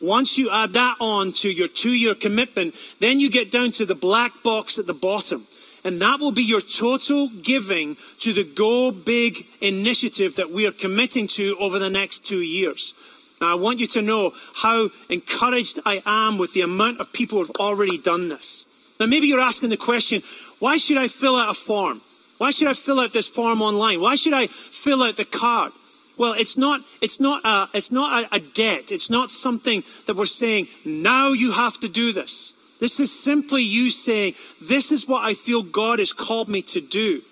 Once 0.00 0.38
you 0.38 0.50
add 0.50 0.72
that 0.72 0.96
on 0.98 1.32
to 1.32 1.50
your 1.50 1.68
two 1.68 1.92
year 1.92 2.14
commitment, 2.14 2.74
then 3.00 3.20
you 3.20 3.30
get 3.30 3.50
down 3.50 3.70
to 3.70 3.84
the 3.84 3.94
black 3.94 4.42
box 4.42 4.78
at 4.78 4.86
the 4.86 4.94
bottom. 4.94 5.46
And 5.84 6.00
that 6.02 6.20
will 6.20 6.32
be 6.32 6.42
your 6.42 6.60
total 6.60 7.28
giving 7.28 7.96
to 8.18 8.32
the 8.32 8.44
Go 8.44 8.90
Big 8.90 9.46
initiative 9.60 10.36
that 10.36 10.50
we 10.50 10.66
are 10.66 10.72
committing 10.72 11.26
to 11.28 11.56
over 11.58 11.78
the 11.78 11.90
next 11.90 12.24
two 12.24 12.40
years. 12.40 12.92
Now, 13.40 13.52
I 13.52 13.54
want 13.54 13.80
you 13.80 13.86
to 13.88 14.02
know 14.02 14.32
how 14.56 14.90
encouraged 15.08 15.80
I 15.86 16.02
am 16.04 16.36
with 16.36 16.52
the 16.52 16.60
amount 16.60 17.00
of 17.00 17.12
people 17.12 17.38
who 17.38 17.44
have 17.46 17.56
already 17.58 17.96
done 17.96 18.28
this. 18.28 18.66
Now, 18.98 19.06
maybe 19.06 19.26
you're 19.26 19.40
asking 19.40 19.70
the 19.70 19.78
question, 19.78 20.22
why 20.58 20.76
should 20.76 20.98
I 20.98 21.08
fill 21.08 21.36
out 21.36 21.50
a 21.50 21.54
form? 21.54 22.02
Why 22.36 22.50
should 22.50 22.68
I 22.68 22.74
fill 22.74 23.00
out 23.00 23.14
this 23.14 23.28
form 23.28 23.62
online? 23.62 24.00
Why 24.00 24.14
should 24.16 24.34
I 24.34 24.46
fill 24.46 25.02
out 25.02 25.16
the 25.16 25.24
card? 25.24 25.72
Well, 26.18 26.34
it's 26.34 26.58
not, 26.58 26.82
it's 27.00 27.18
not, 27.18 27.42
a, 27.46 27.70
it's 27.74 27.90
not 27.90 28.24
a, 28.24 28.36
a 28.36 28.40
debt. 28.40 28.92
It's 28.92 29.08
not 29.08 29.30
something 29.30 29.82
that 30.06 30.16
we're 30.16 30.26
saying, 30.26 30.68
now 30.84 31.32
you 31.32 31.52
have 31.52 31.80
to 31.80 31.88
do 31.88 32.12
this. 32.12 32.52
This 32.80 32.98
is 32.98 33.12
simply 33.12 33.62
you 33.62 33.90
saying, 33.90 34.34
this 34.60 34.90
is 34.90 35.06
what 35.06 35.22
I 35.22 35.34
feel 35.34 35.62
God 35.62 35.98
has 35.98 36.12
called 36.12 36.48
me 36.48 36.62
to 36.62 36.80
do. 36.80 37.22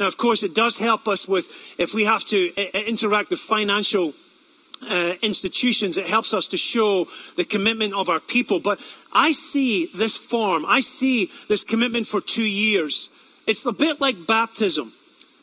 Now, 0.00 0.06
of 0.06 0.16
course, 0.16 0.42
it 0.42 0.54
does 0.54 0.78
help 0.78 1.06
us 1.06 1.28
with, 1.28 1.74
if 1.78 1.94
we 1.94 2.04
have 2.04 2.24
to 2.24 2.52
uh, 2.56 2.78
interact 2.78 3.30
with 3.30 3.38
financial 3.38 4.14
uh, 4.90 5.14
institutions, 5.22 5.96
it 5.96 6.06
helps 6.06 6.34
us 6.34 6.48
to 6.48 6.56
show 6.56 7.06
the 7.36 7.44
commitment 7.44 7.94
of 7.94 8.08
our 8.08 8.20
people. 8.20 8.60
But 8.60 8.80
I 9.12 9.32
see 9.32 9.86
this 9.94 10.16
form, 10.16 10.64
I 10.66 10.80
see 10.80 11.30
this 11.48 11.64
commitment 11.64 12.06
for 12.06 12.20
two 12.20 12.42
years. 12.42 13.08
It's 13.46 13.66
a 13.66 13.72
bit 13.72 14.00
like 14.00 14.26
baptism. 14.26 14.92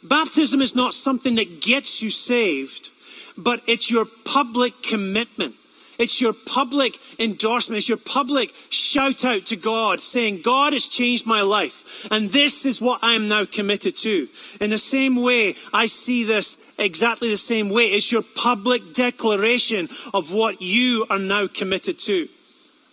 Baptism 0.04 0.62
is 0.62 0.76
not 0.76 0.94
something 0.94 1.36
that 1.36 1.62
gets 1.62 2.02
you 2.02 2.10
saved, 2.10 2.90
but 3.38 3.62
it's 3.68 3.90
your 3.90 4.06
public 4.26 4.82
commitment. 4.82 5.56
It's 6.02 6.20
your 6.20 6.34
public 6.34 6.98
endorsement. 7.20 7.78
It's 7.78 7.88
your 7.88 7.98
public 7.98 8.54
shout 8.70 9.24
out 9.24 9.46
to 9.46 9.56
God 9.56 10.02
saying, 10.02 10.42
God 10.42 10.74
has 10.74 10.88
changed 10.88 11.28
my 11.28 11.42
life. 11.42 12.08
And 12.10 12.32
this 12.32 12.66
is 12.66 12.82
what 12.82 13.04
I 13.04 13.14
am 13.14 13.28
now 13.28 13.46
committed 13.46 13.96
to. 13.98 14.28
In 14.60 14.72
the 14.72 14.80
same 14.80 15.16
way, 15.16 15.56
I 15.72 15.86
see 15.86 16.24
this 16.24 16.58
exactly 16.80 17.30
the 17.30 17.38
same 17.38 17.70
way. 17.70 17.84
It's 17.92 18.12
your 18.12 18.24
public 18.24 18.94
declaration 18.94 19.90
of 20.14 20.34
what 20.34 20.62
you 20.62 21.06
are 21.10 21.20
now 21.20 21.46
committed 21.46 22.00
to. 22.00 22.28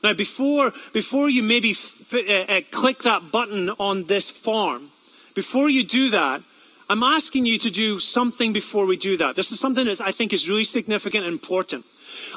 Now, 0.05 0.13
before, 0.13 0.73
before 0.93 1.29
you 1.31 1.43
maybe 1.43 1.71
f- 1.71 2.13
uh, 2.13 2.19
uh, 2.19 2.61
click 2.71 3.03
that 3.03 3.33
button 3.33 3.71
on 3.71 4.05
this 4.05 4.31
form, 4.31 4.91
before 5.35 5.69
you 5.69 5.83
do 5.83 6.11
that, 6.11 6.43
I'm 6.91 7.03
asking 7.03 7.45
you 7.47 7.59
to 7.59 7.71
do 7.71 7.99
something 7.99 8.53
before 8.53 8.87
we 8.87 8.97
do 8.97 9.17
that. 9.19 9.37
This 9.37 9.53
is 9.53 9.61
something 9.61 9.85
that 9.87 10.01
I 10.01 10.13
think 10.13 10.33
is 10.33 10.49
really 10.49 10.65
significant 10.65 11.25
and 11.25 11.33
important. 11.33 11.85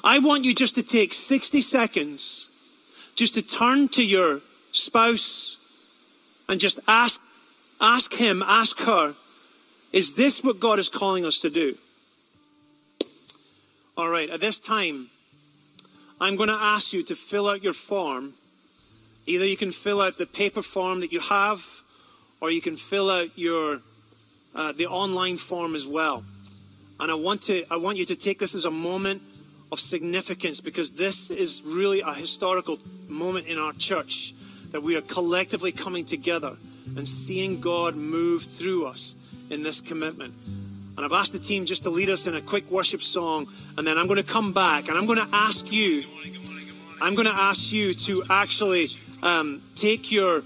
I 0.04 0.20
want 0.20 0.46
you 0.46 0.54
just 0.54 0.76
to 0.76 0.84
take 0.84 1.14
60 1.14 1.62
seconds 1.62 2.48
just 3.16 3.36
to 3.36 3.42
turn 3.42 3.88
to 3.90 4.04
your 4.04 4.42
spouse 4.72 5.58
and 6.48 6.60
just 6.60 6.80
ask, 6.88 7.22
ask 7.80 8.14
him, 8.14 8.42
ask 8.42 8.80
her, 8.80 9.16
is 9.92 10.14
this 10.14 10.44
what 10.44 10.60
God 10.60 10.80
is 10.80 10.90
calling 10.90 11.26
us 11.26 11.38
to 11.40 11.50
do? 11.50 11.78
All 13.98 14.10
right, 14.10 14.30
at 14.30 14.40
this 14.40 14.60
time, 14.60 15.10
I'm 16.20 16.36
going 16.36 16.50
to 16.50 16.56
ask 16.56 16.94
you 16.94 17.04
to 17.04 17.16
fill 17.16 17.50
out 17.50 17.64
your 17.64 17.74
form. 17.74 18.34
Either 19.26 19.46
you 19.46 19.58
can 19.58 19.72
fill 19.72 20.02
out 20.02 20.18
the 20.18 20.26
paper 20.26 20.62
form 20.62 21.02
that 21.02 21.12
you 21.12 21.20
have, 21.20 21.68
or 22.40 22.50
you 22.50 22.62
can 22.62 22.78
fill 22.78 23.10
out 23.10 23.30
your 23.36 23.82
uh, 24.56 24.72
the 24.72 24.88
online 24.88 25.38
form 25.38 25.76
as 25.76 25.88
well. 25.88 26.24
And 27.00 27.12
I 27.12 27.16
want 27.16 27.42
to 27.44 27.64
I 27.70 27.78
want 27.78 27.98
you 27.98 28.06
to 28.06 28.16
take 28.16 28.40
this 28.40 28.56
as 28.56 28.66
a 28.66 28.72
moment 28.72 29.22
of 29.72 29.80
significance 29.80 30.60
because 30.60 30.92
this 30.92 31.32
is 31.32 31.62
really 31.64 32.02
a 32.02 32.14
historical 32.14 32.80
moment 33.08 33.48
in 33.48 33.58
our 33.58 33.74
church 33.74 34.34
that 34.72 34.82
we 34.82 34.96
are 34.96 35.02
collectively 35.02 35.72
coming 35.72 36.06
together 36.06 36.58
and 36.96 37.08
seeing 37.08 37.60
God 37.60 37.96
move 37.96 38.44
through 38.44 38.86
us 38.86 39.16
in 39.50 39.64
this 39.64 39.82
commitment. 39.82 40.34
And 40.98 41.06
I've 41.06 41.14
asked 41.14 41.34
the 41.34 41.40
team 41.40 41.66
just 41.66 41.84
to 41.84 41.90
lead 41.90 42.10
us 42.10 42.28
in 42.28 42.36
a 42.36 42.42
quick 42.42 42.70
worship 42.70 43.02
song, 43.02 43.48
and 43.78 43.88
then 43.88 43.98
I'm 43.98 44.08
going 44.08 44.18
to 44.18 44.24
come 44.24 44.54
back 44.54 44.88
and 44.88 44.98
I'm 44.98 45.06
going 45.06 45.20
to 45.20 45.30
ask 45.34 45.72
you, 45.72 46.04
I'm 47.02 47.16
going 47.16 47.28
to 47.28 47.34
ask 47.34 47.72
you 47.72 47.94
to 47.94 48.24
actually 48.30 48.90
um, 49.24 49.62
take 49.76 50.12
your 50.12 50.44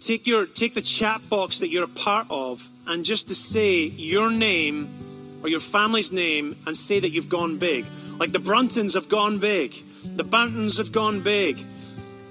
take 0.00 0.26
your 0.26 0.46
take 0.46 0.74
the 0.74 0.82
chat 0.82 1.28
box 1.28 1.58
that 1.58 1.68
you're 1.68 1.84
a 1.84 1.88
part 1.88 2.26
of 2.28 2.68
and 2.86 3.04
just 3.04 3.28
to 3.28 3.34
say 3.34 3.82
your 3.84 4.30
name 4.30 4.88
or 5.42 5.48
your 5.48 5.60
family's 5.60 6.10
name 6.10 6.56
and 6.66 6.76
say 6.76 6.98
that 7.00 7.10
you've 7.10 7.28
gone 7.28 7.58
big. 7.58 7.84
Like 8.22 8.30
the 8.30 8.38
Bruntons 8.38 8.94
have 8.94 9.08
gone 9.08 9.40
big, 9.40 9.74
the 10.04 10.22
Bantons 10.22 10.78
have 10.78 10.92
gone 10.92 11.22
big, 11.22 11.58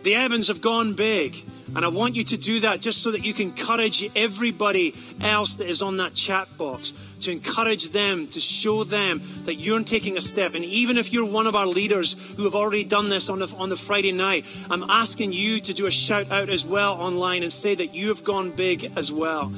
the 0.03 0.15
Evans 0.15 0.47
have 0.47 0.61
gone 0.61 0.93
big. 0.93 1.35
And 1.75 1.83
I 1.83 1.89
want 1.89 2.15
you 2.15 2.23
to 2.23 2.37
do 2.37 2.61
that 2.61 2.79
just 2.79 3.03
so 3.03 3.11
that 3.11 3.25
you 3.25 3.33
can 3.33 3.49
encourage 3.49 4.09
everybody 4.15 4.93
else 5.19 5.55
that 5.55 5.67
is 5.67 5.81
on 5.81 5.97
that 5.97 6.13
chat 6.13 6.47
box, 6.57 6.93
to 7.21 7.31
encourage 7.31 7.89
them, 7.89 8.27
to 8.27 8.39
show 8.39 8.85
them 8.85 9.21
that 9.43 9.55
you're 9.55 9.83
taking 9.83 10.15
a 10.15 10.21
step. 10.21 10.55
And 10.55 10.63
even 10.63 10.97
if 10.97 11.11
you're 11.11 11.29
one 11.29 11.45
of 11.45 11.57
our 11.57 11.67
leaders 11.67 12.15
who 12.37 12.45
have 12.45 12.55
already 12.55 12.85
done 12.85 13.09
this 13.09 13.27
on 13.27 13.39
the, 13.39 13.53
on 13.57 13.67
the 13.67 13.75
Friday 13.75 14.13
night, 14.13 14.45
I'm 14.69 14.83
asking 14.89 15.33
you 15.33 15.59
to 15.59 15.73
do 15.73 15.87
a 15.87 15.91
shout 15.91 16.31
out 16.31 16.49
as 16.49 16.65
well 16.65 16.93
online 16.93 17.43
and 17.43 17.51
say 17.51 17.75
that 17.75 17.93
you 17.93 18.07
have 18.07 18.23
gone 18.23 18.51
big 18.51 18.93
as 18.95 19.11
well. 19.11 19.51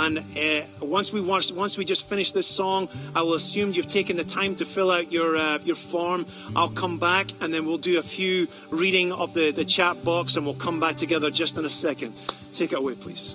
And 0.00 0.18
uh, 0.18 0.62
once 0.80 1.12
we 1.12 1.20
watch, 1.20 1.52
once 1.52 1.76
we 1.76 1.84
just 1.84 2.08
finish 2.08 2.32
this 2.32 2.46
song, 2.46 2.88
I 3.14 3.20
will 3.20 3.34
assume 3.34 3.72
you've 3.72 3.86
taken 3.86 4.16
the 4.16 4.24
time 4.24 4.56
to 4.56 4.64
fill 4.64 4.90
out 4.90 5.12
your 5.12 5.36
uh, 5.36 5.58
your 5.62 5.76
form. 5.76 6.24
I'll 6.56 6.70
come 6.70 6.98
back 6.98 7.26
and 7.42 7.52
then 7.52 7.66
we'll 7.66 7.76
do 7.76 7.98
a 7.98 8.02
few 8.02 8.48
reading 8.70 9.12
of 9.12 9.34
the, 9.34 9.50
the 9.50 9.66
chat 9.66 10.02
box 10.02 10.36
and 10.36 10.46
we'll 10.46 10.54
come 10.54 10.80
back 10.80 10.96
together 10.96 11.30
just 11.30 11.58
in 11.58 11.66
a 11.66 11.68
second. 11.68 12.18
Take 12.54 12.72
it 12.72 12.78
away, 12.78 12.94
please. 12.94 13.34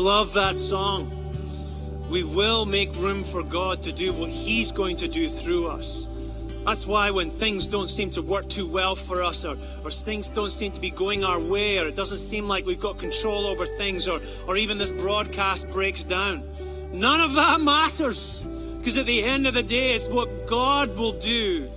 Love 0.00 0.32
that 0.32 0.56
song. 0.56 1.10
We 2.08 2.24
will 2.24 2.64
make 2.64 2.94
room 2.96 3.22
for 3.22 3.42
God 3.42 3.82
to 3.82 3.92
do 3.92 4.12
what 4.12 4.30
He's 4.30 4.72
going 4.72 4.96
to 4.96 5.08
do 5.08 5.28
through 5.28 5.68
us. 5.68 6.06
That's 6.64 6.86
why 6.86 7.10
when 7.10 7.30
things 7.30 7.66
don't 7.66 7.88
seem 7.88 8.10
to 8.10 8.22
work 8.22 8.48
too 8.48 8.66
well 8.66 8.94
for 8.94 9.22
us, 9.22 9.44
or, 9.44 9.56
or 9.84 9.90
things 9.90 10.30
don't 10.30 10.50
seem 10.50 10.72
to 10.72 10.80
be 10.80 10.90
going 10.90 11.24
our 11.24 11.38
way, 11.38 11.78
or 11.78 11.86
it 11.86 11.96
doesn't 11.96 12.18
seem 12.18 12.48
like 12.48 12.66
we've 12.66 12.80
got 12.80 12.98
control 12.98 13.46
over 13.46 13.66
things, 13.66 14.08
or, 14.08 14.20
or 14.46 14.56
even 14.56 14.78
this 14.78 14.90
broadcast 14.90 15.68
breaks 15.68 16.02
down, 16.02 16.42
none 16.92 17.20
of 17.20 17.34
that 17.34 17.60
matters. 17.60 18.40
Because 18.78 18.96
at 18.96 19.06
the 19.06 19.22
end 19.22 19.46
of 19.46 19.54
the 19.54 19.62
day, 19.62 19.92
it's 19.92 20.06
what 20.06 20.46
God 20.46 20.96
will 20.96 21.12
do 21.12 21.70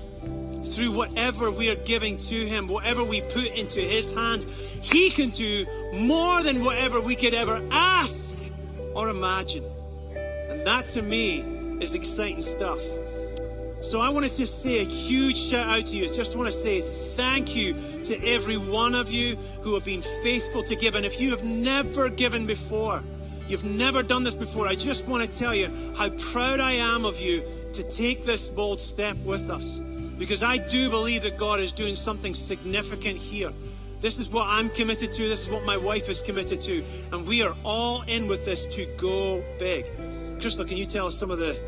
through 0.73 0.91
whatever 0.91 1.51
we 1.51 1.69
are 1.69 1.75
giving 1.75 2.17
to 2.17 2.45
Him, 2.45 2.67
whatever 2.67 3.03
we 3.03 3.21
put 3.21 3.47
into 3.47 3.81
His 3.81 4.11
hands. 4.11 4.45
He 4.81 5.09
can 5.09 5.29
do 5.29 5.65
more 5.93 6.41
than 6.43 6.63
whatever 6.63 6.99
we 6.99 7.15
could 7.15 7.33
ever 7.33 7.65
ask 7.71 8.35
or 8.95 9.09
imagine. 9.09 9.63
And 10.49 10.65
that 10.65 10.87
to 10.89 11.01
me 11.01 11.39
is 11.81 11.93
exciting 11.93 12.41
stuff. 12.41 12.79
So 13.81 13.99
I 13.99 14.09
want 14.09 14.25
to 14.25 14.35
just 14.35 14.61
say 14.61 14.79
a 14.79 14.85
huge 14.85 15.37
shout 15.37 15.67
out 15.67 15.85
to 15.87 15.97
you. 15.97 16.05
I 16.05 16.07
just 16.07 16.35
want 16.35 16.51
to 16.51 16.57
say 16.57 16.81
thank 17.15 17.55
you 17.55 17.75
to 18.05 18.25
every 18.25 18.57
one 18.57 18.95
of 18.95 19.11
you 19.11 19.35
who 19.61 19.73
have 19.73 19.83
been 19.83 20.01
faithful 20.23 20.63
to 20.63 20.75
give. 20.75 20.95
And 20.95 21.05
if 21.05 21.19
you 21.19 21.31
have 21.31 21.43
never 21.43 22.09
given 22.09 22.47
before, 22.47 23.03
you've 23.47 23.65
never 23.65 24.01
done 24.01 24.23
this 24.23 24.35
before, 24.35 24.67
I 24.67 24.75
just 24.75 25.05
want 25.05 25.29
to 25.29 25.37
tell 25.37 25.53
you 25.53 25.69
how 25.97 26.09
proud 26.09 26.61
I 26.61 26.71
am 26.71 27.03
of 27.03 27.19
you 27.19 27.43
to 27.73 27.83
take 27.83 28.25
this 28.25 28.47
bold 28.47 28.79
step 28.79 29.17
with 29.17 29.49
us. 29.49 29.79
Because 30.23 30.41
I 30.41 30.55
do 30.55 30.89
believe 30.89 31.23
that 31.23 31.37
God 31.37 31.59
is 31.59 31.73
doing 31.73 31.95
something 31.95 32.33
significant 32.33 33.17
here. 33.17 33.51
This 33.99 34.19
is 34.19 34.29
what 34.29 34.47
I'm 34.47 34.69
committed 34.69 35.11
to. 35.11 35.27
This 35.27 35.41
is 35.41 35.49
what 35.49 35.65
my 35.65 35.75
wife 35.75 36.07
is 36.07 36.21
committed 36.21 36.61
to. 36.61 36.81
And 37.11 37.27
we 37.27 37.41
are 37.41 37.53
all 37.65 38.03
in 38.03 38.29
with 38.29 38.45
this 38.45 38.65
to 38.73 38.85
go 38.95 39.43
big. 39.59 39.85
Crystal, 40.39 40.63
can 40.63 40.77
you 40.77 40.85
tell 40.85 41.07
us 41.07 41.19
some 41.19 41.29
of 41.29 41.39
the 41.39 41.59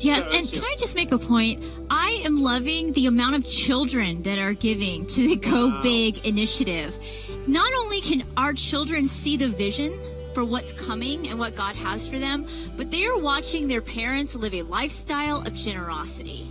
Yes, 0.00 0.26
and 0.26 0.44
here? 0.44 0.60
can 0.60 0.70
I 0.70 0.76
just 0.76 0.94
make 0.94 1.12
a 1.12 1.18
point? 1.18 1.64
I 1.88 2.20
am 2.26 2.36
loving 2.36 2.92
the 2.92 3.06
amount 3.06 3.36
of 3.36 3.46
children 3.46 4.22
that 4.24 4.38
are 4.38 4.52
giving 4.52 5.06
to 5.06 5.28
the 5.28 5.36
Go 5.36 5.80
Big 5.80 6.26
initiative. 6.26 6.94
Not 7.46 7.72
only 7.72 8.02
can 8.02 8.22
our 8.36 8.52
children 8.52 9.08
see 9.08 9.38
the 9.38 9.48
vision 9.48 9.98
for 10.34 10.44
what's 10.44 10.74
coming 10.74 11.26
and 11.28 11.38
what 11.38 11.56
God 11.56 11.74
has 11.76 12.06
for 12.06 12.18
them, 12.18 12.46
but 12.76 12.90
they 12.90 13.06
are 13.06 13.16
watching 13.16 13.66
their 13.66 13.80
parents 13.80 14.34
live 14.34 14.52
a 14.52 14.60
lifestyle 14.60 15.40
of 15.46 15.54
generosity. 15.54 16.46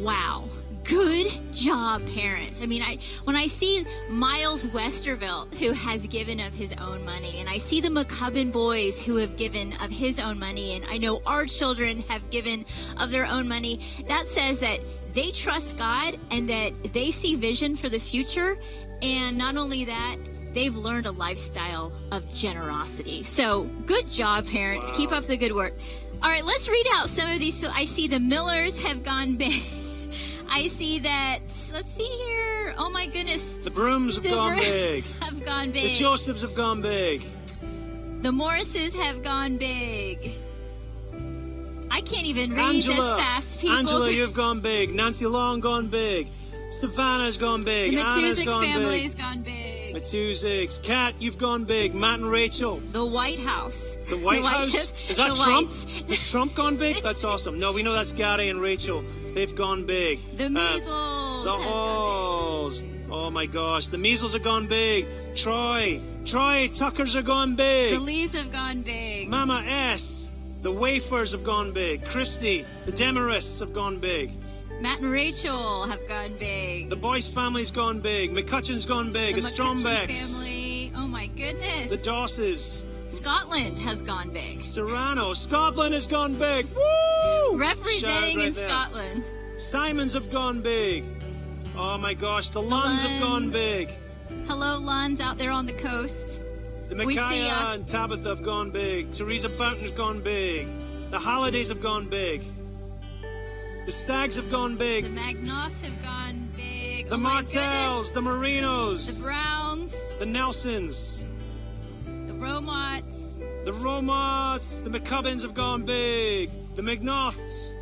Wow. 0.00 0.50
Good 0.88 1.52
job, 1.52 2.00
parents. 2.14 2.62
I 2.62 2.66
mean, 2.66 2.80
I 2.80 2.96
when 3.24 3.36
I 3.36 3.46
see 3.46 3.84
Miles 4.08 4.64
Westervelt, 4.64 5.54
who 5.56 5.72
has 5.72 6.06
given 6.06 6.40
of 6.40 6.54
his 6.54 6.72
own 6.72 7.04
money, 7.04 7.36
and 7.40 7.46
I 7.46 7.58
see 7.58 7.82
the 7.82 7.90
McCubbin 7.90 8.50
boys 8.50 9.02
who 9.02 9.16
have 9.16 9.36
given 9.36 9.74
of 9.82 9.90
his 9.90 10.18
own 10.18 10.38
money, 10.38 10.76
and 10.76 10.86
I 10.86 10.96
know 10.96 11.20
our 11.26 11.44
children 11.44 12.00
have 12.04 12.30
given 12.30 12.64
of 12.96 13.10
their 13.10 13.26
own 13.26 13.46
money, 13.46 13.80
that 14.06 14.28
says 14.28 14.60
that 14.60 14.80
they 15.12 15.30
trust 15.30 15.76
God 15.76 16.18
and 16.30 16.48
that 16.48 16.72
they 16.94 17.10
see 17.10 17.34
vision 17.34 17.76
for 17.76 17.90
the 17.90 18.00
future. 18.00 18.56
And 19.02 19.36
not 19.36 19.58
only 19.58 19.84
that, 19.84 20.16
they've 20.54 20.74
learned 20.74 21.04
a 21.04 21.10
lifestyle 21.10 21.92
of 22.12 22.32
generosity. 22.32 23.22
So 23.24 23.64
good 23.84 24.08
job, 24.10 24.46
parents. 24.46 24.90
Keep 24.92 25.12
up 25.12 25.26
the 25.26 25.36
good 25.36 25.54
work. 25.54 25.74
All 26.22 26.30
right, 26.30 26.46
let's 26.46 26.66
read 26.66 26.86
out 26.94 27.10
some 27.10 27.30
of 27.30 27.40
these. 27.40 27.62
I 27.62 27.84
see 27.84 28.08
the 28.08 28.20
Millers 28.20 28.80
have 28.80 29.04
gone 29.04 29.36
big. 29.36 29.62
I 30.50 30.66
see 30.68 30.98
that. 31.00 31.40
Let's 31.72 31.90
see 31.94 32.04
here. 32.04 32.74
Oh 32.78 32.90
my 32.90 33.06
goodness. 33.06 33.54
The 33.56 33.70
Brooms 33.70 34.14
have 34.16 34.24
The 34.24 34.30
gone 34.30 34.56
Brooms 34.56 34.66
big. 34.70 35.04
Have 35.20 35.44
gone 35.44 35.70
big. 35.70 35.84
The. 35.84 35.92
Josephs 35.94 36.42
have 36.42 36.54
gone 36.54 36.82
big. 36.82 37.24
The 38.22 38.32
Morrises 38.32 38.94
have 38.96 39.22
gone 39.22 39.56
big. 39.58 40.32
I 41.90 42.00
can't 42.02 42.26
even 42.26 42.52
read 42.52 42.74
Angela, 42.76 42.96
this 42.96 43.14
fast, 43.14 43.60
people. 43.60 43.76
Angela, 43.76 44.10
you've 44.18 44.34
gone 44.34 44.60
big. 44.60 44.94
Nancy 44.94 45.26
Long 45.26 45.60
gone 45.60 45.88
big. 45.88 46.28
Savannah's 46.80 47.38
gone 47.38 47.64
big. 47.64 47.92
the 47.92 48.00
Anna's 48.00 48.42
gone 48.42 48.62
family's 48.62 49.14
big. 49.14 49.18
gone 49.22 49.42
big. 49.42 49.94
Matuziks. 49.96 50.82
Kat, 50.82 51.14
you've 51.18 51.38
gone 51.38 51.64
big. 51.64 51.94
Matt 51.94 52.20
and 52.20 52.30
Rachel. 52.30 52.76
The 52.92 53.04
White 53.04 53.38
House. 53.38 53.96
The 54.08 54.18
White 54.18 54.42
The 54.42 54.48
House? 54.48 54.92
Is 55.08 55.16
that 55.16 55.34
Trump? 55.34 55.68
Whites. 55.70 55.84
Has 56.08 56.30
Trump 56.30 56.54
gone 56.54 56.76
big? 56.76 57.02
That's 57.02 57.24
awesome. 57.24 57.58
No, 57.58 57.72
we 57.72 57.82
know 57.82 57.92
that's 57.92 58.12
Gary 58.12 58.48
and 58.48 58.60
Rachel. 58.60 59.02
They've 59.38 59.54
gone 59.54 59.84
big. 59.84 60.18
The 60.36 60.46
Uh, 60.46 60.48
measles. 60.48 61.44
the 61.44 61.52
have 61.52 61.62
Halls. 61.62 62.82
Oh 63.08 63.30
my 63.30 63.46
gosh. 63.46 63.86
The 63.86 63.96
measles 63.96 64.34
are 64.34 64.40
gone 64.40 64.66
big. 64.66 65.06
Troy. 65.36 66.00
Troy 66.24 66.68
Tuckers 66.74 67.14
are 67.14 67.22
gone 67.22 67.54
big. 67.54 67.92
The 67.94 68.00
Lees 68.00 68.32
have 68.34 68.50
gone 68.50 68.82
big. 68.82 69.28
Mama 69.28 69.62
S. 69.64 70.24
The 70.62 70.72
Wafers 70.72 71.30
have 71.30 71.44
gone 71.44 71.70
big. 71.70 72.04
Christy. 72.04 72.64
The 72.86 72.90
Demarists 72.90 73.60
have 73.60 73.72
gone 73.72 73.98
big. 74.00 74.32
Matt 74.80 74.98
and 75.02 75.12
Rachel 75.12 75.86
have 75.86 76.00
gone 76.08 76.34
big. 76.40 76.90
The 76.90 76.96
Boyce 76.96 77.28
family's 77.28 77.70
gone 77.70 78.00
big. 78.00 78.32
McCutcheon's 78.32 78.86
gone 78.86 79.12
big. 79.12 79.36
the 79.36 79.42
The 79.42 79.50
Strombecks. 79.50 80.16
family. 80.18 80.90
Oh 80.96 81.06
my 81.06 81.28
goodness. 81.28 81.90
The 81.90 81.96
Dosses. 81.98 82.82
Scotland 83.08 83.78
has 83.78 84.02
gone 84.02 84.30
big. 84.30 84.62
Serrano. 84.62 85.34
Scotland 85.34 85.94
has 85.94 86.06
gone 86.06 86.34
big. 86.34 86.66
Woo! 86.74 87.58
Representing 87.58 88.36
right 88.36 88.46
in 88.48 88.52
there. 88.52 88.68
Scotland. 88.68 89.24
Simons 89.56 90.12
have 90.12 90.30
gone 90.30 90.60
big. 90.60 91.04
Oh 91.76 91.98
my 91.98 92.14
gosh. 92.14 92.48
The 92.48 92.62
Luns 92.62 93.02
have 93.02 93.20
gone 93.20 93.50
big. 93.50 93.88
Hello, 94.46 94.78
Luns 94.78 95.20
out 95.20 95.38
there 95.38 95.50
on 95.50 95.66
the 95.66 95.72
coast. 95.72 96.44
The 96.88 96.94
Micaiah 96.94 97.74
and 97.74 97.86
Tabitha 97.86 98.28
have 98.28 98.42
gone 98.42 98.70
big. 98.70 99.12
Teresa 99.12 99.48
Fountain 99.48 99.84
has 99.84 99.92
gone 99.92 100.20
big. 100.20 100.68
The 101.10 101.18
Holidays 101.18 101.68
have 101.68 101.80
gone 101.80 102.06
big. 102.08 102.42
The 103.84 103.92
Stags 103.92 104.36
have 104.36 104.50
gone 104.50 104.76
big. 104.76 105.04
The. 105.04 105.10
Magnots 105.10 105.82
have 105.82 106.02
gone 106.02 106.48
big. 106.56 107.08
The 107.08 107.14
oh 107.14 107.18
Martells, 107.18 108.12
the 108.12 108.20
Marinos. 108.20 109.16
The 109.16 109.22
Browns. 109.22 109.96
the 110.18 110.26
Nelsons, 110.26 111.17
Romots. 112.38 113.16
the 113.64 113.72
Romots, 113.72 114.80
the 114.80 114.90
McCubbins 114.90 115.42
have 115.42 115.54
gone 115.54 115.84
big. 115.84 116.50
The 116.76 116.82
McNaughts. 116.82 117.72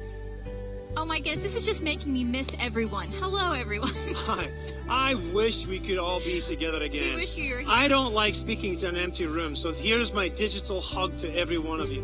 Oh 0.97 1.05
my 1.05 1.19
goodness, 1.19 1.43
this 1.43 1.57
is 1.57 1.67
just 1.67 1.83
making 1.83 2.13
me 2.13 2.25
miss 2.25 2.49
everyone. 2.59 3.09
Hello, 3.09 3.53
everyone. 3.53 3.91
Hi. 4.15 4.51
I 4.89 5.15
wish 5.35 5.67
we 5.67 5.79
could 5.79 5.99
all 5.99 6.21
be 6.21 6.41
together 6.41 6.83
again. 6.83 7.15
We 7.15 7.21
wish 7.21 7.37
you 7.37 7.55
were 7.55 7.61
here. 7.61 7.69
I 7.71 7.87
don't 7.87 8.15
like 8.15 8.33
speaking 8.33 8.75
to 8.77 8.89
an 8.89 8.97
empty 8.97 9.27
room, 9.27 9.55
so 9.55 9.73
here's 9.73 10.15
my 10.15 10.29
digital 10.29 10.81
hug 10.81 11.17
to 11.19 11.35
every 11.37 11.59
one 11.59 11.81
of 11.81 11.93
you. 11.93 12.03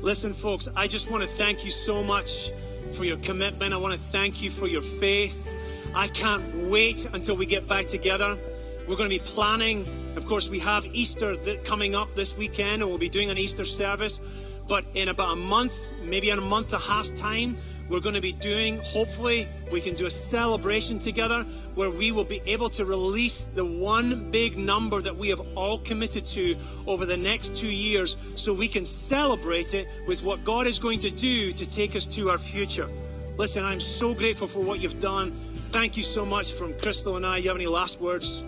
Listen, 0.00 0.32
folks, 0.32 0.68
I 0.74 0.86
just 0.86 1.10
want 1.10 1.22
to 1.22 1.28
thank 1.28 1.64
you 1.64 1.70
so 1.70 2.02
much 2.02 2.50
for 2.92 3.04
your 3.04 3.18
commitment. 3.18 3.74
I 3.74 3.76
want 3.76 3.92
to 3.92 4.00
thank 4.00 4.40
you 4.40 4.50
for 4.50 4.66
your 4.66 4.82
faith. 4.82 5.46
I 5.94 6.08
can't 6.08 6.70
wait 6.70 7.06
until 7.12 7.36
we 7.36 7.44
get 7.44 7.68
back 7.68 7.86
together. 7.86 8.38
We're 8.90 8.96
going 8.96 9.08
to 9.08 9.16
be 9.16 9.24
planning. 9.24 9.86
Of 10.16 10.26
course, 10.26 10.48
we 10.48 10.58
have 10.58 10.84
Easter 10.84 11.36
coming 11.62 11.94
up 11.94 12.16
this 12.16 12.36
weekend, 12.36 12.82
and 12.82 12.90
we'll 12.90 12.98
be 12.98 13.08
doing 13.08 13.30
an 13.30 13.38
Easter 13.38 13.64
service. 13.64 14.18
But 14.66 14.84
in 14.94 15.08
about 15.08 15.34
a 15.34 15.36
month, 15.36 15.78
maybe 16.02 16.30
in 16.30 16.38
a 16.38 16.42
month 16.42 16.72
and 16.72 16.82
a 16.82 16.84
half 16.84 17.14
time, 17.14 17.56
we're 17.88 18.00
going 18.00 18.16
to 18.16 18.20
be 18.20 18.32
doing, 18.32 18.80
hopefully, 18.82 19.46
we 19.70 19.80
can 19.80 19.94
do 19.94 20.06
a 20.06 20.10
celebration 20.10 20.98
together 20.98 21.44
where 21.76 21.88
we 21.88 22.10
will 22.10 22.24
be 22.24 22.42
able 22.46 22.68
to 22.70 22.84
release 22.84 23.44
the 23.54 23.64
one 23.64 24.28
big 24.32 24.58
number 24.58 25.00
that 25.00 25.16
we 25.16 25.28
have 25.28 25.40
all 25.56 25.78
committed 25.78 26.26
to 26.26 26.56
over 26.88 27.06
the 27.06 27.16
next 27.16 27.56
two 27.56 27.70
years 27.70 28.16
so 28.34 28.52
we 28.52 28.66
can 28.66 28.84
celebrate 28.84 29.72
it 29.72 29.86
with 30.08 30.24
what 30.24 30.44
God 30.44 30.66
is 30.66 30.80
going 30.80 30.98
to 30.98 31.10
do 31.10 31.52
to 31.52 31.64
take 31.64 31.94
us 31.94 32.06
to 32.06 32.28
our 32.28 32.38
future. 32.38 32.88
Listen, 33.36 33.64
I'm 33.64 33.78
so 33.78 34.14
grateful 34.14 34.48
for 34.48 34.58
what 34.58 34.80
you've 34.80 35.00
done. 35.00 35.30
Thank 35.70 35.96
you 35.96 36.02
so 36.02 36.26
much 36.26 36.54
from 36.54 36.74
Crystal 36.80 37.16
and 37.16 37.24
I. 37.24 37.36
You 37.36 37.50
have 37.50 37.56
any 37.56 37.68
last 37.68 38.00
words? 38.00 38.42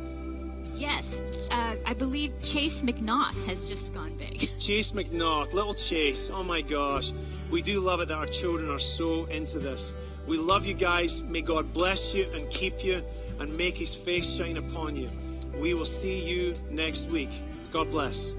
Yes, 0.83 1.23
uh, 1.53 1.77
I 1.87 1.95
believe 1.95 2.35
Chase 2.43 2.83
McNaught 2.83 3.47
has 3.47 3.69
just 3.69 3.95
gone 3.95 4.15
big. 4.17 4.51
Chase 4.59 4.91
McNaught, 4.91 5.53
little 5.53 5.75
Chase. 5.75 6.29
Oh 6.31 6.43
my 6.43 6.61
gosh. 6.61 7.13
We 7.51 7.63
do 7.63 7.79
love 7.79 8.01
it 8.01 8.09
that 8.09 8.19
our 8.19 8.27
children 8.27 8.69
are 8.69 8.81
so 8.81 9.27
into 9.27 9.61
this. 9.61 9.93
We 10.27 10.39
love 10.39 10.67
you 10.67 10.75
guys. 10.75 11.23
May 11.23 11.41
God 11.41 11.73
bless 11.73 12.13
you 12.13 12.27
and 12.35 12.51
keep 12.51 12.85
you 12.85 13.03
and 13.39 13.57
make 13.57 13.79
his 13.79 13.95
face 13.95 14.27
shine 14.27 14.57
upon 14.57 14.97
you. 14.97 15.09
We 15.55 15.75
will 15.75 15.87
see 15.87 16.19
you 16.21 16.55
next 16.71 17.05
week. 17.07 17.31
God 17.71 17.91
bless. 17.91 18.33